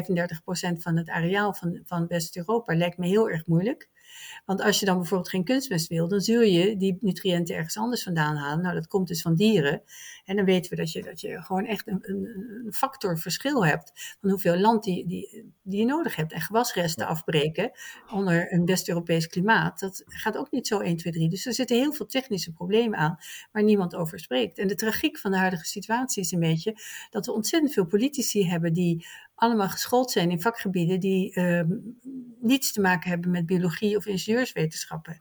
van 0.78 0.96
het 0.96 1.08
areaal 1.08 1.54
van, 1.54 1.80
van 1.84 2.06
West-Europa 2.06 2.76
lijkt 2.76 2.98
me 2.98 3.06
heel 3.06 3.30
erg 3.30 3.46
moeilijk. 3.46 3.88
Want 4.44 4.60
als 4.60 4.80
je 4.80 4.86
dan 4.86 4.96
bijvoorbeeld 4.96 5.30
geen 5.30 5.44
kunstmest 5.44 5.88
wil, 5.88 6.08
dan 6.08 6.20
zul 6.20 6.40
je 6.40 6.76
die 6.76 6.98
nutriënten 7.00 7.54
ergens 7.54 7.76
anders 7.76 8.02
vandaan 8.02 8.36
halen. 8.36 8.62
Nou, 8.62 8.74
dat 8.74 8.86
komt 8.86 9.08
dus 9.08 9.22
van 9.22 9.34
dieren. 9.34 9.82
En 10.24 10.36
dan 10.36 10.44
weten 10.44 10.70
we 10.70 10.76
dat 10.76 10.92
je, 10.92 11.02
dat 11.02 11.20
je 11.20 11.42
gewoon 11.42 11.64
echt 11.64 11.86
een, 11.86 11.98
een, 12.02 12.72
factor 12.72 13.18
verschil 13.18 13.66
hebt 13.66 14.16
van 14.20 14.30
hoeveel 14.30 14.56
land 14.56 14.84
die, 14.84 15.06
die, 15.06 15.52
die 15.62 15.78
je 15.78 15.84
nodig 15.84 16.16
hebt. 16.16 16.32
En 16.32 16.40
gewasresten 16.40 17.06
afbreken 17.06 17.70
onder 18.12 18.52
een 18.52 18.64
West-Europees 18.64 19.26
klimaat, 19.26 19.80
dat 19.80 20.02
gaat 20.06 20.36
ook 20.36 20.50
niet 20.50 20.66
zo 20.66 20.78
1, 20.78 20.96
2, 20.96 21.12
3. 21.12 21.28
Dus 21.28 21.46
er 21.46 21.54
zitten 21.54 21.76
heel 21.76 21.92
veel 21.92 22.06
technische 22.06 22.52
problemen 22.52 22.98
aan 22.98 23.18
waar 23.52 23.62
niemand 23.62 23.94
over 23.94 24.18
spreekt. 24.18 24.58
En 24.58 24.66
de 24.66 24.74
tragiek 24.74 25.18
van 25.18 25.30
de 25.30 25.38
huidige 25.38 25.64
situatie 25.64 26.22
is 26.22 26.32
een 26.32 26.40
beetje 26.40 26.76
dat 27.10 27.26
we 27.26 27.32
ontzettend 27.32 27.72
veel 27.72 27.86
politici 27.86 28.48
hebben 28.48 28.72
die 28.72 29.06
allemaal 29.36 29.68
geschoold 29.68 30.10
zijn 30.10 30.30
in 30.30 30.40
vakgebieden 30.40 31.00
die 31.00 31.32
ehm, 31.34 31.70
niets 32.40 32.72
te 32.72 32.80
maken 32.80 33.10
hebben 33.10 33.30
met 33.30 33.46
biologie 33.46 33.96
of 33.96 34.06
ingenieurswetenschappen. 34.06 35.20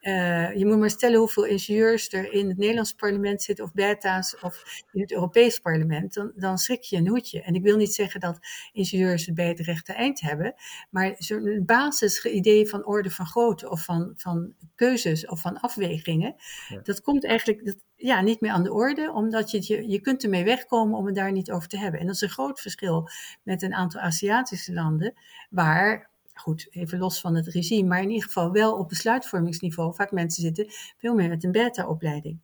Uh, 0.00 0.56
je 0.56 0.66
moet 0.66 0.78
maar 0.78 0.90
stellen 0.90 1.18
hoeveel 1.18 1.44
ingenieurs 1.44 2.12
er 2.12 2.32
in 2.32 2.48
het 2.48 2.58
Nederlands 2.58 2.92
parlement 2.92 3.42
zitten, 3.42 3.64
of 3.64 3.72
beta's, 3.72 4.36
of 4.40 4.82
in 4.92 5.00
het 5.00 5.12
Europees 5.12 5.58
parlement. 5.58 6.14
Dan, 6.14 6.32
dan 6.36 6.58
schrik 6.58 6.82
je 6.82 6.96
een 6.96 7.08
hoedje. 7.08 7.42
En 7.42 7.54
ik 7.54 7.62
wil 7.62 7.76
niet 7.76 7.94
zeggen 7.94 8.20
dat 8.20 8.38
ingenieurs 8.72 9.26
het 9.26 9.34
bij 9.34 9.48
het 9.48 9.60
rechte 9.60 9.92
eind 9.92 10.20
hebben, 10.20 10.54
maar 10.90 11.14
zo'n 11.18 11.62
basisidee 11.66 12.68
van 12.68 12.86
orde 12.86 13.10
van 13.10 13.26
grootte, 13.26 13.70
of 13.70 13.84
van, 13.84 14.12
van 14.16 14.54
keuzes, 14.74 15.26
of 15.26 15.40
van 15.40 15.60
afwegingen, 15.60 16.34
dat 16.82 17.00
komt 17.00 17.24
eigenlijk 17.24 17.64
dat, 17.64 17.76
ja, 17.96 18.20
niet 18.20 18.40
meer 18.40 18.50
aan 18.50 18.62
de 18.62 18.72
orde, 18.72 19.12
omdat 19.12 19.50
je, 19.50 19.58
je, 19.62 19.88
je 19.88 20.00
kunt 20.00 20.22
ermee 20.22 20.44
wegkomen 20.44 20.98
om 20.98 21.06
het 21.06 21.14
daar 21.14 21.32
niet 21.32 21.50
over 21.50 21.68
te 21.68 21.78
hebben. 21.78 22.00
En 22.00 22.06
dat 22.06 22.14
is 22.14 22.20
een 22.20 22.28
groot 22.28 22.60
verschil 22.60 23.08
met 23.42 23.62
een 23.62 23.74
aantal 23.74 24.00
Aziatische 24.00 24.72
landen, 24.72 25.14
waar 25.50 26.09
goed, 26.40 26.66
even 26.70 26.98
los 26.98 27.20
van 27.20 27.34
het 27.34 27.46
regime, 27.46 27.88
maar 27.88 28.02
in 28.02 28.10
ieder 28.10 28.26
geval 28.26 28.52
wel 28.52 28.76
op 28.76 28.88
besluitvormingsniveau 28.88 29.94
vaak 29.94 30.10
mensen 30.10 30.42
zitten 30.42 30.66
veel 30.96 31.14
meer 31.14 31.28
met 31.28 31.44
een 31.44 31.52
beta-opleiding. 31.52 32.40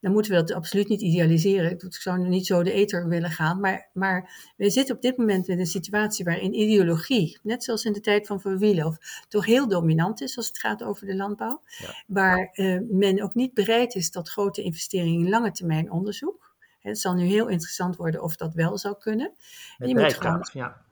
Dan 0.00 0.12
moeten 0.12 0.32
we 0.32 0.36
dat 0.36 0.52
absoluut 0.52 0.88
niet 0.88 1.00
idealiseren. 1.00 1.70
Ik 1.70 1.94
zou 1.94 2.18
nu 2.18 2.28
niet 2.28 2.46
zo 2.46 2.62
de 2.62 2.72
eter 2.72 3.08
willen 3.08 3.30
gaan, 3.30 3.60
maar, 3.60 3.90
maar 3.92 4.52
we 4.56 4.70
zitten 4.70 4.94
op 4.94 5.02
dit 5.02 5.16
moment 5.16 5.48
in 5.48 5.58
een 5.58 5.66
situatie 5.66 6.24
waarin 6.24 6.54
ideologie, 6.54 7.38
net 7.42 7.64
zoals 7.64 7.84
in 7.84 7.92
de 7.92 8.00
tijd 8.00 8.26
van 8.26 8.40
Van 8.40 8.58
Wielhoff, 8.58 9.24
toch 9.28 9.46
heel 9.46 9.68
dominant 9.68 10.20
is 10.20 10.36
als 10.36 10.46
het 10.46 10.58
gaat 10.58 10.82
over 10.82 11.06
de 11.06 11.16
landbouw. 11.16 11.62
Waar 12.06 12.50
uh, 12.52 12.80
men 12.90 13.22
ook 13.22 13.34
niet 13.34 13.54
bereid 13.54 13.94
is 13.94 14.10
tot 14.10 14.28
grote 14.28 14.62
investeringen 14.62 15.24
in 15.24 15.30
lange 15.30 15.50
termijn 15.50 15.90
onderzoek. 15.90 16.54
Het 16.80 16.98
zal 16.98 17.14
nu 17.14 17.24
heel 17.24 17.48
interessant 17.48 17.96
worden 17.96 18.22
of 18.22 18.36
dat 18.36 18.54
wel 18.54 18.78
zou 18.78 18.98
kunnen. 18.98 19.32
je 19.78 19.98
moet 19.98 20.14
gewoon, 20.14 20.48
ja. 20.52 20.84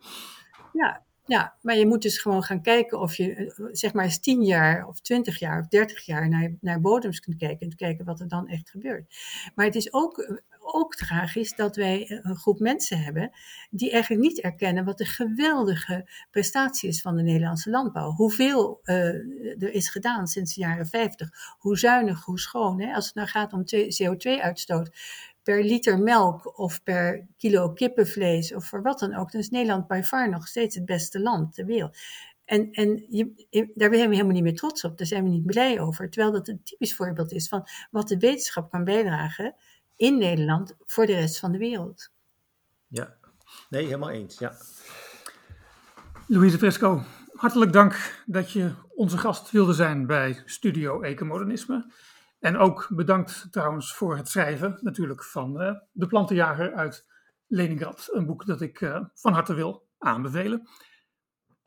Ja, 0.73 1.04
ja, 1.27 1.55
maar 1.61 1.77
je 1.77 1.87
moet 1.87 2.03
dus 2.03 2.19
gewoon 2.19 2.43
gaan 2.43 2.63
kijken 2.63 3.01
of 3.01 3.17
je, 3.17 3.35
eh, 3.35 3.65
zeg 3.73 3.93
maar 3.93 4.05
eens 4.05 4.19
10 4.19 4.43
jaar 4.43 4.87
of 4.87 5.01
20 5.01 5.39
jaar 5.39 5.61
of 5.61 5.67
30 5.67 6.07
jaar 6.07 6.29
naar, 6.29 6.55
naar 6.61 6.81
bodems 6.81 7.21
kunt 7.21 7.37
kijken. 7.37 7.67
En 7.67 7.77
kijken 7.77 8.05
wat 8.05 8.21
er 8.21 8.29
dan 8.29 8.49
echt 8.49 8.71
gebeurt. 8.71 9.15
Maar 9.55 9.67
het 9.67 9.75
is 9.75 9.93
ook, 9.93 10.19
eh, 10.19 10.37
ook 10.61 10.95
tragisch 10.95 11.55
dat 11.55 11.77
wij 11.77 12.07
eh, 12.07 12.19
een 12.23 12.37
groep 12.37 12.59
mensen 12.59 12.99
hebben 12.99 13.31
die 13.71 13.91
eigenlijk 13.91 14.23
niet 14.23 14.41
erkennen 14.41 14.85
wat 14.85 14.99
de 14.99 15.05
geweldige 15.05 16.09
prestatie 16.31 16.89
is 16.89 17.01
van 17.01 17.17
de 17.17 17.23
Nederlandse 17.23 17.71
landbouw. 17.71 18.11
Hoeveel 18.11 18.81
uh, 18.85 19.63
er 19.63 19.73
is 19.73 19.89
gedaan 19.89 20.27
sinds 20.27 20.55
de 20.55 20.61
jaren 20.61 20.87
50. 20.87 21.31
Hoe 21.59 21.79
zuinig, 21.79 22.25
hoe 22.25 22.41
schoon. 22.41 22.81
Hè? 22.81 22.95
Als 22.95 23.07
het 23.07 23.15
nou 23.15 23.29
gaat 23.29 23.53
om 23.53 23.65
CO2-uitstoot 23.65 24.91
per 25.45 25.65
liter 25.65 25.99
melk 25.99 26.59
of 26.59 26.83
per 26.83 27.27
kilo 27.37 27.73
kippenvlees 27.73 28.55
of 28.55 28.67
voor 28.67 28.83
wat 28.83 28.99
dan 28.99 29.15
ook, 29.15 29.33
dan 29.33 29.41
is 29.41 29.51
Nederland 29.51 29.87
by 29.87 30.01
far 30.05 30.31
nog 30.31 30.49
steeds 30.49 30.75
het 30.75 30.85
beste 30.85 31.21
land 31.21 31.55
ter 31.55 31.67
wereld. 31.67 31.97
En, 32.45 32.71
en 32.71 33.07
je, 33.09 33.33
daar 33.75 33.95
zijn 33.95 34.09
we 34.09 34.15
helemaal 34.15 34.35
niet 34.35 34.43
meer 34.43 34.57
trots 34.57 34.85
op, 34.85 34.99
daar 34.99 35.07
zijn 35.07 35.25
we 35.25 35.31
niet 35.31 35.47
blij 35.47 35.81
over. 35.81 36.11
Terwijl 36.11 36.33
dat 36.33 36.49
een 36.49 36.63
typisch 36.63 36.97
voorbeeld 36.97 37.33
is 37.33 37.49
van 37.49 37.67
wat 37.91 38.09
de 38.09 38.19
wetenschap 38.19 38.71
kan 38.71 38.85
bijdragen 38.85 39.55
in 39.97 40.19
Nederland 40.19 40.75
voor 40.87 41.07
de 41.07 41.15
rest 41.15 41.39
van 41.39 41.53
de 41.53 41.59
wereld. 41.59 42.11
Ja, 42.89 43.15
nee, 43.71 43.85
helemaal 43.85 44.11
eens, 44.11 44.39
ja. 44.39 44.57
Louise 46.27 46.59
Fresco, 46.59 47.03
hartelijk 47.33 47.73
dank 47.73 48.23
dat 48.27 48.51
je 48.51 48.73
onze 48.95 49.19
gast 49.19 49.51
wilde 49.51 49.73
zijn 49.73 50.07
bij 50.07 50.43
Studio 50.45 51.01
Ecomodernisme. 51.01 51.93
En 52.45 52.57
ook 52.57 52.89
bedankt 52.91 53.47
trouwens 53.51 53.95
voor 53.95 54.17
het 54.17 54.29
schrijven 54.29 54.79
natuurlijk 54.81 55.25
van 55.25 55.63
uh, 55.63 55.75
De 55.93 56.07
Plantenjager 56.07 56.75
uit 56.75 57.07
Leningrad. 57.47 58.09
Een 58.13 58.27
boek 58.27 58.47
dat 58.47 58.61
ik 58.61 58.81
uh, 58.81 59.01
van 59.15 59.33
harte 59.33 59.55
wil 59.55 59.89
aanbevelen. 59.99 60.69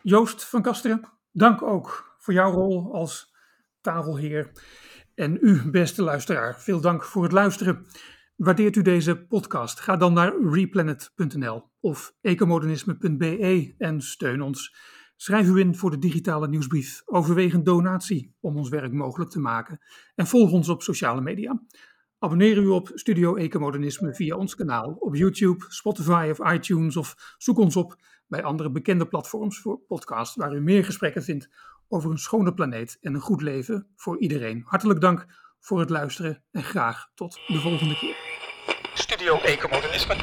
Joost 0.01 0.43
van 0.43 0.61
Kasteren, 0.61 1.09
dank 1.31 1.61
ook 1.61 2.15
voor 2.17 2.33
jouw 2.33 2.51
rol 2.51 2.93
als 2.93 3.35
tafelheer. 3.81 4.51
En 5.15 5.37
u, 5.41 5.69
beste 5.71 6.01
luisteraar, 6.01 6.59
veel 6.59 6.81
dank 6.81 7.03
voor 7.03 7.23
het 7.23 7.31
luisteren. 7.31 7.85
Waardeert 8.35 8.75
u 8.75 8.81
deze 8.81 9.25
podcast? 9.25 9.79
Ga 9.79 9.97
dan 9.97 10.13
naar 10.13 10.33
replanet.nl 10.41 11.71
of 11.79 12.15
ecomodernisme.be 12.21 13.75
en 13.77 14.01
steun 14.01 14.41
ons. 14.41 14.75
Schrijf 15.19 15.47
u 15.47 15.59
in 15.59 15.75
voor 15.75 15.91
de 15.91 15.97
digitale 15.97 16.47
nieuwsbrief. 16.47 17.01
Overweeg 17.05 17.53
een 17.53 17.63
donatie 17.63 18.35
om 18.39 18.57
ons 18.57 18.69
werk 18.69 18.91
mogelijk 18.91 19.29
te 19.29 19.39
maken. 19.39 19.79
En 20.15 20.27
volg 20.27 20.51
ons 20.51 20.69
op 20.69 20.81
sociale 20.81 21.21
media. 21.21 21.61
Abonneer 22.19 22.57
u 22.57 22.67
op 22.67 22.91
Studio 22.93 23.35
Ecomodernisme 23.35 24.15
via 24.15 24.35
ons 24.35 24.55
kanaal 24.55 24.95
op 24.99 25.15
YouTube, 25.15 25.65
Spotify 25.67 26.27
of 26.31 26.51
iTunes 26.53 26.97
of 26.97 27.35
zoek 27.37 27.57
ons 27.57 27.75
op 27.75 27.95
bij 28.27 28.43
andere 28.43 28.71
bekende 28.71 29.07
platforms 29.07 29.59
voor 29.59 29.79
podcasts 29.87 30.35
waar 30.35 30.55
u 30.55 30.61
meer 30.61 30.85
gesprekken 30.85 31.23
vindt 31.23 31.49
over 31.87 32.11
een 32.11 32.17
schone 32.17 32.53
planeet 32.53 32.97
en 33.01 33.13
een 33.13 33.21
goed 33.21 33.41
leven 33.41 33.87
voor 33.95 34.19
iedereen. 34.19 34.63
Hartelijk 34.65 35.01
dank 35.01 35.25
voor 35.59 35.79
het 35.79 35.89
luisteren 35.89 36.43
en 36.51 36.63
graag 36.63 37.09
tot 37.15 37.39
de 37.47 37.59
volgende 37.59 37.97
keer. 37.97 38.15
Studio 38.93 39.39
Ecomodernisme. 39.39 40.15